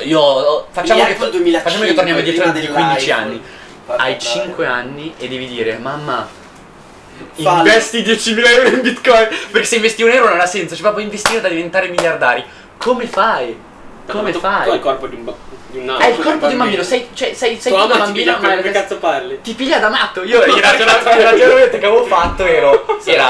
Io 0.06 0.20
oh, 0.20 0.68
facciamo 0.72 1.06
che, 1.06 1.12
Apple 1.12 1.30
2005, 1.30 1.60
facciamo 1.62 1.84
che 1.86 1.94
torniamo 1.94 2.20
indietro 2.20 2.50
di 2.52 2.68
15 2.68 3.06
dell'iPhone. 3.06 3.22
anni. 3.22 3.42
Hai 3.86 3.98
andare. 4.14 4.20
5 4.20 4.66
anni 4.66 5.14
e 5.18 5.28
devi 5.28 5.46
dire 5.48 5.78
mamma 5.78 6.28
Fallo. 7.34 7.58
investi 7.60 8.02
10.000 8.02 8.48
euro 8.48 8.68
in 8.70 8.82
bitcoin 8.82 9.28
perché 9.52 9.68
se 9.68 9.76
investi 9.76 10.04
un 10.04 10.10
euro 10.12 10.30
non 10.30 10.40
ha 10.40 10.46
senso, 10.46 10.74
cioè 10.74 10.84
proprio 10.84 11.04
investire 11.04 11.42
da 11.42 11.48
diventare 11.50 11.90
miliardari. 11.90 12.44
Come 12.78 13.08
fai? 13.08 13.58
Come 14.10 14.32
tu, 14.32 14.40
fai? 14.40 14.64
Tu 14.64 14.70
hai 14.70 14.76
il 14.76 14.82
corpo 14.82 15.08
di 15.08 15.16
un, 15.16 15.24
ba- 15.24 15.36
di 15.68 15.78
un. 15.78 15.90
Hai 15.90 16.12
il 16.12 16.20
corpo 16.20 16.48
di 16.48 16.54
un 16.54 16.60
bambino. 16.60 16.84
sei, 16.84 17.08
cioè, 17.14 17.34
sei, 17.34 17.58
sei 17.60 17.72
tu 17.72 18.12
piglia 18.12 18.34
ma 18.34 18.38
come 18.40 18.62
la- 18.64 18.72
cazzo 18.72 18.98
parli? 18.98 19.40
ti 19.42 19.54
piglia 19.54 19.80
da 19.80 19.90
matto. 19.90 20.24
Io 20.24 20.44
il 20.44 20.62
ragionamento, 20.62 21.78
che 21.78 21.86
avevo 21.86 22.06
fatto 22.06 22.46
ero, 22.46 22.86
era 23.06 23.30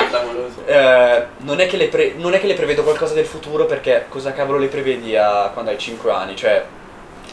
eh, 0.65 1.25
non, 1.39 1.59
è 1.59 1.67
che 1.67 1.77
le 1.77 1.87
pre- 1.87 2.13
non 2.17 2.33
è 2.33 2.39
che 2.39 2.47
le 2.47 2.55
prevedo 2.55 2.83
qualcosa 2.83 3.13
del 3.13 3.25
futuro 3.25 3.65
perché 3.65 4.05
cosa 4.09 4.33
cavolo 4.33 4.57
le 4.57 4.67
prevedi 4.67 5.15
a 5.15 5.51
quando 5.53 5.69
hai 5.69 5.77
5 5.77 6.11
anni? 6.11 6.35
Cioè, 6.35 6.63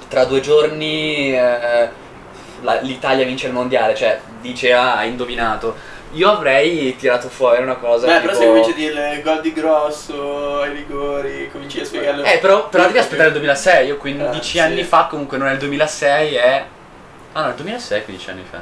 tra 0.08 0.24
due 0.24 0.40
giorni 0.40 1.32
eh, 1.34 1.88
la- 2.60 2.80
l'Italia 2.80 3.24
vince 3.24 3.46
il 3.46 3.54
mondiale, 3.54 3.94
cioè 3.94 4.20
dice 4.40 4.72
ah, 4.74 4.96
hai 4.96 5.08
indovinato. 5.08 5.74
Io 6.12 6.28
avrei 6.28 6.96
tirato 6.96 7.28
fuori 7.28 7.62
una 7.62 7.76
cosa. 7.76 8.06
Beh, 8.06 8.20
tipo... 8.20 8.26
però 8.26 8.38
se 8.38 8.46
cominci 8.46 8.70
a 8.70 8.74
dire 8.74 9.20
gol 9.22 9.40
di 9.40 9.52
grosso, 9.52 10.60
ai 10.60 10.72
rigori, 10.72 11.48
cominci 11.52 11.80
a 11.80 11.84
spiegarlo. 11.84 12.24
Eh, 12.24 12.38
però, 12.38 12.68
però 12.68 12.86
devi 12.86 12.98
aspettare 12.98 13.28
il 13.28 13.34
2006. 13.34 13.86
Io 13.86 13.96
15 13.96 14.38
Eh, 14.38 14.42
sì. 14.42 14.58
anni 14.58 14.82
fa, 14.82 15.06
comunque 15.08 15.38
non 15.38 15.46
è 15.48 15.52
il 15.52 15.58
2006, 15.58 16.34
è. 16.34 16.64
Ah 17.32 17.42
no, 17.42 17.48
il 17.50 17.54
2006 17.54 18.04
15 18.04 18.30
anni 18.30 18.44
fa. 18.50 18.58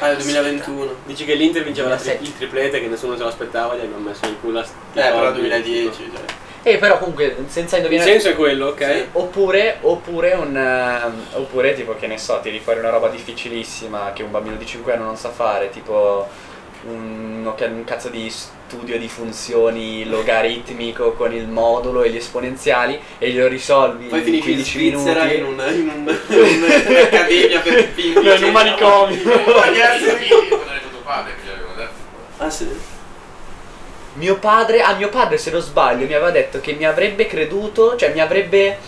Ah, 0.00 0.08
è 0.08 0.10
il 0.10 0.16
2021. 0.18 0.94
Dici 1.06 1.24
che 1.24 1.34
l'Inter 1.34 1.64
vinceva 1.64 1.88
la 1.88 1.96
tri- 1.96 2.08
2007. 2.18 2.30
il 2.30 2.36
triplete 2.36 2.80
che 2.80 2.86
nessuno 2.88 3.16
se 3.16 3.22
lo 3.22 3.28
aspettava, 3.28 3.74
gli 3.76 3.80
hanno 3.80 3.96
messo 3.98 4.26
in 4.26 4.38
culo 4.40 4.58
a 4.58 4.64
sti 4.64 4.74
Eh, 4.98 5.02
però 5.02 5.22
soldi, 5.22 5.40
2010. 5.40 5.90
tipo. 6.02 6.16
Cioè. 6.16 6.24
Eh, 6.66 6.78
però 6.78 6.98
comunque 6.98 7.36
senza 7.46 7.76
Il 7.76 7.82
indovinare. 7.84 8.10
senso 8.10 8.28
è 8.30 8.34
quello, 8.34 8.68
ok? 8.68 8.84
Sì. 8.84 9.06
Oppure, 9.12 9.76
oppure 9.82 10.32
un. 10.32 10.56
ehm, 10.56 11.26
oppure 11.34 11.74
tipo 11.74 11.94
che 11.96 12.06
ne 12.06 12.18
so, 12.18 12.40
tiri 12.42 12.58
fuori 12.58 12.78
una 12.80 12.90
roba 12.90 13.08
difficilissima 13.08 14.12
che 14.14 14.22
un 14.22 14.30
bambino 14.30 14.56
di 14.56 14.66
5 14.66 14.92
anni 14.94 15.02
non 15.04 15.16
sa 15.16 15.30
fare, 15.30 15.70
tipo 15.70 16.26
un, 16.86 17.46
un 17.46 17.84
cazzo 17.84 18.08
di 18.08 18.30
studio 18.30 18.98
di 18.98 19.08
funzioni 19.08 20.04
logaritmico 20.06 21.12
con 21.12 21.32
il 21.32 21.46
modulo 21.46 22.02
e 22.02 22.10
gli 22.10 22.16
esponenziali 22.16 22.98
e 23.18 23.30
glielo 23.30 23.48
risolvi 23.48 24.06
Poi 24.06 24.18
in 24.18 24.24
finisci 24.24 24.50
in 24.50 24.54
15 24.54 24.78
Svizzera 24.78 25.24
minuti. 25.24 25.38
in, 25.38 25.44
un, 25.44 25.74
in, 25.74 25.88
un, 25.88 26.18
in 26.38 26.62
un'accademia 26.62 27.60
per 27.60 27.84
figli. 27.94 28.16
In 28.16 28.44
un 28.44 28.52
manicomio. 28.52 29.22
Poi. 29.22 29.72
Ah, 32.38 32.50
sì. 32.50 32.68
Mio 34.14 34.38
padre, 34.38 34.80
ah 34.82 34.94
mio 34.94 35.08
padre 35.08 35.38
se 35.38 35.50
non 35.50 35.60
sbaglio 35.60 36.06
mi 36.06 36.12
aveva 36.14 36.30
detto 36.30 36.60
che 36.60 36.72
mi 36.72 36.84
avrebbe 36.84 37.26
creduto, 37.26 37.96
cioè 37.96 38.12
mi 38.12 38.20
avrebbe, 38.20 38.78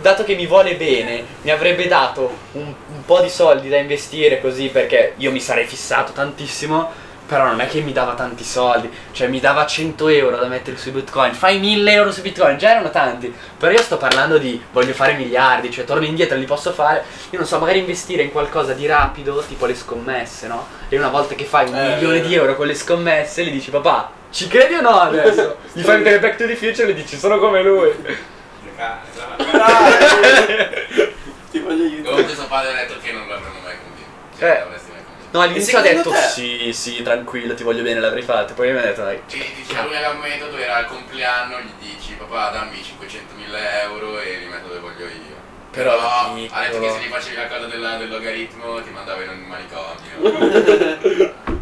dato 0.00 0.22
che 0.22 0.34
mi 0.34 0.46
vuole 0.46 0.76
bene, 0.76 1.24
mi 1.42 1.50
avrebbe 1.50 1.86
dato 1.88 2.30
un, 2.52 2.62
un 2.66 3.04
po' 3.04 3.20
di 3.20 3.28
soldi 3.28 3.68
da 3.68 3.78
investire 3.78 4.40
così 4.40 4.68
perché 4.68 5.14
io 5.16 5.30
mi 5.32 5.40
sarei 5.40 5.66
fissato 5.66 6.12
tantissimo, 6.12 6.90
però 7.30 7.44
non 7.44 7.60
è 7.60 7.68
che 7.68 7.80
mi 7.80 7.92
dava 7.92 8.14
tanti 8.14 8.42
soldi, 8.42 8.90
cioè 9.12 9.28
mi 9.28 9.38
dava 9.38 9.64
100 9.64 10.08
euro 10.08 10.36
da 10.36 10.48
mettere 10.48 10.76
sui 10.76 10.90
bitcoin, 10.90 11.32
fai 11.32 11.60
1000 11.60 11.92
euro 11.92 12.10
su 12.10 12.22
bitcoin, 12.22 12.58
già 12.58 12.70
erano 12.70 12.90
tanti, 12.90 13.32
però 13.56 13.70
io 13.70 13.80
sto 13.82 13.98
parlando 13.98 14.36
di 14.36 14.60
voglio 14.72 14.92
fare 14.92 15.12
miliardi, 15.12 15.70
cioè 15.70 15.84
torno 15.84 16.04
indietro 16.04 16.36
li 16.36 16.44
posso 16.44 16.72
fare, 16.72 17.04
io 17.30 17.38
non 17.38 17.46
so, 17.46 17.60
magari 17.60 17.78
investire 17.78 18.24
in 18.24 18.32
qualcosa 18.32 18.72
di 18.72 18.84
rapido, 18.84 19.44
tipo 19.46 19.66
le 19.66 19.76
scommesse, 19.76 20.48
no? 20.48 20.66
E 20.88 20.98
una 20.98 21.08
volta 21.08 21.36
che 21.36 21.44
fai 21.44 21.68
un 21.68 21.76
Eh, 21.76 21.94
milione 21.94 22.16
vero. 22.16 22.26
di 22.26 22.34
euro 22.34 22.56
con 22.56 22.66
le 22.66 22.74
scommesse, 22.74 23.44
gli 23.44 23.52
dici 23.52 23.70
papà, 23.70 24.10
ci 24.32 24.48
credi 24.48 24.74
o 24.74 24.80
no 24.80 24.98
adesso? 24.98 25.58
Gli 25.72 25.82
fai 25.82 25.98
vedere 25.98 26.18
Back 26.18 26.34
to 26.36 26.46
the 26.48 26.56
Future 26.56 26.88
e 26.88 26.92
gli 26.92 26.96
dici 26.96 27.16
sono 27.16 27.38
come 27.38 27.62
lui. 27.62 27.90
Eh, 28.80 29.36
Ti 31.50 31.58
voglio 31.58 31.84
aiutare. 31.84 32.02
Comunque 32.14 32.34
suo 32.34 32.46
padre 32.46 32.70
ha 32.70 32.74
detto 32.76 32.94
che 33.02 33.12
non 33.12 33.28
l'avremmo 33.28 33.58
mai 33.62 33.74
convinto. 33.82 34.38
Cioè, 34.38 34.64
Eh. 34.66 34.99
No, 35.32 35.40
all'inizio 35.40 35.78
ha 35.78 35.80
detto 35.82 36.10
te? 36.10 36.16
sì, 36.16 36.72
sì, 36.72 37.02
tranquillo, 37.02 37.54
ti 37.54 37.62
voglio 37.62 37.82
bene, 37.82 38.00
l'avrei 38.00 38.22
fatto. 38.22 38.54
Poi 38.54 38.72
mi 38.72 38.78
ha 38.78 38.82
detto 38.82 39.02
dai. 39.02 39.20
Ci 39.28 39.38
diceva 39.54 39.84
lui 39.84 39.94
aveva 39.96 40.12
un 40.12 40.18
metodo, 40.18 40.56
era 40.56 40.76
al 40.76 40.86
compleanno, 40.86 41.58
gli 41.60 41.70
dici 41.78 42.14
papà 42.14 42.50
dammi 42.50 42.82
500.000 42.82 43.82
euro 43.84 44.18
e 44.20 44.38
li 44.38 44.46
metto 44.46 44.66
dove 44.68 44.80
voglio 44.80 45.04
io. 45.06 45.38
Però 45.70 45.96
ha 46.00 46.32
piccolo. 46.34 46.60
detto 46.62 46.80
che 46.80 46.90
se 46.90 46.98
gli 47.06 47.10
facevi 47.10 47.36
la 47.36 47.46
cosa 47.46 47.66
della- 47.66 47.96
del 47.96 48.08
logaritmo 48.08 48.82
ti 48.82 48.90
mandava 48.90 49.22
in 49.22 49.28
un 49.28 49.38
manicomio. 49.46 51.38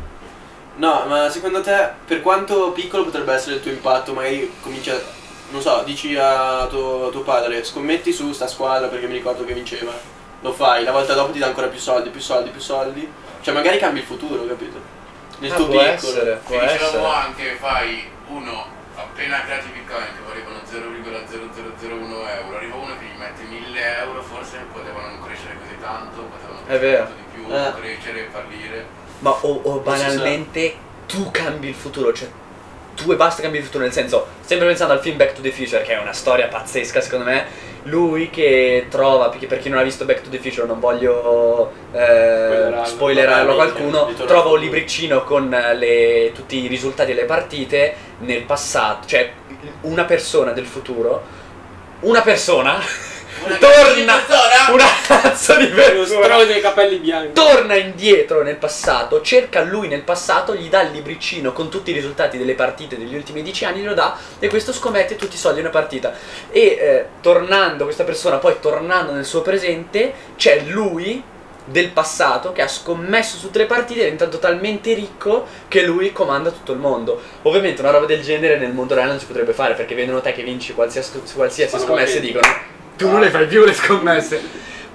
No, 0.76 1.07
ma 1.09 1.28
secondo 1.28 1.61
te, 1.61 1.90
per 2.07 2.20
quanto 2.22 2.70
piccolo 2.70 3.02
potrebbe 3.04 3.33
essere 3.35 3.57
il 3.57 3.61
tuo 3.61 3.72
impatto, 3.72 4.12
magari 4.12 4.48
comincia, 4.62 4.96
non 5.50 5.61
so, 5.61 5.83
dici 5.85 6.16
a 6.16 6.68
tuo, 6.68 7.09
a 7.09 7.11
tuo 7.11 7.22
padre, 7.22 7.64
scommetti 7.64 8.12
su 8.12 8.31
sta 8.33 8.46
squadra 8.46 8.87
perché 8.87 9.09
mi 9.09 9.14
ricordo 9.14 9.44
che 9.44 9.54
vinceva. 9.54 9.90
Lo 10.40 10.52
fai, 10.52 10.85
la 10.85 10.92
volta 10.92 11.14
dopo 11.14 11.33
ti 11.33 11.40
dà 11.40 11.46
ancora 11.46 11.66
più 11.66 11.81
soldi, 11.81 12.11
più 12.11 12.20
soldi, 12.20 12.50
più 12.50 12.61
soldi. 12.61 13.11
Cioè 13.40 13.55
magari 13.55 13.79
cambi 13.79 14.01
il 14.01 14.05
futuro, 14.05 14.46
capito? 14.46 14.81
Nel 15.38 15.53
Ah, 15.53 15.55
tuo 15.57 15.66
può 15.66 15.74
piccolo. 15.79 15.92
essere, 15.92 16.40
può 16.44 16.61
dicevamo 16.61 17.07
anche 17.12 17.57
fai 17.61 18.11
uno 18.29 18.66
appena 18.96 19.42
creati 19.44 19.68
bitcoin 19.68 20.05
che 20.05 20.22
valevano 20.27 20.59
0,0001 20.68 22.29
euro, 22.42 22.57
arriva 22.57 22.74
uno 22.74 22.94
che 22.98 23.05
gli 23.05 23.18
mette 23.18 23.42
1000 23.44 23.98
euro, 24.01 24.22
forse 24.22 24.59
potevano 24.72 25.07
non 25.09 25.22
crescere 25.24 25.57
così 25.61 25.79
tanto, 25.81 26.22
potevano 26.22 26.61
crescere 26.66 27.07
di 27.07 27.22
più, 27.40 27.55
Eh. 27.55 27.72
crescere 27.81 28.27
e 28.27 28.29
fallire. 28.31 28.87
Ma 29.20 29.31
o, 29.31 29.61
o 29.62 29.79
banalmente 29.79 30.77
tu 31.07 31.31
cambi 31.31 31.68
il 31.68 31.74
futuro, 31.74 32.12
cioè 32.12 32.29
tu 32.99 33.13
e 33.13 33.17
basta 33.17 33.43
cambi 33.43 33.61
futuro, 33.61 33.85
nel 33.85 33.93
senso, 33.93 34.27
sempre 34.41 34.67
pensando 34.67 34.93
al 34.93 35.01
film 35.01 35.17
Back 35.17 35.35
to 35.35 35.41
the 35.41 35.53
Future, 35.53 35.83
che 35.83 35.95
è 35.95 36.01
una 36.01 36.13
storia 36.13 36.49
pazzesca 36.49 37.01
secondo 37.01 37.25
me, 37.25 37.47
lui 37.85 38.29
che 38.29 38.87
trova, 38.91 39.29
perché 39.29 39.47
per 39.47 39.61
chi 39.61 39.69
non 39.69 39.79
ha 39.79 39.83
visto 39.83 40.05
Back 40.05 40.23
to 40.23 40.31
the 40.31 40.39
Future 40.39 40.67
non 40.67 40.81
voglio 40.81 41.71
eh, 41.93 42.73
Spoilerarlo. 42.85 43.53
a 43.53 43.55
qualcuno, 43.55 44.13
trova 44.27 44.51
un 44.51 44.59
libricino 44.59 45.23
con 45.23 45.49
le- 45.49 46.33
tutti 46.35 46.65
i 46.65 46.67
risultati 46.67 47.15
delle 47.15 47.27
partite 47.27 47.95
nel 48.19 48.43
passato, 48.43 49.07
cioè 49.07 49.31
una 49.83 50.05
persona 50.05 50.51
del 50.53 50.67
futuro, 50.67 51.23
una 52.01 52.21
persona, 52.23 52.79
Una 53.44 53.57
torna, 53.57 54.22
una 54.72 54.85
cazzo 55.07 55.55
di 55.57 55.68
Lo 55.68 55.74
persona 55.74 56.44
dei 56.44 56.61
capelli 56.61 56.98
bianchi. 56.98 57.33
torna 57.33 57.74
indietro 57.74 58.42
nel 58.42 58.57
passato, 58.57 59.20
cerca 59.22 59.62
lui 59.62 59.88
nel 59.88 60.03
passato, 60.03 60.55
gli 60.55 60.68
dà 60.68 60.83
il 60.83 60.92
libricino 60.92 61.53
con 61.53 61.68
tutti 61.68 61.90
i 61.90 61.94
risultati 61.94 62.38
delle 62.38 62.55
partite 62.55 62.98
degli 62.98 63.14
ultimi 63.14 63.42
dieci 63.42 63.64
anni, 63.64 63.81
glielo 63.81 63.94
dà 63.94 64.16
e 64.38 64.48
questo 64.48 64.72
scommette 64.72 65.16
tutti 65.16 65.37
i 65.37 65.38
soldi 65.38 65.61
in 65.61 65.66
una 65.66 65.74
partita. 65.74 66.12
E 66.51 66.61
eh, 66.61 67.07
tornando, 67.20 67.85
questa 67.85 68.05
persona 68.05 68.37
poi 68.37 68.57
tornando 68.61 69.12
nel 69.12 69.24
suo 69.24 69.42
presente, 69.42 70.12
c'è 70.37 70.61
lui 70.66 71.22
del 71.64 71.90
passato 71.90 72.53
che 72.53 72.62
ha 72.62 72.68
scommesso 72.68 73.37
su 73.37 73.46
tutte 73.46 73.59
le 73.59 73.66
partite, 73.66 74.01
è 74.01 74.05
diventato 74.05 74.38
talmente 74.38 74.94
ricco 74.94 75.46
che 75.68 75.83
lui 75.83 76.12
comanda 76.12 76.51
tutto 76.51 76.72
il 76.72 76.79
mondo. 76.79 77.20
Ovviamente 77.42 77.83
una 77.83 77.90
roba 77.90 78.07
del 78.07 78.22
genere 78.22 78.57
nel 78.57 78.72
mondo 78.72 78.94
reale 78.94 79.11
non 79.11 79.20
si 79.20 79.27
potrebbe 79.27 79.53
fare 79.53 79.74
perché 79.74 79.94
vedono 79.94 80.20
te 80.20 80.33
che 80.33 80.42
vinci 80.42 80.72
qualsiasi, 80.72 81.20
qualsiasi 81.35 81.70
Fanno 81.70 81.85
scommesse 81.85 82.16
e 82.16 82.20
dicono 82.20 82.77
tu 82.99 83.09
non 83.09 83.21
le 83.21 83.31
fai 83.31 83.47
più 83.47 83.65
le 83.65 83.73
scommesse. 83.73 84.43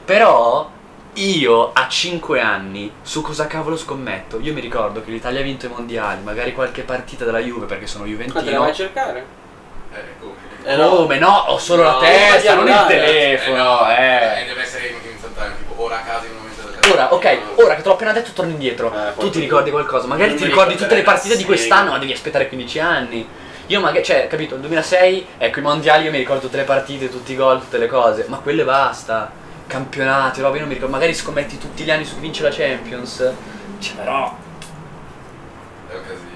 Però 0.05 0.69
io 1.13 1.71
a 1.73 1.87
5 1.87 2.41
anni 2.41 2.91
su 3.01 3.21
cosa 3.21 3.47
cavolo 3.47 3.77
scommetto? 3.77 4.39
Io 4.41 4.51
mi 4.51 4.59
ricordo 4.59 5.01
che 5.01 5.09
l'Italia 5.09 5.39
ha 5.39 5.43
vinto 5.43 5.67
i 5.67 5.69
mondiali, 5.69 6.21
magari 6.21 6.51
qualche 6.53 6.81
partita 6.81 7.23
della 7.23 7.39
Juve 7.39 7.65
perché 7.65 7.87
sono 7.87 8.03
Ma 8.03 8.09
te 8.09 8.17
la 8.17 8.27
juventino. 8.27 8.59
vai 8.59 8.69
a 8.69 8.73
cercare? 8.73 9.25
Eh, 9.93 10.01
come? 10.19 10.33
Eh, 10.65 10.75
no. 10.75 10.89
Come 10.89 11.17
no, 11.17 11.45
ho 11.47 11.57
solo 11.57 11.83
No, 11.83 11.91
la 11.91 11.99
testa, 11.99 12.55
non 12.55 12.67
il 12.67 12.85
telefono, 12.87 13.89
eh, 13.89 14.41
eh. 14.41 14.45
deve 14.47 14.61
essere 14.61 14.93
istantaneo, 15.15 15.55
tipo 15.57 15.81
ora 15.81 15.95
a 15.97 16.01
casa 16.01 16.25
in 16.25 16.31
un 16.31 16.37
momento 16.37 16.61
del 16.61 16.91
Ora, 16.91 17.13
ok, 17.13 17.37
ora 17.55 17.75
che 17.75 17.81
te 17.81 17.87
l'ho 17.87 17.93
appena 17.93 18.11
detto 18.11 18.31
torno 18.31 18.51
indietro. 18.51 18.93
Eh, 18.93 19.17
tu 19.17 19.29
ti 19.29 19.39
ricordi 19.39 19.71
qualcosa? 19.71 20.07
Magari 20.07 20.35
ti 20.35 20.43
ricordi 20.43 20.75
tutte 20.75 20.95
le 20.95 21.03
partite 21.03 21.35
di 21.35 21.41
sì. 21.41 21.45
quest'anno, 21.47 21.91
ma 21.91 21.99
devi 21.99 22.11
aspettare 22.11 22.49
15 22.49 22.79
anni. 22.79 23.27
Io 23.67 23.79
magari, 23.79 24.03
cioè, 24.03 24.27
capito, 24.27 24.55
il 24.55 24.61
2006, 24.61 25.27
ecco, 25.37 25.59
i 25.59 25.61
mondiali 25.61 26.05
io 26.05 26.11
mi 26.11 26.17
ricordo 26.17 26.41
tutte 26.41 26.57
le 26.57 26.63
partite, 26.63 27.09
tutti 27.09 27.31
i 27.31 27.35
gol, 27.35 27.59
tutte 27.61 27.77
le 27.77 27.87
cose, 27.87 28.25
ma 28.27 28.37
quelle 28.37 28.63
basta. 28.63 29.31
Campionati, 29.67 30.41
roba, 30.41 30.53
io 30.55 30.59
non 30.59 30.67
mi 30.67 30.73
ricordo, 30.75 30.93
magari 30.93 31.13
scommetti 31.13 31.57
tutti 31.57 31.83
gli 31.83 31.89
anni 31.91 32.03
su 32.05 32.15
chi 32.15 32.19
vince 32.21 32.43
la 32.43 32.49
Champions. 32.49 33.31
Cioè, 33.79 33.95
però, 33.95 34.35
È 35.89 35.95
un 35.95 36.01
casino. 36.01 36.31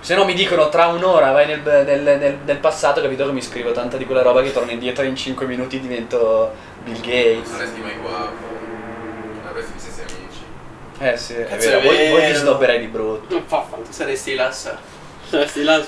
Se 0.00 0.14
no 0.16 0.24
mi 0.24 0.34
dicono 0.34 0.68
tra 0.68 0.86
un'ora 0.88 1.30
vai 1.30 1.46
nel, 1.46 1.60
nel- 1.62 2.02
nel- 2.02 2.38
nel 2.44 2.58
passato, 2.58 3.00
capito 3.00 3.24
che 3.24 3.32
mi 3.32 3.40
scrivo 3.40 3.72
tanta 3.72 3.96
di 3.96 4.04
quella 4.04 4.20
roba 4.22 4.42
che 4.42 4.52
torno 4.52 4.70
indietro 4.70 5.02
e 5.04 5.06
in 5.06 5.16
5 5.16 5.46
minuti 5.46 5.80
divento 5.80 6.52
Bill 6.82 6.92
Non 6.94 7.00
Gates. 7.02 7.50
saresti 7.50 7.80
mai 7.80 7.96
qua. 8.00 8.18
Non 8.18 9.46
avresti 9.48 9.72
gli 9.74 9.78
stessi 9.80 10.00
amici. 10.00 10.40
Eh 10.98 11.16
sì, 11.16 11.34
è 11.34 11.46
Cazzo, 11.46 11.68
vero, 11.68 11.78
è 11.78 11.82
voi, 11.84 11.96
voi 11.96 12.20
vi 12.20 12.26
vero. 12.26 12.38
snobberei 12.38 12.80
di 12.80 12.86
brutto. 12.88 13.32
Non 13.34 13.44
fa 13.46 13.64
saresti 13.88 14.34
là 14.34 14.50
su. 14.52 14.68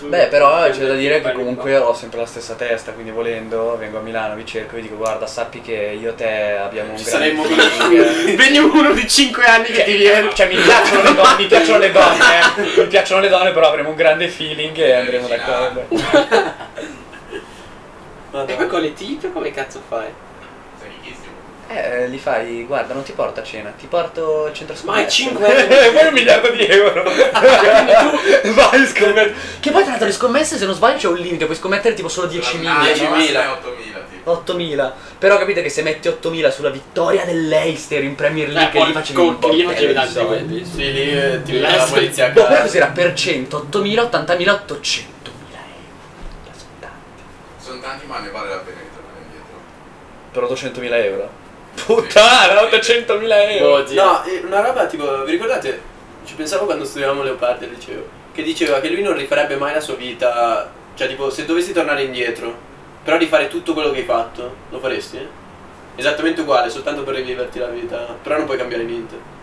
Beh, 0.09 0.27
però 0.27 0.69
c'è 0.71 0.87
da 0.87 0.95
dire 0.95 1.21
che 1.21 1.33
comunque 1.33 1.77
ho 1.77 1.95
sempre 1.95 2.19
la 2.21 2.27
stessa 2.27 2.55
testa, 2.55 2.93
quindi 2.93 3.11
volendo 3.11 3.77
vengo 3.79 3.99
a 3.99 4.01
Milano, 4.01 4.35
vi 4.35 4.45
cerco 4.45 4.73
e 4.73 4.77
vi 4.77 4.83
dico 4.83 4.97
guarda, 4.97 5.27
sappi 5.27 5.61
che 5.61 5.97
io 6.01 6.11
e 6.11 6.15
te 6.15 6.57
abbiamo 6.57 6.93
un 6.93 6.99
Ci 6.99 7.05
grande 7.05 7.27
saremmo 7.27 7.45
feeling". 7.45 7.79
conosciuti. 7.79 8.37
Vedi 8.37 8.59
uno 8.59 8.93
di 8.93 9.09
5 9.09 9.45
anni 9.45 9.67
che 9.67 9.85
ti 9.85 9.97
viene. 9.97 10.35
Cioè, 10.35 10.47
mi 10.49 10.57
piacciono 10.57 11.03
le 11.03 11.15
donne, 11.15 11.37
mi 11.39 11.47
piacciono 11.49 11.79
le 11.79 11.93
donne, 11.93 12.25
eh. 12.77 12.81
mi 12.81 12.87
piacciono 12.87 13.21
le 13.21 13.29
donne, 13.29 13.51
però 13.53 13.69
avremo 13.69 13.89
un 13.91 13.97
grande 13.97 14.29
feeling 14.29 14.77
e 14.79 14.93
andremo 14.93 15.29
d'accordo. 15.29 15.85
E 18.47 18.53
poi 18.53 18.67
con 18.67 18.83
le 18.83 18.93
tipe 18.93 19.33
come 19.33 19.51
cazzo 19.51 19.81
fai? 19.89 20.09
Eh, 21.69 22.07
li 22.07 22.19
fai, 22.19 22.65
guarda, 22.65 22.95
non 22.95 23.03
ti 23.03 23.11
porto 23.11 23.41
a 23.41 23.43
cena, 23.43 23.71
ti 23.77 23.87
porto 23.87 24.45
al 24.45 24.55
centro 24.55 24.77
Ma 24.85 25.05
è 25.05 25.11
scommesse. 25.11 25.11
5 25.11 25.47
euro. 25.67 25.93
Poi 25.99 26.07
un 26.07 26.13
miliardo 26.13 26.51
di 26.53 26.65
euro. 26.65 27.03
Vai, 28.55 28.87
scommetti. 28.87 29.35
Che 29.61 29.71
poi 29.73 29.81
tra 29.83 29.91
l'altro 29.91 30.07
le 30.07 30.13
scommesse, 30.13 30.59
se 30.59 30.65
non 30.65 30.75
sbaglio, 30.75 30.97
c'è 30.99 31.09
un 31.09 31.17
limite, 31.17 31.45
puoi 31.45 31.57
scommettere 31.57 31.95
tipo 31.95 32.09
solo 32.09 32.29
10.000. 32.29 32.67
Ah, 32.67 32.85
10.000. 32.85 32.93
8.000 32.93 34.05
tipo. 34.11 34.43
8.000 34.47 34.93
Però 35.19 35.39
capite 35.39 35.63
che 35.63 35.69
se 35.69 35.83
metti 35.83 36.09
8.000 36.09 36.51
sulla 36.53 36.71
vittoria 36.71 37.25
dell'Eister 37.25 38.03
in 38.05 38.15
Premier 38.15 38.49
League 38.49 38.81
Eh, 38.81 38.85
lì 38.87 38.93
facevi 38.93 39.19
con- 39.19 39.27
un 39.29 39.39
po' 39.39 39.49
lì 39.51 39.63
facevi 39.65 39.87
di 39.89 39.93
tanti 39.95 40.13
soldi. 40.13 40.29
quelli. 40.45 40.65
Sì, 40.65 40.93
lì 40.93 41.11
eh, 41.19 41.43
ti 41.43 41.51
viene 41.53 41.77
la 41.77 41.85
polizia 41.85 42.25
a 42.27 42.29
No, 42.29 42.35
però 42.35 42.61
cos'era 42.63 42.87
per 42.87 43.13
cento? 43.15 43.67
8.000, 43.71 43.83
80.000, 43.83 44.05
800.000 44.07 44.47
euro 44.47 44.63
Sono 46.53 46.71
tanti. 46.79 47.23
Sono 47.59 47.81
tanti 47.81 48.07
ma 48.07 48.19
ne 48.21 48.31
vale 48.31 48.49
la 48.51 48.57
pena 48.59 48.79
ritornare 48.81 49.21
indietro. 49.25 49.57
Per 50.31 50.43
800.000 50.45 51.05
euro 51.05 51.45
Puttana, 51.85 52.61
800.000 52.63 53.51
euro 53.59 53.75
Oh, 53.75 53.87
zio. 53.87 54.03
No, 54.03 54.25
eh, 54.25 54.43
una 54.45 54.61
roba 54.61 54.87
tipo, 54.87 55.25
vi 55.25 55.33
ricordate? 55.33 55.81
Ci 56.25 56.35
pensavo 56.35 56.65
quando 56.65 56.85
studiavamo 56.85 57.23
Leopardi 57.23 57.65
al 57.65 57.71
liceo. 57.71 58.05
Che 58.33 58.43
diceva 58.43 58.81
che 58.81 58.89
lui 58.89 59.03
non 59.03 59.15
rifarebbe 59.17 59.57
mai 59.57 59.75
la 59.75 59.81
sua 59.81 59.95
vita. 59.95 60.71
Cioè, 60.95 61.09
tipo, 61.09 61.31
se 61.31 61.45
dovessi 61.45 61.73
tornare 61.73 62.03
indietro, 62.03 62.55
però 63.05 63.17
rifare 63.17 63.49
tutto 63.49 63.73
quello 63.75 63.91
che 63.91 63.99
hai 63.99 64.05
fatto, 64.05 64.55
lo 64.71 64.79
faresti? 64.81 65.19
Esattamente 65.95 66.41
uguale, 66.41 66.69
soltanto 66.71 67.03
per 67.03 67.15
riviverti 67.15 67.59
la 67.59 67.69
vita. 67.69 68.17
Però 68.23 68.37
non 68.37 68.47
puoi 68.47 68.59
cambiare 68.59 68.83
niente. 68.85 69.35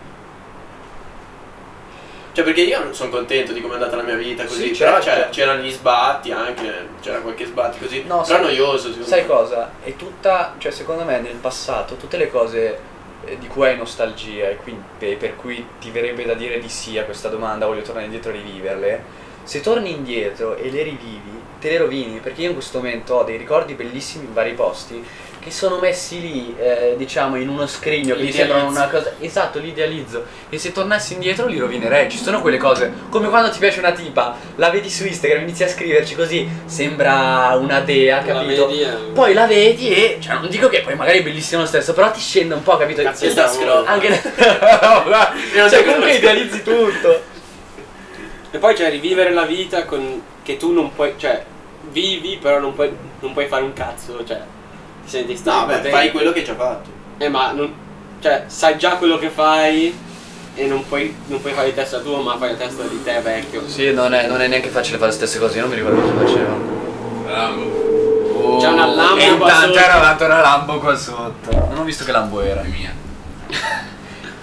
Cioè, 2.34 2.42
perché 2.42 2.62
io 2.62 2.82
non 2.82 2.92
sono 2.94 3.10
contento 3.10 3.52
di 3.52 3.60
come 3.60 3.74
è 3.74 3.76
andata 3.76 3.94
la 3.94 4.02
mia 4.02 4.16
vita, 4.16 4.44
così. 4.44 4.74
Sì, 4.74 4.78
però 4.82 5.00
certo. 5.00 5.20
cioè, 5.20 5.28
c'erano 5.30 5.62
gli 5.62 5.70
sbatti 5.70 6.32
anche, 6.32 6.88
c'era 7.00 7.18
qualche 7.20 7.46
sbatti 7.46 7.78
così. 7.78 8.00
No, 8.02 8.22
però 8.22 8.24
sai- 8.24 8.42
noioso, 8.42 8.88
secondo 8.88 9.06
Sai 9.06 9.20
me. 9.20 9.26
cosa? 9.28 9.70
È 9.82 9.94
tutta, 9.94 10.54
cioè 10.58 10.72
secondo 10.72 11.04
me 11.04 11.20
nel 11.20 11.36
passato 11.36 11.94
tutte 11.94 12.16
le 12.16 12.28
cose 12.28 12.78
eh, 13.24 13.38
di 13.38 13.46
cui 13.46 13.66
hai 13.68 13.76
nostalgia 13.76 14.48
e 14.48 14.56
quindi 14.56 14.82
per, 14.98 15.16
per 15.16 15.36
cui 15.36 15.64
ti 15.78 15.90
verrebbe 15.90 16.24
da 16.24 16.34
dire 16.34 16.58
di 16.58 16.68
sì 16.68 16.98
a 16.98 17.04
questa 17.04 17.28
domanda, 17.28 17.66
voglio 17.66 17.82
tornare 17.82 18.06
indietro 18.06 18.30
a 18.30 18.34
riviverle, 18.34 19.04
se 19.44 19.60
torni 19.60 19.92
indietro 19.92 20.56
e 20.56 20.70
le 20.70 20.82
rivivi, 20.82 21.40
te 21.60 21.70
le 21.70 21.78
rovini, 21.78 22.18
perché 22.18 22.42
io 22.42 22.48
in 22.48 22.54
questo 22.54 22.78
momento 22.78 23.14
ho 23.14 23.22
dei 23.22 23.36
ricordi 23.36 23.74
bellissimi 23.74 24.24
in 24.24 24.32
vari 24.34 24.54
posti 24.54 25.02
che 25.44 25.50
sono 25.50 25.78
messi 25.78 26.22
lì, 26.22 26.56
eh, 26.58 26.94
diciamo, 26.96 27.36
in 27.36 27.50
uno 27.50 27.66
scrigno 27.66 28.16
che 28.16 28.32
sembrano 28.32 28.66
una 28.66 28.88
cosa... 28.88 29.12
Esatto, 29.20 29.58
li 29.58 29.68
idealizzo. 29.68 30.24
E 30.48 30.56
se 30.56 30.72
tornassi 30.72 31.12
indietro 31.12 31.46
li 31.46 31.58
rovinerei. 31.58 32.10
Ci 32.10 32.16
sono 32.16 32.40
quelle 32.40 32.56
cose, 32.56 32.90
come 33.10 33.28
quando 33.28 33.50
ti 33.50 33.58
piace 33.58 33.78
una 33.78 33.92
tipa, 33.92 34.34
la 34.56 34.70
vedi 34.70 34.88
su 34.88 35.04
Instagram, 35.04 35.42
inizi 35.42 35.64
a 35.64 35.68
scriverci 35.68 36.14
così, 36.14 36.48
sembra 36.64 37.54
una 37.60 37.80
dea, 37.80 38.16
La 38.16 38.22
capito? 38.22 38.68
vedi, 38.68 38.80
eh. 38.80 38.94
Poi 39.12 39.34
la 39.34 39.46
vedi 39.46 39.90
e, 39.90 40.16
cioè 40.18 40.36
non 40.36 40.48
dico 40.48 40.68
che 40.70 40.80
poi 40.80 40.94
magari 40.94 41.18
è 41.18 41.22
bellissimo 41.22 41.60
lo 41.60 41.66
stesso, 41.66 41.92
però 41.92 42.10
ti 42.10 42.20
scende 42.20 42.54
un 42.54 42.62
po', 42.62 42.78
capito? 42.78 43.02
Cazzo, 43.02 43.28
sta 43.28 43.46
sta 43.46 43.60
scroll. 43.60 43.86
Anche 43.86 44.08
no, 44.08 45.68
cioè 45.68 45.84
comunque 45.84 46.14
idealizzi 46.14 46.62
tutto. 46.62 47.22
E 48.50 48.56
poi 48.56 48.72
c'è 48.74 48.88
rivivere 48.88 49.30
la 49.34 49.44
vita 49.44 49.84
con 49.84 50.22
che 50.42 50.56
tu 50.56 50.72
non 50.72 50.94
puoi, 50.94 51.14
cioè, 51.18 51.44
vivi 51.90 52.38
però 52.40 52.60
non 52.60 52.72
puoi, 52.72 52.90
non 53.20 53.34
puoi 53.34 53.46
fare 53.46 53.62
un 53.62 53.74
cazzo, 53.74 54.24
cioè, 54.24 54.40
ti 55.04 55.10
senti 55.10 55.36
stanco. 55.36 55.72
No, 55.72 55.80
beh, 55.80 55.90
fai 55.90 56.10
quello 56.10 56.32
che 56.32 56.44
ci 56.44 56.50
ha 56.50 56.54
fatto. 56.54 56.90
Eh, 57.18 57.28
ma 57.28 57.52
non, 57.52 57.72
cioè, 58.20 58.44
sai 58.46 58.76
già 58.78 58.96
quello 58.96 59.18
che 59.18 59.28
fai 59.30 59.96
e 60.56 60.66
non 60.66 60.86
puoi, 60.86 61.14
non 61.26 61.40
puoi 61.40 61.52
fare 61.52 61.68
di 61.68 61.74
testa 61.74 61.98
tua, 62.00 62.20
ma 62.20 62.36
fai 62.36 62.50
la 62.50 62.56
testa 62.56 62.82
di 62.84 63.02
te 63.02 63.20
vecchio. 63.20 63.68
Sì, 63.68 63.92
non 63.92 64.14
è, 64.14 64.26
non 64.28 64.40
è 64.40 64.46
neanche 64.48 64.68
facile 64.68 64.96
fare 64.98 65.10
le 65.10 65.16
stesse 65.16 65.38
cose, 65.38 65.56
io 65.58 65.62
non 65.66 65.70
mi 65.70 65.76
ricordo 65.76 66.00
cosa 66.00 66.14
facevo. 66.26 66.82
Rambo. 67.26 68.56
C'è 68.60 68.68
una 68.68 68.86
Lambo 68.86 69.20
E 69.20 69.36
qua 69.36 69.48
intanto 69.48 69.66
sotto. 69.74 69.78
era 69.78 69.94
davanti 69.94 70.22
una 70.24 70.40
Lambo 70.40 70.78
qua 70.78 70.96
sotto. 70.96 71.50
Non 71.70 71.78
ho 71.78 71.84
visto 71.84 72.04
che 72.04 72.12
Lambo 72.12 72.40
era. 72.40 72.60
È 72.62 72.66
mia. 72.66 72.92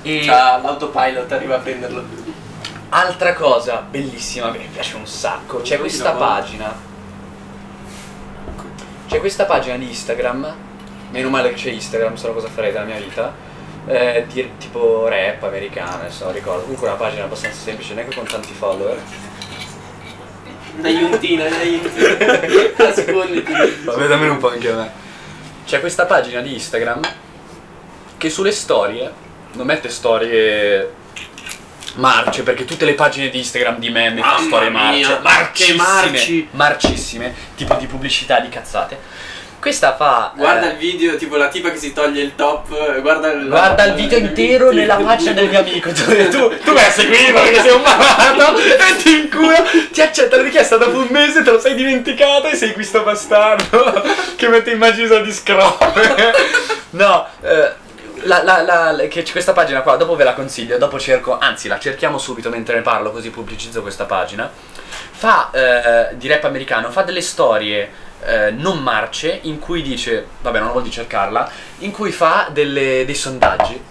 E 0.03 0.21
C'ha 0.25 0.57
l'autopilot, 0.61 1.31
arriva 1.31 1.55
a 1.55 1.59
prenderlo. 1.59 2.03
altra 2.89 3.33
cosa 3.33 3.85
bellissima 3.89 4.51
che 4.51 4.57
mi 4.57 4.67
piace 4.71 4.95
un 4.95 5.05
sacco, 5.05 5.61
c'è 5.61 5.77
questa 5.79 6.11
pagina. 6.11 6.89
C'è 9.11 9.19
questa 9.19 9.43
pagina 9.43 9.75
di 9.75 9.89
Instagram. 9.89 10.55
Meno 11.09 11.27
male 11.27 11.49
che 11.49 11.55
c'è 11.55 11.69
Instagram, 11.71 12.15
se 12.15 12.27
no 12.27 12.33
cosa 12.33 12.47
farei 12.47 12.71
della 12.71 12.85
mia 12.85 12.97
vita. 12.97 13.33
eh, 13.85 14.25
di, 14.31 14.51
tipo 14.57 15.05
rap 15.09 15.43
americano, 15.43 15.95
adesso 15.95 16.23
non 16.23 16.33
ricordo. 16.33 16.61
Comunque 16.61 16.87
una 16.87 16.95
pagina 16.95 17.25
abbastanza 17.25 17.59
semplice, 17.59 17.93
neanche 17.93 18.15
con 18.15 18.23
tanti 18.23 18.53
follower. 18.53 18.97
Una 20.77 20.87
iuntina, 20.87 21.45
una 21.45 21.61
iuntina. 21.61 22.39
Nasconditi. 22.87 23.51
Vabbè, 23.83 24.07
dammene 24.07 24.31
un 24.31 24.37
po' 24.37 24.49
anche 24.49 24.71
a 24.71 24.75
me. 24.75 24.91
C'è 25.65 25.81
questa 25.81 26.05
pagina 26.05 26.39
di 26.39 26.53
Instagram 26.53 27.01
che 28.17 28.29
sulle 28.29 28.53
storie 28.53 29.11
non 29.55 29.65
mette 29.65 29.89
storie 29.89 30.89
marce 31.95 32.43
perché 32.43 32.65
tutte 32.65 32.85
le 32.85 32.93
pagine 32.93 33.29
di 33.29 33.37
Instagram 33.37 33.77
di 33.77 33.91
fa 33.91 33.93
Mamma 33.93 34.39
storie 34.39 34.69
marce, 34.69 35.19
marcissime, 35.21 35.77
marci. 35.77 36.47
marcissime, 36.51 37.33
tipo 37.55 37.73
di 37.75 37.85
pubblicità 37.87 38.39
di 38.39 38.49
cazzate. 38.49 39.29
Questa 39.61 39.95
fa 39.95 40.33
Guarda 40.35 40.69
eh, 40.69 40.71
il 40.71 40.77
video, 40.77 41.15
tipo 41.17 41.35
la 41.35 41.47
tipa 41.47 41.69
che 41.69 41.77
si 41.77 41.93
toglie 41.93 42.23
il 42.23 42.33
top, 42.33 42.99
guarda 43.01 43.31
il... 43.31 43.47
Guarda 43.47 43.83
il 43.83 43.93
video 43.93 44.17
intero 44.17 44.71
nella 44.73 44.95
pagina 44.95 45.33
del 45.33 45.49
mio 45.49 45.59
amico. 45.59 45.91
Tu, 45.91 46.03
tu, 46.29 46.57
tu 46.63 46.73
vai 46.73 46.85
a 46.85 46.89
seguirlo 46.89 47.39
perché 47.39 47.61
sei 47.61 47.71
un 47.71 47.81
malato 47.83 48.57
e 48.57 48.95
ti 49.03 49.19
incura. 49.19 49.63
Ti 49.91 50.01
accetta 50.01 50.37
la 50.37 50.41
richiesta 50.41 50.77
dopo 50.77 50.97
un 50.97 51.09
mese, 51.11 51.43
te 51.43 51.51
lo 51.51 51.59
sei 51.59 51.75
dimenticato 51.75 52.47
e 52.47 52.55
sei 52.55 52.73
questo 52.73 53.03
bastardo 53.03 54.01
che 54.35 54.47
mette 54.47 54.71
immagini 54.71 55.07
di 55.21 55.31
scroll. 55.31 55.77
No, 56.91 57.27
eh, 57.43 57.73
la, 58.23 58.43
la, 58.43 58.91
la, 58.91 59.07
che 59.07 59.25
questa 59.31 59.53
pagina 59.53 59.81
qua, 59.81 59.95
dopo 59.95 60.15
ve 60.15 60.23
la 60.23 60.33
consiglio, 60.33 60.77
dopo 60.77 60.99
cerco, 60.99 61.37
anzi 61.37 61.67
la 61.67 61.79
cerchiamo 61.79 62.17
subito 62.17 62.49
mentre 62.49 62.75
ne 62.75 62.81
parlo 62.81 63.11
così 63.11 63.29
pubblicizzo 63.29 63.81
questa 63.81 64.05
pagina. 64.05 64.49
Fa 65.11 65.49
eh, 65.51 66.17
di 66.17 66.27
rap 66.27 66.43
americano, 66.43 66.91
fa 66.91 67.03
delle 67.03 67.21
storie 67.21 67.89
eh, 68.23 68.51
non 68.51 68.79
marce 68.79 69.39
in 69.43 69.59
cui 69.59 69.81
dice, 69.81 70.25
vabbè 70.41 70.59
non 70.59 70.81
di 70.81 70.91
cercarla, 70.91 71.49
in 71.79 71.91
cui 71.91 72.11
fa 72.11 72.49
delle- 72.51 73.05
dei 73.05 73.15
sondaggi. 73.15 73.81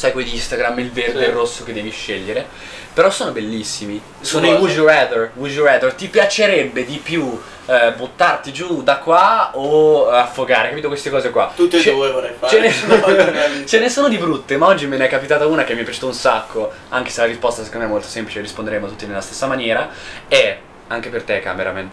Sai 0.00 0.12
quelli 0.12 0.30
di 0.30 0.36
Instagram, 0.36 0.78
il 0.78 0.90
verde 0.92 1.18
e 1.18 1.22
il 1.24 1.26
Sì. 1.26 1.30
rosso 1.32 1.62
che 1.62 1.74
devi 1.74 1.90
scegliere. 1.90 2.46
Però 2.94 3.10
sono 3.10 3.32
bellissimi. 3.32 4.00
Sono 4.22 4.46
i? 4.46 4.52
Would 4.54 4.74
You 4.74 4.86
Rather. 4.86 5.32
Would 5.34 5.52
You 5.52 5.66
Rather. 5.66 5.92
Ti 5.92 6.08
piacerebbe 6.08 6.86
di 6.86 6.96
più 6.96 7.38
eh, 7.66 7.92
buttarti 7.94 8.50
giù 8.50 8.82
da 8.82 8.96
qua 8.96 9.50
o 9.52 10.08
affogare? 10.08 10.70
Capito 10.70 10.88
queste 10.88 11.10
cose 11.10 11.28
qua? 11.28 11.52
Tutte 11.54 11.82
e 11.82 11.92
due 11.92 12.10
vorrei 12.12 12.32
fare. 12.38 12.50
Ce 12.50 12.60
ne, 12.60 12.72
sono, 12.72 12.98
ce 13.66 13.78
ne 13.78 13.90
sono 13.90 14.08
di 14.08 14.16
brutte, 14.16 14.56
ma 14.56 14.68
oggi 14.68 14.86
me 14.86 14.96
ne 14.96 15.04
è 15.04 15.08
capitata 15.10 15.46
una 15.46 15.64
che 15.64 15.74
mi 15.74 15.82
è 15.82 15.84
piaciuta 15.84 16.06
un 16.06 16.14
sacco, 16.14 16.72
anche 16.88 17.10
se 17.10 17.20
la 17.20 17.26
risposta 17.26 17.62
secondo 17.62 17.84
me 17.84 17.90
è 17.90 17.92
molto 17.92 18.08
semplice, 18.08 18.40
risponderemo 18.40 18.86
tutti 18.86 19.04
nella 19.04 19.20
stessa 19.20 19.46
maniera, 19.46 19.86
è, 20.28 20.58
anche 20.86 21.10
per 21.10 21.24
te 21.24 21.40
cameraman, 21.40 21.90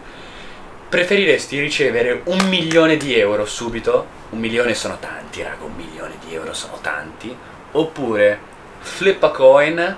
preferiresti 0.88 1.60
ricevere 1.60 2.22
un 2.24 2.38
milione 2.48 2.96
di 2.96 3.14
euro 3.18 3.44
subito? 3.44 4.06
Un 4.30 4.38
milione 4.38 4.72
sono 4.72 4.96
tanti, 4.98 5.42
raga, 5.42 5.62
un 5.64 5.74
milione 5.74 6.14
di 6.26 6.34
euro 6.34 6.54
sono 6.54 6.78
tanti. 6.80 7.36
Oppure 7.72 8.40
flip 8.80 9.22
a 9.22 9.30
coin, 9.30 9.96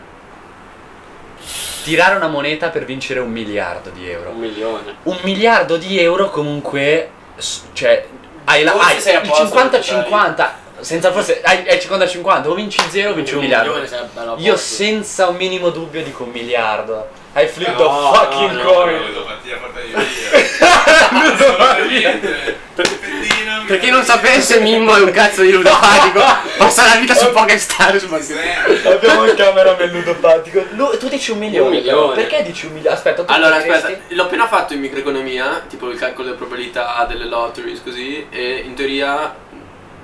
tirare 1.83 2.17
una 2.17 2.29
moneta 2.29 2.69
per 2.69 2.85
vincere 2.85 3.21
un 3.21 3.31
miliardo 3.31 3.91
di 3.91 4.09
euro. 4.09 4.31
Un 4.31 4.39
milione. 4.39 4.95
Un 5.05 5.19
miliardo 5.23 5.77
di 5.77 5.99
euro 5.99 6.31
comunque, 6.31 7.11
cioè, 7.73 8.07
hai, 8.45 8.63
la, 8.65 8.73
hai 8.73 8.97
il 8.97 9.21
posto, 9.27 9.57
50-50, 9.57 10.49
senza 10.81 11.13
forse, 11.13 11.41
hai, 11.43 11.69
hai 11.69 11.77
il 11.77 11.89
50-50, 11.89 12.49
o 12.49 12.55
vinci 12.55 12.81
zero 12.89 13.11
o 13.11 13.15
vinci 13.15 13.35
un 13.35 13.41
miliardo. 13.41 13.81
bello 14.13 14.33
a 14.33 14.37
Io 14.39 14.57
senza 14.57 15.29
un 15.29 15.37
minimo 15.37 15.71
dubbio 15.71 16.03
dico 16.03 16.25
un 16.25 16.31
miliardo. 16.31 17.20
Hai 17.33 17.47
flip 17.47 17.77
the 17.77 17.83
No, 17.83 18.13
fucking 18.13 18.51
no, 18.53 18.63
no, 18.63 18.71
coin. 18.73 18.93
Lo 18.99 19.05
vedo 19.07 19.23
partire 19.25 19.55
a 19.55 19.59
portare 19.59 19.87
via. 19.87 19.99
Non 21.13 21.37
so. 21.37 21.57
Per 23.67 23.79
chi 23.79 23.91
non 23.91 24.03
sapesse, 24.03 24.61
Mimmo 24.61 24.97
è 24.97 25.01
un 25.01 25.11
cazzo 25.13 25.43
di 25.43 25.53
ludopatico. 25.53 26.21
Passa 26.57 26.87
la 26.89 26.97
vita 26.97 27.15
su 27.15 27.31
Poker 27.31 27.59
Stars. 27.59 28.03
ma- 28.05 28.19
Abbiamo 28.91 29.25
il 29.27 29.35
cameraman 29.35 29.89
ludopatico. 29.91 30.65
Lu- 30.71 30.97
tu 30.99 31.09
dici 31.09 31.31
un 31.31 31.39
milione. 31.39 31.69
Un 31.69 31.75
milione. 31.75 32.15
Perché 32.15 32.43
dici 32.43 32.67
un 32.67 32.73
milione? 32.73 32.95
Aspetta, 32.97 33.23
tu 33.25 33.33
Allora, 33.33 33.61
diresti? 33.61 33.93
aspetta, 33.93 34.15
l'ho 34.15 34.23
appena 34.25 34.49
fatto 34.49 34.73
in 34.73 34.81
microeconomia, 34.81 35.63
tipo 35.69 35.89
il 35.89 35.99
calcolo 35.99 36.25
delle 36.27 36.37
probabilità 36.37 37.05
delle 37.09 37.27
lotteries 37.27 37.81
così, 37.83 38.27
e 38.31 38.63
in 38.65 38.75
teoria 38.75 39.35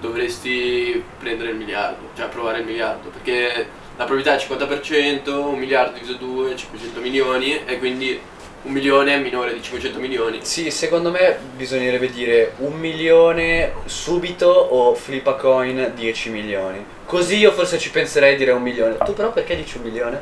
dovresti 0.01 1.03
prendere 1.19 1.51
il 1.51 1.57
miliardo, 1.57 2.11
cioè 2.17 2.27
provare 2.27 2.59
il 2.59 2.65
miliardo, 2.67 3.09
perché 3.09 3.69
la 3.97 4.05
probabilità 4.05 4.37
è 4.37 4.47
50%, 4.47 5.31
un 5.31 5.59
miliardo 5.59 5.93
diviso 5.99 6.15
2, 6.15 6.57
500 6.57 7.01
milioni, 7.01 7.65
e 7.65 7.79
quindi 7.79 8.19
un 8.63 8.73
milione 8.73 9.15
è 9.15 9.19
minore 9.19 9.53
di 9.55 9.63
500 9.63 9.99
milioni. 9.99 10.41
Sì, 10.43 10.71
secondo 10.71 11.11
me 11.11 11.39
bisognerebbe 11.57 12.11
dire 12.11 12.53
un 12.59 12.73
milione 12.75 13.73
subito 13.85 14.49
o 14.49 14.95
flip 14.95 15.27
a 15.29 15.35
coin 15.35 15.93
10 15.95 16.31
milioni. 16.31 16.85
Così 17.07 17.37
io 17.37 17.53
forse 17.53 17.79
ci 17.79 17.91
penserei 17.91 18.35
a 18.35 18.37
dire 18.37 18.51
un 18.51 18.63
milione. 18.63 18.97
Tu 19.05 19.15
però 19.15 19.31
perché 19.33 19.57
dici 19.57 19.77
un 19.77 19.85
milione? 19.85 20.21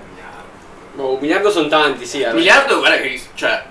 Oh, 0.96 1.14
un 1.14 1.18
miliardo 1.20 1.50
sono 1.50 1.66
tanti, 1.68 2.04
sì. 2.06 2.18
Un 2.18 2.22
allora. 2.24 2.38
miliardo, 2.38 2.78
guarda 2.78 2.96
che, 3.00 3.20
cioè, 3.34 3.62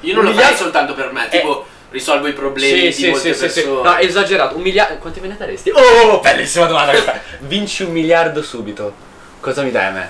io 0.00 0.14
non 0.14 0.24
Un 0.24 0.30
lo 0.30 0.36
farei 0.36 0.50
miliardo- 0.52 0.56
soltanto 0.56 0.94
per 0.94 1.12
me, 1.12 1.26
Eh. 1.26 1.38
tipo 1.40 1.66
risolvo 1.90 2.26
i 2.28 2.32
problemi 2.32 2.90
di 2.90 3.08
molte 3.08 3.32
persone. 3.34 3.82
No, 3.82 3.98
esagerato. 3.98 4.56
Un 4.56 4.62
miliardo. 4.62 4.96
Quanti 4.96 5.20
me 5.20 5.28
ne 5.28 5.36
daresti? 5.36 5.70
Oh, 5.70 6.20
bellissima 6.20 6.64
domanda 6.66 6.92
questa. 6.92 7.20
Vinci 7.40 7.82
un 7.82 7.90
miliardo 7.92 8.40
subito. 8.40 9.10
Cosa 9.42 9.62
mi 9.64 9.72
dai 9.72 9.86
a 9.86 9.90
me? 9.90 10.08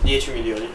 10 0.00 0.30
milioni. 0.32 0.66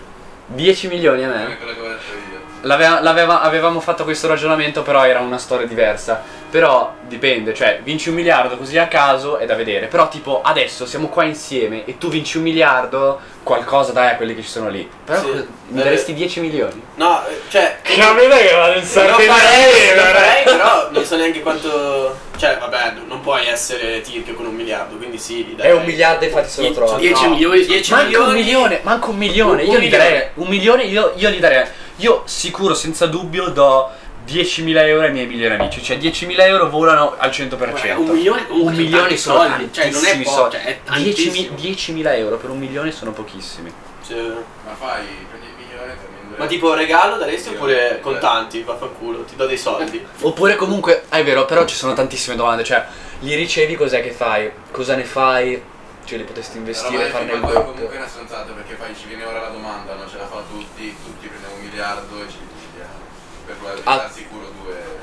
10 0.45 0.87
milioni 0.89 1.23
a 1.23 1.27
Non 1.27 1.37
è 1.37 1.47
me? 1.47 1.57
quello 1.57 1.73
che 1.73 1.79
ho 1.79 1.87
detto 1.87 2.13
io. 2.13 2.28
L'aveva- 2.62 2.99
l'aveva- 3.01 3.41
avevamo 3.41 3.80
fatto 3.80 4.03
questo 4.03 4.28
ragionamento, 4.28 4.82
però 4.82 5.05
era 5.05 5.20
una 5.20 5.38
storia 5.38 5.66
diversa. 5.66 6.22
Però 6.49 6.95
dipende, 7.07 7.53
cioè, 7.53 7.80
vinci 7.84 8.10
un 8.10 8.16
miliardo 8.16 8.57
così 8.57 8.78
a 8.80 8.88
caso 8.88 9.38
è 9.38 9.45
da 9.45 9.53
vedere. 9.55 9.86
Però, 9.86 10.10
tipo, 10.10 10.41
adesso 10.43 10.86
siamo 10.88 11.07
qua 11.07 11.24
insieme 11.24 11.86
e 11.86 11.97
tu 11.99 12.10
vinci 12.10 12.38
un 12.38 12.43
miliardo, 12.43 13.20
qualcosa 13.43 13.91
dai 13.91 14.10
a 14.10 14.16
quelli 14.16 14.34
che 14.36 14.41
ci 14.41 14.49
sono 14.49 14.68
lì. 14.68 14.88
Però 15.05 15.20
Sì. 15.20 15.45
mi 15.70 15.82
daresti 15.84 16.14
10 16.14 16.39
milioni? 16.39 16.82
No, 16.95 17.22
eh, 17.28 17.39
cioè... 17.49 17.78
Capito 17.84 18.36
che 18.36 18.53
vado 18.55 18.74
in 18.74 18.80
Lo 18.82 18.88
farei, 18.88 19.28
lo 19.28 20.01
eh. 20.01 20.05
farei, 20.05 20.43
però 20.43 20.88
non 20.91 21.03
so 21.05 21.16
neanche 21.18 21.41
quanto... 21.41 22.18
Cioè, 22.38 22.57
vabbè, 22.57 22.93
non 23.07 23.20
puoi 23.22 23.45
essere 23.47 24.01
tirchio 24.01 24.34
con 24.34 24.45
un 24.47 24.55
miliardo, 24.55 24.95
quindi 24.95 25.18
sì, 25.18 25.43
gli 25.43 25.60
È 25.60 25.72
un 25.72 25.84
miliardo, 25.84 26.26
infatti 26.26 26.49
se 26.49 26.62
lo 26.62 26.68
Die- 26.68 26.76
trovo. 26.76 26.95
10 26.97 27.24
No, 27.24 27.30
milioni. 27.30 27.66
10 27.66 27.91
Manco 27.91 28.05
un 28.05 28.10
milioni. 28.34 28.39
milione, 28.43 28.80
manco 28.84 29.10
un 29.12 29.18
milione, 29.18 29.62
Un- 29.64 29.68
io 29.68 29.74
un 29.74 29.78
gli 29.80 29.84
milione. 29.84 30.03
darei 30.10 30.28
un 30.36 30.47
milione, 30.47 30.84
io, 30.84 31.14
io 31.16 31.30
gli 31.30 31.39
darei, 31.39 31.66
io 31.99 32.23
sicuro, 32.25 32.73
senza 32.73 33.05
dubbio, 33.07 33.49
do 33.49 33.89
10.000 34.27 34.77
euro 34.87 35.05
ai 35.05 35.11
miei 35.11 35.25
migliori 35.25 35.55
amici, 35.55 35.81
cioè 35.81 35.97
10.000 35.97 36.39
euro 36.41 36.69
volano 36.69 37.15
al 37.17 37.29
100%. 37.29 37.97
Un 37.97 38.09
milione 38.09 38.45
Un 38.49 38.73
milione 38.73 39.17
sono 39.17 39.39
soldi, 39.39 39.69
cioè, 39.71 39.89
non 39.89 40.05
è 40.05 40.17
poco, 40.21 40.35
soldi. 40.35 40.55
cioè, 40.55 40.63
è 40.65 40.79
10.000 40.85 40.85
tantissimo. 40.85 41.55
10.000 41.55 42.15
euro 42.17 42.37
per 42.37 42.49
un 42.49 42.59
milione 42.59 42.91
sono 42.91 43.11
pochissimi. 43.11 43.71
Sì. 44.01 44.15
Ma 44.15 44.73
fai, 44.77 45.05
prendi 45.29 45.47
il 45.47 45.53
milione, 45.57 45.97
termini 45.97 46.35
Ma 46.37 46.45
tipo 46.45 46.73
regalo 46.73 47.17
daresti 47.17 47.49
oppure 47.49 47.99
contanti? 48.01 48.61
Vaffanculo, 48.61 49.23
ti 49.23 49.35
do 49.35 49.45
dei 49.45 49.57
soldi. 49.57 50.05
Oppure 50.21 50.55
comunque, 50.55 51.05
è 51.09 51.23
vero, 51.23 51.45
però 51.45 51.65
ci 51.65 51.75
sono 51.75 51.93
tantissime 51.93 52.35
domande, 52.35 52.63
cioè 52.63 52.85
li 53.19 53.35
ricevi 53.35 53.75
cos'è 53.75 54.01
che 54.01 54.11
fai? 54.11 54.51
Cosa 54.71 54.95
ne 54.95 55.03
fai? 55.03 55.61
Cioè 56.05 56.17
li 56.17 56.23
potresti 56.23 56.57
investire, 56.57 57.05
farne 57.09 57.33
il 57.33 57.39
poi 57.39 57.53
doppio. 57.53 57.71
comunque 57.71 57.95
è 57.95 57.97
una 57.97 58.07
stronzata 58.07 58.51
perché 58.53 58.73
poi 58.75 58.95
ci 58.99 59.07
viene 59.07 59.25
ora 59.25 59.41
la 59.41 59.49
domanda, 59.49 59.93
non 59.93 60.09
ce 60.09 60.17
la 60.17 60.25
fa 60.25 60.41
tutti, 60.49 60.95
un 61.05 61.09
miliardo 61.80 62.15
e 62.21 62.30
ci 62.30 62.38
dividiamo. 62.38 62.99
Per 63.45 63.55
probabilità 63.55 63.91
Ah. 64.05 64.09
sicuro 64.13 64.51
due. 64.61 64.97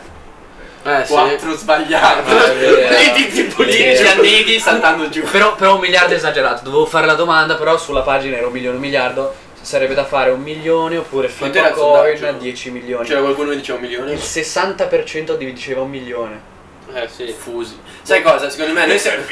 Eh, 0.85 1.05
sì. 1.05 1.12
4 1.12 1.57
sbagliati. 1.57 2.31
Ah, 2.31 2.53
è 2.53 2.55
vero. 2.57 2.77
Vedi 2.95 3.29
tipo 3.33 3.62
È 3.62 3.66
10 3.66 4.03
vero. 4.03 4.11
anneghi 4.20 4.61
saltando 4.61 5.09
giù. 5.09 5.22
Però, 5.22 5.55
però 5.57 5.74
un 5.74 5.81
miliardo 5.81 6.12
è 6.12 6.16
esagerato, 6.16 6.62
dovevo 6.64 6.87
fare 6.87 7.07
la 7.07 7.14
domanda, 7.14 7.57
però 7.57 7.77
sulla 7.79 8.03
pagina 8.03 8.37
era 8.37 8.47
un 8.47 8.53
milione, 8.53 8.77
un 8.77 8.83
miliardo, 8.83 9.35
sarebbe 9.61 9.95
da 9.95 10.05
fare 10.05 10.31
un 10.31 10.41
milione 10.43 10.99
oppure 10.99 11.27
flip 11.29 11.51
Quanto 11.53 11.59
era 11.59 11.66
a 11.66 11.70
il 11.70 11.77
coin 11.77 12.16
sondaggio? 12.16 12.39
10 12.43 12.70
milioni. 12.70 13.07
C'era 13.07 13.20
qualcuno 13.20 13.51
che 13.51 13.57
diceva 13.57 13.79
un 13.79 13.85
milione? 13.85 14.12
Il 14.12 14.20
60% 14.20 15.37
di- 15.37 15.53
diceva 15.53 15.81
un 15.81 15.91
milione. 15.91 16.55
Eh 16.93 17.09
sì. 17.09 17.34
Fusi. 17.37 17.78
Sai 18.03 18.22
cosa? 18.22 18.49
Secondo 18.49 18.72
me 18.72 18.87
noi 18.87 18.99
siamo. 18.99 19.22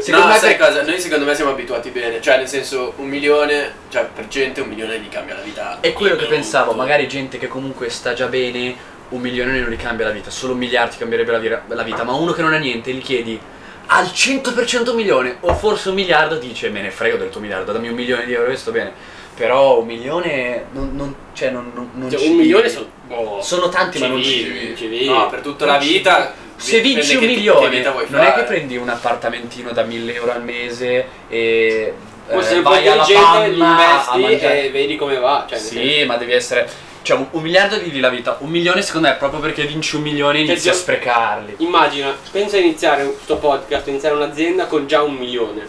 Secondo 0.00 0.26
no, 0.26 0.32
me 0.32 0.38
sai 0.38 0.56
cosa? 0.56 0.82
Noi 0.82 0.98
secondo 0.98 1.24
me 1.24 1.34
siamo 1.34 1.50
abituati 1.50 1.90
bene. 1.90 2.20
Cioè, 2.20 2.38
nel 2.38 2.48
senso, 2.48 2.94
un 2.96 3.06
milione, 3.06 3.72
cioè 3.90 4.08
per 4.12 4.28
gente 4.28 4.60
un 4.60 4.68
milione 4.68 4.98
gli 4.98 5.08
cambia 5.08 5.34
la 5.34 5.42
vita. 5.42 5.78
È 5.80 5.92
quello 5.92 6.16
che 6.16 6.26
pensavo, 6.26 6.72
magari 6.72 7.06
gente 7.06 7.38
che 7.38 7.48
comunque 7.48 7.90
sta 7.90 8.14
già 8.14 8.26
bene, 8.26 8.74
un 9.10 9.20
milione 9.20 9.60
non 9.60 9.70
gli 9.70 9.76
cambia 9.76 10.06
la 10.06 10.12
vita, 10.12 10.30
solo 10.30 10.52
un 10.54 10.58
miliardo 10.58 10.92
ti 10.92 10.98
cambierebbe 10.98 11.30
la, 11.32 11.38
vira- 11.38 11.62
la 11.68 11.82
vita, 11.82 12.02
ma 12.02 12.12
uno 12.14 12.32
che 12.32 12.42
non 12.42 12.54
ha 12.54 12.58
niente 12.58 12.92
gli 12.92 13.02
chiedi 13.02 13.38
al 13.86 14.06
100% 14.06 14.90
un 14.90 14.96
milione, 14.96 15.36
o 15.40 15.54
forse 15.54 15.90
un 15.90 15.94
miliardo, 15.94 16.36
dice 16.36 16.70
me 16.70 16.80
ne 16.80 16.90
frego 16.90 17.18
del 17.18 17.28
tuo 17.28 17.40
miliardo, 17.40 17.72
dammi 17.72 17.88
un 17.88 17.94
milione 17.94 18.24
di 18.24 18.32
euro 18.32 18.50
e 18.50 18.56
sto 18.56 18.70
bene. 18.70 18.92
Però 19.34 19.80
un 19.80 19.86
milione 19.86 20.66
non, 20.72 20.90
non- 20.94 21.14
cioè 21.32 21.50
non, 21.50 21.70
non, 21.74 21.90
non 21.94 22.10
Cioè, 22.10 22.20
ci 22.20 22.28
un 22.28 22.36
milione 22.36 22.68
sono. 22.68 22.86
boh, 23.06 23.38
Sono 23.42 23.68
tanti 23.70 23.98
ma 23.98 24.06
non 24.08 24.22
ci 24.22 24.42
vivi, 24.44 24.76
ci 24.76 24.86
vivi. 24.86 25.06
No, 25.06 25.28
per 25.28 25.40
tutta 25.40 25.64
la 25.66 25.78
vita. 25.78 26.34
Se 26.56 26.80
vinci 26.80 27.16
un 27.16 27.24
milione, 27.24 27.82
non 28.08 28.20
è 28.20 28.34
che 28.34 28.42
prendi 28.42 28.76
un 28.76 28.88
appartamentino 28.88 29.72
da 29.72 29.82
1000 29.82 30.14
euro 30.14 30.32
al 30.32 30.44
mese 30.44 31.06
e 31.28 31.94
eh, 32.28 32.36
essere 32.36 32.58
un 32.58 32.62
po' 32.62 32.70
vai 32.70 32.86
alla 32.86 33.02
panna 33.04 33.38
a 33.38 33.46
investi 33.46 34.20
mangiare. 34.20 34.64
e 34.66 34.70
vedi 34.70 34.96
come 34.96 35.18
va. 35.18 35.44
Cioè, 35.48 35.58
Sì, 35.58 36.04
ma 36.06 36.16
devi 36.16 36.32
essere. 36.32 36.68
Cioè, 37.02 37.16
un, 37.16 37.26
un 37.32 37.42
miliardo 37.42 37.80
vivi 37.80 37.98
la 37.98 38.10
vita. 38.10 38.36
Un 38.40 38.50
milione, 38.50 38.80
secondo 38.82 39.08
me, 39.08 39.14
proprio 39.16 39.40
perché 39.40 39.64
vinci 39.64 39.96
un 39.96 40.02
milione 40.02 40.38
Cioè, 40.38 40.50
inizi 40.50 40.68
a 40.68 40.72
sprecarli. 40.72 41.54
Immagina, 41.58 42.14
pensa 42.30 42.56
a 42.58 42.60
iniziare 42.60 43.04
questo 43.06 43.38
podcast, 43.38 43.88
iniziare 43.88 44.14
un'azienda 44.14 44.66
con 44.66 44.86
già 44.86 45.02
un 45.02 45.14
milione. 45.14 45.66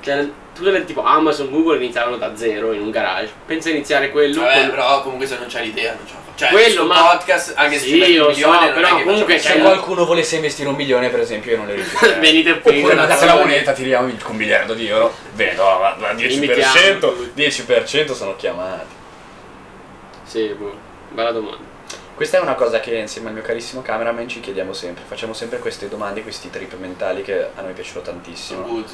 Cioè, 0.00 0.28
tutte 0.56 0.70
le 0.70 0.84
tipo 0.84 1.02
Amazon, 1.02 1.50
Google 1.50 1.76
iniziarono 1.76 2.16
da 2.16 2.34
zero 2.34 2.72
in 2.72 2.80
un 2.80 2.90
garage. 2.90 3.30
Pensa 3.44 3.68
a 3.68 3.72
iniziare 3.72 4.10
quello 4.10 4.40
Vabbè, 4.40 4.60
con... 4.60 4.70
però 4.70 5.02
comunque 5.02 5.26
se 5.26 5.36
non 5.38 5.46
c'hai 5.48 5.66
l'idea 5.66 5.92
non 5.94 6.06
fai. 6.06 6.24
Cioè, 6.36 6.50
Quello, 6.50 6.84
ma- 6.84 7.00
podcast, 7.16 7.54
anche 7.56 7.78
se 7.78 7.86
Sì, 7.86 7.92
ci 7.92 7.98
metti 7.98 8.18
un 8.18 8.26
milione, 8.26 8.66
so, 8.66 8.72
però 8.74 9.02
comunque 9.02 9.38
Se 9.38 9.52
c'è 9.52 9.60
qualcuno 9.60 10.04
volesse 10.04 10.34
investire 10.36 10.68
un 10.68 10.74
milione, 10.74 11.08
per 11.08 11.20
esempio, 11.20 11.52
io 11.52 11.56
non 11.56 11.66
le 11.66 11.74
rifiuterei. 11.76 12.20
Venite 12.20 12.60
qui. 12.60 12.78
Oppure 12.78 12.94
mandate 12.94 13.24
la 13.24 13.34
moneta, 13.36 13.72
tiriamo 13.72 14.12
con 14.22 14.32
un 14.32 14.36
miliardo 14.36 14.74
di 14.74 14.86
euro. 14.86 15.14
Vedo, 15.32 15.62
va, 15.62 15.96
va, 15.98 16.12
10%, 16.12 16.32
Imitiamo. 16.32 17.12
10% 17.34 18.12
sono 18.12 18.36
chiamati. 18.36 18.94
Sì, 20.24 20.48
boh, 20.48 20.76
bella 21.10 21.30
domanda. 21.32 21.74
Questa 22.14 22.38
è 22.38 22.40
una 22.40 22.54
cosa 22.54 22.80
che 22.80 22.94
insieme 22.96 23.28
al 23.28 23.34
mio 23.34 23.42
carissimo 23.42 23.80
cameraman 23.82 24.28
ci 24.28 24.40
chiediamo 24.40 24.72
sempre. 24.74 25.04
Facciamo 25.06 25.32
sempre 25.32 25.58
queste 25.58 25.88
domande, 25.88 26.22
questi 26.22 26.50
trip 26.50 26.74
mentali 26.78 27.22
che 27.22 27.48
a 27.54 27.60
noi 27.62 27.72
piacciono 27.72 28.00
tantissimo. 28.02 28.84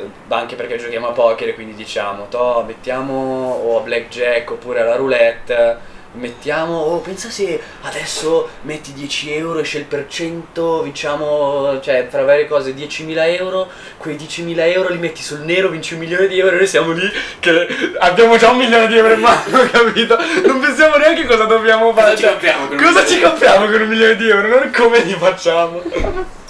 Eh, 0.00 0.34
anche 0.34 0.56
perché 0.56 0.76
giochiamo 0.76 1.08
a 1.08 1.12
poker 1.12 1.48
e 1.48 1.54
quindi 1.54 1.74
diciamo, 1.74 2.26
to, 2.28 2.64
mettiamo 2.66 3.60
o 3.64 3.78
a 3.78 3.82
blackjack 3.82 4.50
oppure 4.50 4.80
alla 4.80 4.96
roulette, 4.96 5.92
mettiamo, 6.14 6.76
oh 6.76 6.98
pensa 6.98 7.28
se 7.28 7.60
adesso 7.82 8.48
metti 8.62 8.92
10 8.92 9.32
euro, 9.34 9.58
esce 9.60 9.78
il 9.78 9.84
percento, 9.84 10.82
vinciamo, 10.82 11.80
cioè 11.80 12.06
fra 12.08 12.24
varie 12.24 12.46
cose 12.46 12.74
10.000 12.74 13.36
euro, 13.36 13.68
quei 13.96 14.16
10.000 14.16 14.58
euro 14.72 14.88
li 14.90 14.98
metti 14.98 15.22
sul 15.22 15.40
nero, 15.40 15.68
vinci 15.68 15.94
un 15.94 16.00
milione 16.00 16.28
di 16.28 16.38
euro 16.38 16.54
e 16.54 16.58
noi 16.58 16.66
siamo 16.66 16.92
lì 16.92 17.10
che 17.40 17.66
abbiamo 17.98 18.36
già 18.36 18.50
un 18.50 18.58
milione 18.58 18.86
di 18.86 18.96
euro 18.96 19.12
in 19.12 19.20
mano, 19.20 19.58
capito? 19.70 20.16
Non 20.46 20.60
pensiamo 20.60 20.96
neanche 20.96 21.26
cosa 21.26 21.44
dobbiamo 21.44 21.90
Cosa 21.90 22.00
fare. 22.02 22.16
ci 22.16 22.22
cioè, 22.22 22.30
compriamo 22.30 22.66
con 22.66 22.76
un 22.76 22.82
cosa 22.82 22.90
milione 23.00 23.08
ci 23.08 23.20
compriamo 23.20 23.66
con 23.66 23.80
un 23.80 23.88
milione 23.88 24.16
di 24.16 24.28
euro? 24.28 24.48
Non 24.48 24.70
come 24.74 25.00
li 25.00 25.12
facciamo? 25.14 25.82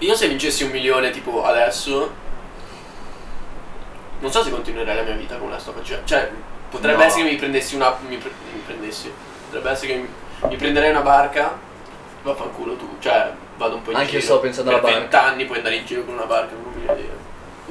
Io 0.00 0.14
se 0.14 0.28
vincessi 0.28 0.64
un 0.64 0.70
milione 0.70 1.10
tipo 1.10 1.44
adesso, 1.44 2.12
non 4.20 4.30
so 4.32 4.42
se 4.42 4.50
continuerei 4.50 4.96
la 4.96 5.02
mia 5.02 5.14
vita 5.14 5.36
come 5.36 5.52
la 5.52 5.58
sto 5.58 5.72
facendo. 5.72 6.06
Cioè, 6.06 6.30
potrebbe 6.70 6.98
No. 6.98 7.02
essere 7.04 7.24
che 7.24 7.30
mi 7.30 7.36
prendessi 7.36 7.74
una. 7.74 7.96
Mi, 8.06 8.16
pre- 8.16 8.32
mi 8.52 8.60
prendessi. 8.64 9.12
Potrebbe 9.46 9.70
essere 9.70 9.86
che 9.92 9.98
mi, 9.98 10.08
mi 10.48 10.56
prenderei 10.56 10.90
una 10.90 11.00
barca. 11.02 11.56
Vaffanculo 12.22 12.76
tu. 12.76 12.96
Cioè, 12.98 13.32
vado 13.56 13.76
un 13.76 13.82
po' 13.82 13.90
in 13.90 13.96
Anche 13.96 14.06
io 14.12 14.20
giro. 14.20 14.24
stavo 14.24 14.40
pensando 14.40 14.70
alla 14.70 14.80
per 14.80 14.90
barca. 14.90 15.00
20 15.00 15.16
anni 15.16 15.44
puoi 15.46 15.58
andare 15.58 15.76
in 15.76 15.84
giro 15.86 16.04
con 16.04 16.14
una 16.14 16.24
barca 16.26 16.54
con 16.54 16.64
un 16.66 16.72
milione 16.78 16.96
di 17.00 17.06
euro. 17.06 17.18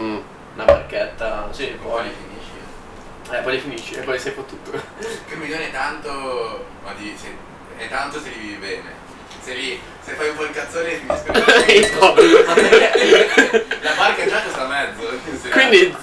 Mm. 0.01 0.19
Una 0.55 0.65
barchetta, 0.65 1.47
sì, 1.51 1.65
Poi 1.81 1.89
poi. 1.89 2.03
li 2.03 2.09
finisci. 2.09 3.35
Eh, 3.35 3.41
poi 3.41 3.51
li 3.53 3.59
finisci 3.59 3.93
e 3.95 4.01
poi 4.01 4.19
sei 4.19 4.31
fottuto. 4.33 4.71
Che 4.71 5.33
un 5.33 5.39
milione 5.39 5.67
è 5.69 5.71
tanto. 5.71 6.65
Ma 6.83 6.93
di, 6.93 7.15
se- 7.17 7.47
è 7.77 7.87
tanto 7.89 8.19
se 8.19 8.29
li 8.29 8.37
vivi 8.39 8.55
bene. 8.55 8.98
Se, 9.41 9.53
li, 9.53 9.79
se 10.03 10.13
fai 10.13 10.29
un 10.29 10.35
po' 10.35 10.43
il 10.43 10.51
cazzone 10.51 10.89
finiscono. 10.89 11.39
Ma 11.39 12.53
perché, 12.53 13.65
La 13.81 13.93
barca 13.97 14.27
già 14.27 14.41
costa 14.43 14.67
mezzo. 14.67 15.09
se- 15.41 15.49
Quindi... 15.49 15.95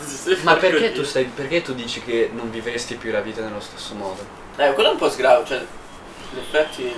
ma 0.43 0.57
perché 0.57 0.93
tu 0.93 1.03
stai, 1.03 1.24
perché 1.24 1.62
tu 1.62 1.74
dici 1.74 2.03
che 2.03 2.30
non 2.32 2.51
vivresti 2.51 2.95
più 2.97 3.11
la 3.11 3.20
vita 3.20 3.43
nello 3.43 3.61
stesso 3.61 3.95
modo? 3.95 4.24
Eh, 4.57 4.72
quello 4.72 4.89
è 4.89 4.93
un 4.93 4.99
po' 4.99 5.11
sgravo, 5.11 5.45
cioè. 5.45 5.59
In 6.32 6.39
effetti. 6.39 6.93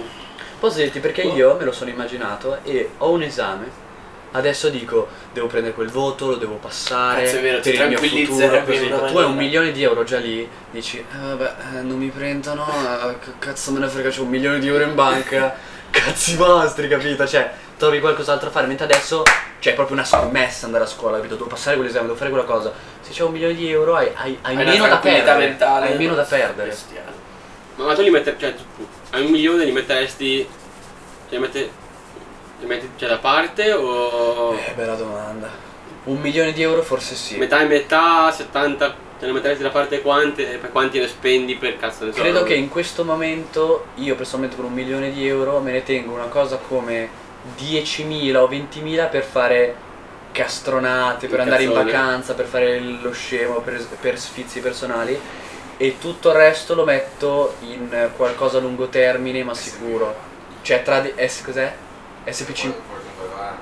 Posso 0.59 0.79
dirti 0.79 1.01
perché 1.01 1.23
io 1.23 1.57
me 1.57 1.65
lo 1.65 1.73
sono 1.73 1.91
immaginato 1.91 2.59
e 2.65 2.91
ho 2.99 3.11
un 3.11 3.23
esame 3.23 3.87
Adesso 4.31 4.69
dico, 4.69 5.09
devo 5.33 5.47
prendere 5.47 5.73
quel 5.75 5.89
voto, 5.89 6.29
lo 6.29 6.37
devo 6.37 6.57
passare 6.57 7.23
Cazzo, 7.25 7.37
è 7.39 7.41
vero, 7.41 7.61
ti 7.61 7.71
per 7.71 7.81
il 7.81 7.89
mio 7.89 7.99
futuro. 7.99 8.65
così. 8.65 8.89
Tu 8.89 9.19
hai 9.19 9.25
un 9.25 9.37
milione 9.37 9.73
di 9.73 9.83
euro 9.83 10.05
già 10.05 10.19
lì, 10.19 10.47
dici, 10.71 10.99
eh, 10.99 11.05
vabbè, 11.19 11.55
eh, 11.77 11.81
non 11.81 11.97
mi 11.97 12.09
prendono, 12.09 12.67
eh, 13.11 13.19
che 13.21 13.31
cazzo 13.39 13.73
me 13.73 13.79
ne 13.79 13.89
frega, 13.89 14.11
c'ho 14.11 14.25
un 14.25 14.29
milione 14.29 14.59
di 14.59 14.69
euro 14.69 14.85
in 14.85 14.95
banca, 14.95 15.57
cazzi 15.91 16.37
vostri, 16.37 16.89
capito? 16.89 17.27
Cioè, 17.27 17.51
trovi 17.77 18.01
qualcos'altro 18.01 18.47
da 18.49 18.53
fare, 18.53 18.67
mentre 18.67 18.85
adesso 18.87 19.23
c'è 19.61 19.75
proprio 19.75 19.97
una 19.97 20.05
scommessa 20.05 20.67
andare 20.67 20.85
a 20.85 20.87
scuola, 20.87 21.17
capito? 21.17 21.35
Devo 21.37 21.49
passare 21.49 21.77
quell'esame, 21.77 22.07
devo 22.07 22.17
fare 22.19 22.31
quella 22.31 22.45
cosa. 22.45 22.73
Se 23.01 23.11
c'è 23.13 23.23
un 23.25 23.33
milione 23.33 23.55
di 23.55 23.71
euro 23.71 23.97
hai, 23.97 24.11
hai- 24.15 24.39
hai 24.43 24.57
Hai 24.57 24.65
meno 24.65 24.87
da 24.89 24.99
perdere. 24.99 25.39
mentale 25.39 25.87
hai 25.89 25.97
meno 25.97 26.15
da 26.15 26.23
perdere. 26.23 26.69
bestiale. 26.69 27.13
Ma, 27.77 27.85
ma 27.87 27.95
tu 27.95 28.03
li 28.03 28.11
metti, 28.11 28.35
cioè, 28.39 28.55
tu 28.55 28.63
hai 29.11 29.25
un 29.25 29.31
milione 29.31 29.65
li 29.65 29.73
metteresti, 29.73 30.39
cioè, 31.29 31.39
li 31.39 31.39
metti, 31.39 31.71
li 32.61 32.67
metti 32.67 32.91
cioè, 32.97 33.09
da 33.09 33.19
parte 33.19 33.73
o 33.73 34.55
Eh, 34.55 34.73
bella 34.75 34.95
domanda. 34.95 35.49
Un 36.05 36.19
milione 36.21 36.53
di 36.53 36.63
euro 36.63 36.83
forse 36.83 37.15
sì. 37.15 37.37
metà 37.37 37.61
e 37.61 37.67
metà, 37.67 38.31
70, 38.33 38.95
te 39.19 39.27
ne 39.27 39.33
metteresti 39.33 39.63
da 39.63 39.71
parte 39.71 40.01
quante, 40.01 40.45
per 40.45 40.71
quanti 40.71 40.99
ne 40.99 41.09
spendi 41.09 41.57
per 41.57 41.77
cazzo 41.77 42.05
ne 42.05 42.13
so. 42.13 42.21
Credo 42.21 42.43
che 42.45 42.55
in 42.55 42.69
questo 42.69 43.05
momento 43.05 43.87
io 43.97 44.15
personalmente 44.15 44.57
con 44.57 44.67
un 44.67 44.73
milione 44.73 45.13
di 45.13 45.27
euro 45.27 45.59
me 45.61 45.73
ne 45.73 45.83
tengo 45.83 46.13
una 46.13 46.27
cosa 46.27 46.57
come 46.57 47.09
10.000 47.59 48.37
o 48.37 48.49
20.000 48.49 49.11
per 49.11 49.25
fare 49.25 49.75
castronate, 50.33 51.27
per 51.27 51.37
Il 51.39 51.43
andare 51.43 51.63
in 51.65 51.71
cazzone. 51.71 51.91
vacanza, 51.91 52.35
per 52.35 52.47
fare 52.47 52.79
lo 52.79 53.13
scemo, 53.13 53.61
per, 53.61 53.85
per 54.01 54.19
sfizi 54.19 54.61
personali 54.61 55.19
e 55.81 55.97
tutto 55.99 56.31
il 56.31 56.35
resto 56.35 56.75
lo 56.75 56.85
metto 56.85 57.55
in 57.61 58.11
qualcosa 58.17 58.59
a 58.59 58.61
lungo 58.61 58.89
termine 58.89 59.43
ma 59.45 59.55
sicuro. 59.55 60.15
Cioè 60.63 60.83
tra 60.83 61.01
di... 61.01 61.13
S 61.17 61.43
cos'è? 61.43 61.73
SPC... 62.25 62.61
Fortune 62.63 62.75
500. 63.17 63.57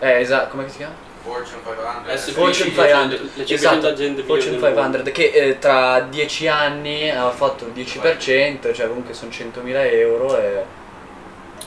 Eh 0.00 0.20
esatto, 0.20 0.50
come 0.50 0.68
si 0.68 0.76
chiama? 0.78 0.94
Fortune 1.22 1.46
500. 1.46 2.16
SPC. 2.16 2.32
Fortune 2.32 2.52
500 2.54 3.14
le 3.34 3.46
500 3.46 3.54
esatto, 3.54 3.86
aziende 3.86 4.22
Fortune 4.22 4.50
migliori 4.56 4.72
del 4.74 4.82
500 5.04 5.12
che 5.12 5.30
eh, 5.32 5.58
tra 5.58 6.00
10 6.00 6.48
anni 6.48 7.10
ha 7.10 7.30
fatto 7.30 7.66
il 7.66 7.72
10% 7.72 8.72
cioè 8.74 8.88
comunque 8.88 9.14
sono 9.14 9.30
100.000 9.30 9.92
euro 9.92 10.36
e 10.38 10.64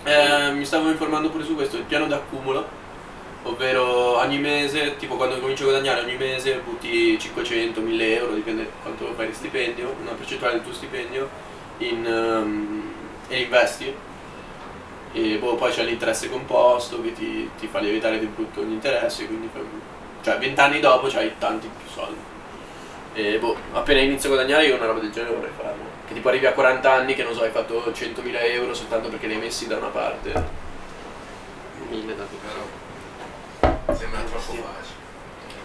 Eh, 0.03 0.51
mi 0.51 0.65
stavo 0.65 0.89
informando 0.89 1.29
pure 1.29 1.43
su 1.43 1.55
questo, 1.55 1.77
il 1.77 1.83
piano 1.83 2.05
d'accumulo, 2.05 2.63
ovvero 3.43 4.17
ogni 4.19 4.37
mese, 4.37 4.97
tipo 4.97 5.15
quando 5.15 5.39
cominci 5.39 5.63
a 5.63 5.65
guadagnare 5.65 6.01
ogni 6.01 6.15
mese 6.15 6.61
butti 6.63 7.17
500, 7.17 7.81
1000 7.81 8.17
euro, 8.17 8.33
dipende 8.33 8.69
quanto 8.83 9.11
fai 9.15 9.27
di 9.27 9.33
stipendio, 9.33 9.95
una 10.01 10.11
percentuale 10.11 10.55
del 10.55 10.63
tuo 10.63 10.73
stipendio 10.73 11.27
in, 11.79 12.05
ehm, 12.05 12.93
e 13.29 13.39
investi. 13.41 13.93
E 15.17 15.37
boh, 15.37 15.55
poi 15.55 15.71
c'è 15.71 15.83
l'interesse 15.83 16.29
composto 16.29 17.01
che 17.01 17.13
ti, 17.13 17.49
ti 17.57 17.67
fa 17.67 17.79
lievitare 17.79 18.19
di 18.19 18.25
brutto 18.25 18.61
gli 18.61 18.73
interessi, 18.73 19.25
quindi 19.25 19.49
fai, 19.51 19.61
cioè 20.21 20.37
20 20.37 20.59
anni 20.59 20.79
dopo 20.81 21.07
c'hai 21.07 21.31
tanti 21.39 21.69
più 21.73 21.89
soldi. 21.89 22.19
E 23.13 23.37
boh, 23.39 23.55
appena 23.71 24.01
inizio 24.01 24.29
a 24.29 24.33
guadagnare 24.33 24.65
io 24.65 24.75
una 24.75 24.87
roba 24.87 24.99
del 24.99 25.11
genere 25.11 25.33
vorrei 25.33 25.51
farlo. 25.55 25.83
Che 26.05 26.13
tipo 26.13 26.27
arrivi 26.27 26.47
a 26.47 26.51
40 26.51 26.91
anni 26.91 27.15
che 27.15 27.23
non 27.23 27.33
so, 27.33 27.43
hai 27.43 27.51
fatto 27.51 27.81
100.000 27.95 28.43
euro 28.51 28.73
soltanto 28.73 29.07
perché 29.07 29.27
li 29.27 29.35
hai 29.35 29.39
messi 29.39 29.67
da 29.67 29.77
una 29.77 29.87
parte. 29.87 30.33
Mille 31.89 32.13
da 32.13 32.23
Però 33.61 33.95
sembra 33.95 34.19
troppo 34.19 34.51
facile. 34.51 35.03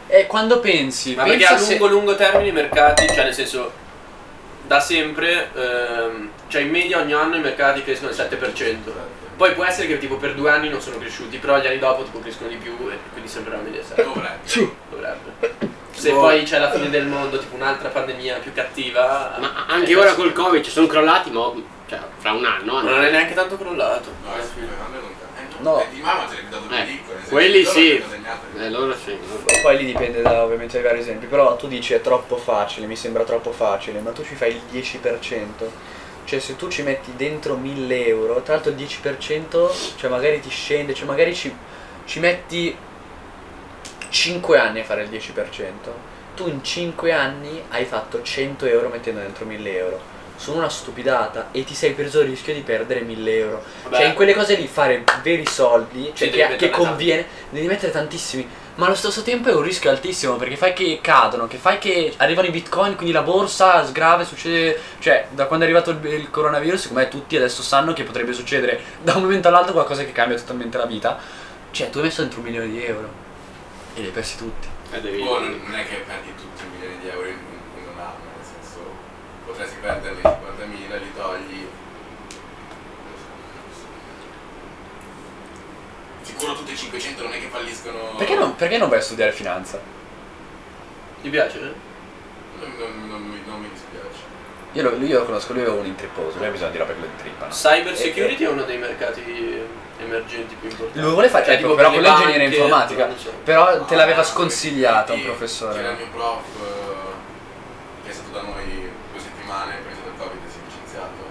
E 0.07 0.27
quando 0.29 0.61
pensi? 0.61 1.17
Ma 1.17 1.25
perché 1.25 1.39
pensa 1.39 1.55
a 1.55 1.59
se- 1.59 1.71
lungo 1.73 1.87
lungo 1.89 2.15
termine 2.15 2.51
i 2.51 2.53
mercati, 2.53 3.05
cioè 3.09 3.25
nel 3.25 3.35
senso, 3.35 3.73
da 4.65 4.79
sempre, 4.79 5.51
ehm, 5.53 6.31
cioè 6.47 6.63
in 6.63 6.71
media 6.71 7.01
ogni 7.01 7.15
anno 7.15 7.35
i 7.35 7.41
mercati 7.41 7.83
crescono 7.83 8.13
del 8.13 8.17
7%. 8.17 8.93
Poi 9.41 9.55
può 9.55 9.65
essere 9.65 9.87
che 9.87 9.97
tipo 9.97 10.17
per 10.17 10.35
due 10.35 10.51
anni 10.51 10.69
non 10.69 10.83
sono 10.83 10.99
cresciuti, 10.99 11.39
però 11.39 11.59
gli 11.59 11.67
anni 11.67 11.79
dopo 11.79 12.03
tipo 12.03 12.21
crescono 12.21 12.51
di 12.51 12.57
più 12.57 12.73
e 12.91 12.99
quindi 13.11 13.33
la 13.49 13.57
media 13.57 13.83
7. 13.83 14.03
Dovrebbe. 14.05 14.75
Dovrebbe. 14.91 15.55
Se 15.93 16.11
Boh. 16.11 16.21
poi 16.21 16.43
c'è 16.43 16.59
la 16.59 16.71
fine 16.71 16.91
del 16.91 17.07
mondo, 17.07 17.39
tipo 17.39 17.55
un'altra 17.55 17.89
pandemia 17.89 18.37
più 18.41 18.53
cattiva. 18.53 19.37
Ma 19.41 19.65
anche 19.67 19.93
eh, 19.93 19.97
ora 19.97 20.13
col 20.13 20.35
Covid 20.35 20.63
ci 20.63 20.71
sono 20.71 20.87
crollati, 20.87 21.31
ma 21.31 21.53
cioè, 21.89 22.01
fra 22.19 22.33
un 22.33 22.45
anno. 22.45 22.75
Ma 22.75 22.83
non 22.83 23.03
è 23.03 23.11
neanche 23.11 23.33
tanto 23.33 23.57
crollato. 23.57 24.13
No, 24.23 24.29
non 24.29 24.41
è 24.41 24.99
No. 25.61 25.71
No. 25.73 25.85
di 25.91 26.01
mamma 26.03 26.25
te 26.25 26.35
l'hai 26.35 26.49
dato 26.51 26.75
Eh, 26.75 26.85
piccolo. 26.85 27.15
nel 27.15 27.21
senso 27.21 27.31
quelli 27.31 27.63
loro 27.63 27.75
sì. 27.75 28.05
Eh, 28.59 28.71
loro 28.71 28.95
sì. 28.97 29.19
loro- 29.27 29.61
Poi 29.63 29.77
lì 29.79 29.85
dipende 29.87 30.21
da, 30.23 30.43
ovviamente 30.43 30.75
dai 30.75 30.83
vari 30.83 30.99
esempi, 31.01 31.27
però 31.27 31.57
tu 31.57 31.67
dici 31.67 31.95
è 31.95 32.03
troppo 32.03 32.37
facile, 32.37 32.87
mi 32.87 32.97
sembra 32.97 33.25
troppo 33.25 33.53
facile, 33.53 34.01
ma 34.01 34.11
tu 34.11 34.23
ci 34.23 34.35
fai 34.35 34.51
il 34.55 34.61
10%, 34.71 35.71
cioè 36.31 36.39
se 36.39 36.55
tu 36.55 36.69
ci 36.69 36.83
metti 36.83 37.11
dentro 37.17 37.57
1000 37.57 38.07
euro, 38.07 38.41
tra 38.43 38.55
l'altro 38.55 38.71
il 38.71 38.77
10%, 38.77 39.97
cioè 39.97 40.09
magari 40.09 40.39
ti 40.39 40.49
scende, 40.49 40.95
cioè 40.95 41.05
magari 41.05 41.35
ci, 41.35 41.53
ci 42.05 42.21
metti 42.21 42.77
5 44.09 44.57
anni 44.57 44.79
a 44.79 44.85
fare 44.85 45.03
il 45.03 45.11
10%, 45.11 45.33
tu 46.37 46.47
in 46.47 46.63
5 46.63 47.11
anni 47.11 47.61
hai 47.71 47.85
fatto 47.85 48.23
100 48.23 48.65
euro 48.67 48.91
mettendo 48.91 49.19
dentro 49.19 49.45
1000 49.45 49.77
euro. 49.77 50.01
Sono 50.37 50.59
una 50.59 50.69
stupidata 50.69 51.49
e 51.51 51.65
ti 51.65 51.75
sei 51.75 51.95
preso 51.95 52.21
il 52.21 52.29
rischio 52.29 52.55
di 52.55 52.61
perdere 52.61 53.01
1000 53.01 53.37
euro. 53.37 53.65
Vabbè. 53.83 53.97
Cioè 53.97 54.07
in 54.07 54.15
quelle 54.15 54.33
cose 54.33 54.55
lì 54.55 54.69
fare 54.69 55.03
veri 55.25 55.45
soldi, 55.47 56.13
cioè 56.15 56.31
che, 56.31 56.55
che 56.55 56.71
conviene, 56.71 57.27
devi 57.49 57.67
mettere 57.67 57.91
tantissimi. 57.91 58.49
Ma 58.77 58.87
allo 58.87 58.95
stesso 58.95 59.23
tempo 59.23 59.49
è 59.49 59.55
un 59.55 59.63
rischio 59.63 59.91
altissimo 59.91 60.37
perché 60.37 60.57
fai 60.57 60.73
che 60.73 61.01
cadono, 61.03 61.47
che 61.47 61.59
fai 61.59 61.79
che 61.79 62.15
arrivano 62.17 62.49
i 62.49 62.51
bitcoin, 62.51 62.95
quindi 62.95 63.13
la 63.13 63.23
borsa 63.23 63.85
sgrave, 63.85 64.25
succede. 64.25 64.81
Cioè, 64.99 65.29
da 65.31 65.47
quando 65.47 65.65
è 65.67 65.69
arrivato 65.69 65.91
il, 65.91 66.05
il 66.05 66.31
coronavirus, 66.31 66.81
secondo 66.81 67.03
me 67.03 67.09
tutti 67.09 67.37
adesso 67.37 67.63
sanno 67.63 67.93
che 67.93 68.05
potrebbe 68.05 68.33
succedere 68.33 68.81
da 69.03 69.15
un 69.17 69.23
momento 69.23 69.49
all'altro 69.49 69.73
qualcosa 69.73 70.05
che 70.05 70.13
cambia 70.13 70.37
totalmente 70.39 70.79
la 70.79 70.87
vita. 70.87 71.19
Cioè, 71.71 71.91
tu 71.91 71.99
hai 71.99 72.05
messo 72.05 72.23
dentro 72.23 72.41
un 72.41 72.47
milione 72.47 72.69
di 72.69 72.85
euro 72.85 73.09
e 73.95 74.01
li 74.01 74.07
hai 74.07 74.13
persi 74.13 74.37
tutti. 74.39 74.69
Eh, 74.93 75.01
devi... 75.01 75.23
Boh, 75.23 75.39
non 75.41 75.61
non 75.63 75.75
è 75.75 75.87
che 75.87 76.05
perdi 76.07 76.35
tutti 76.35 76.63
i 76.65 76.69
milioni 76.73 76.99
di 77.01 77.09
euro 77.09 77.27
in, 77.27 77.37
in 77.77 77.89
un 77.93 78.01
anno, 78.01 78.25
nel 78.37 78.45
senso 78.45 78.81
potresti 79.45 79.77
perderli 79.81 80.21
50.000, 80.23 80.99
li 80.99 81.13
togli. 81.15 81.67
Sicuro 86.41 86.57
tutti 86.57 86.73
i 86.73 86.77
500 86.77 87.23
non 87.23 87.33
è 87.35 87.39
che 87.39 87.49
falliscono. 87.51 87.99
Perché 88.17 88.35
non, 88.35 88.55
perché 88.57 88.79
non 88.79 88.89
vai 88.89 88.99
a 88.99 89.03
studiare 89.03 89.31
finanza? 89.33 89.79
Ti 91.21 91.29
piace? 91.29 91.59
eh? 91.59 91.75
Non, 92.61 92.73
non- 92.79 93.09
non 93.11 93.23
mi, 93.29 93.43
non 93.45 93.61
mi 93.61 93.69
dispiace. 93.71 94.29
Io 94.73 94.83
lo, 94.83 94.97
io 95.05 95.19
lo 95.19 95.25
conosco, 95.27 95.53
lui 95.53 95.65
è 95.65 95.69
un 95.69 95.85
intripposo, 95.85 96.39
lui 96.39 96.47
ha 96.47 96.51
bisogno 96.51 96.71
di 96.71 96.79
roba 96.79 96.93
che 96.95 97.01
lo 97.01 97.05
intrippano. 97.07 97.53
Cyber 97.53 97.95
security 97.95 98.45
è 98.45 98.49
uno 98.49 98.63
dei 98.63 98.79
mercati 98.79 99.61
emergenti 99.99 100.55
più 100.55 100.71
importanti. 100.71 101.01
Lo 101.01 101.11
vuole 101.13 101.29
fare, 101.29 101.45
Cioè, 101.45 101.55
ecco, 101.55 101.63
tipo 101.63 101.75
però 101.75 101.91
per 101.91 102.01
con 102.01 102.09
le 102.11 102.17
l'ingegneria 102.17 102.47
informatica. 102.49 103.09
Però 103.45 103.85
te 103.85 103.95
l'aveva 103.97 104.21
Ah, 104.21 104.25
sconsigliata 104.25 105.13
un 105.13 105.19
C'era 105.19 105.31
il 105.31 105.37
professore. 105.37 105.93
mio 105.95 106.07
prof 106.11 106.43
eh, 106.57 108.05
che 108.05 108.11
è 108.11 108.13
stato 108.15 108.31
da 108.31 108.41
noi 108.41 108.91
due 109.13 109.21
settimane, 109.21 109.75
preso 109.85 110.01
il 110.07 110.13
covid 110.19 110.39
e 110.47 110.51
si 110.51 110.57
è 110.57 110.63
licenziato. 110.71 111.29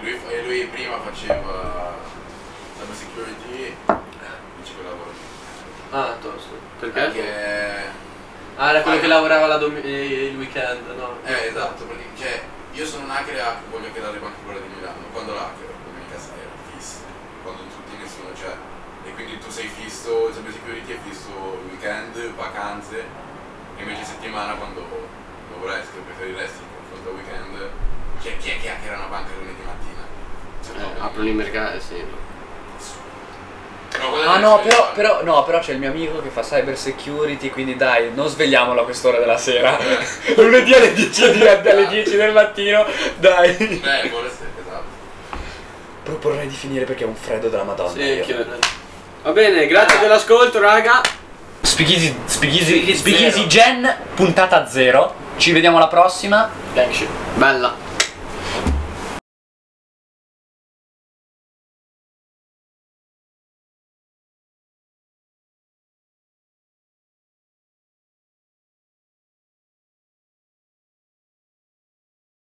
Lui, 0.00 0.20
e 0.28 0.42
lui 0.44 0.64
prima 0.66 0.98
faceva 1.00 1.85
security, 2.96 3.76
dice 4.58 4.72
che 4.76 4.82
lavoro. 4.82 5.12
Ah, 5.90 6.16
tosto. 6.20 6.54
Perché? 6.80 7.00
Perché 7.00 8.04
Ah, 8.58 8.70
era 8.70 8.80
quello 8.80 9.00
che 9.00 9.06
lavorava 9.06 9.46
la 9.46 9.58
dom- 9.58 9.76
eh, 9.84 10.28
il 10.32 10.36
weekend, 10.38 10.88
no? 10.96 11.18
Eh, 11.24 11.46
esatto, 11.48 11.84
perché 11.84 12.04
cioè, 12.16 12.40
io 12.72 12.86
sono 12.86 13.04
un 13.04 13.10
hacker 13.10 13.36
e 13.36 13.42
voglio 13.70 13.92
che 13.92 14.00
la 14.00 14.08
banca 14.08 14.40
quella 14.44 14.60
di 14.60 14.68
Milano. 14.74 15.04
Quando 15.12 15.34
l'hacker, 15.34 15.68
domenica 15.84 16.18
sera, 16.18 16.48
fisso. 16.72 17.04
Quando 17.42 17.62
tutti 17.68 18.00
nessuno 18.00 18.32
c'è. 18.32 18.56
E 19.04 19.12
quindi 19.12 19.36
tu 19.38 19.50
sei 19.50 19.68
fisso, 19.68 20.30
cyber 20.32 20.52
security 20.52 20.90
è 20.92 20.98
fisso 21.06 21.28
il 21.62 21.68
weekend, 21.70 22.16
vacanze. 22.34 23.04
E 23.76 23.82
invece 23.82 24.04
settimana 24.04 24.54
quando 24.54 24.80
non 24.80 25.60
vorresti 25.60 25.98
o 25.98 26.00
preferiresti 26.00 26.62
in 26.62 26.68
confronto 26.80 27.08
al 27.10 27.14
weekend, 27.14 27.70
cioè 28.22 28.36
chi 28.38 28.48
è 28.50 28.60
che 28.60 28.70
hackera 28.70 28.96
una 28.96 29.06
banca 29.12 29.30
lunedì 29.36 29.60
mattina? 29.62 30.02
Cioè, 30.64 30.96
Eh, 30.96 31.00
aprono 31.00 31.28
i 31.28 31.32
mercati, 31.34 31.78
sì. 31.80 32.04
Ah 34.26 34.38
no, 34.38 34.60
però, 34.60 34.92
però, 34.92 35.22
no, 35.22 35.44
però 35.44 35.60
c'è 35.60 35.72
il 35.72 35.78
mio 35.78 35.90
amico 35.90 36.20
che 36.20 36.28
fa 36.28 36.42
cyber 36.42 36.76
security, 36.76 37.48
quindi 37.50 37.76
dai, 37.76 38.10
non 38.14 38.28
svegliamolo 38.28 38.80
a 38.80 38.84
quest'ora 38.84 39.18
della 39.18 39.38
sera. 39.38 39.78
Lunedì 40.36 40.74
alle 40.74 40.92
10, 40.92 41.30
di- 41.38 41.46
alle 41.46 41.86
10 41.88 42.16
del 42.16 42.32
mattino, 42.32 42.84
dai. 43.16 43.54
Beh, 43.56 44.08
vuole 44.08 44.26
essere, 44.28 44.50
esatto. 44.60 44.84
Proporrei 46.02 46.46
di 46.46 46.54
finire 46.54 46.84
perché 46.84 47.04
è 47.04 47.06
un 47.06 47.14
freddo 47.16 47.48
della 47.48 47.62
madonna. 47.64 47.90
Sì, 47.92 48.00
io. 48.00 48.46
Va 49.22 49.30
bene, 49.32 49.66
grazie 49.66 49.98
dell'ascolto, 50.00 50.60
raga. 50.60 51.00
Spighisi, 51.62 52.14
Spighisi. 52.94 53.46
Gen, 53.46 53.96
puntata 54.14 54.68
zero. 54.68 55.14
Ci 55.36 55.52
vediamo 55.52 55.76
alla 55.76 55.88
prossima. 55.88 56.48
Thanks. 56.74 57.04
Bella. 57.34 57.85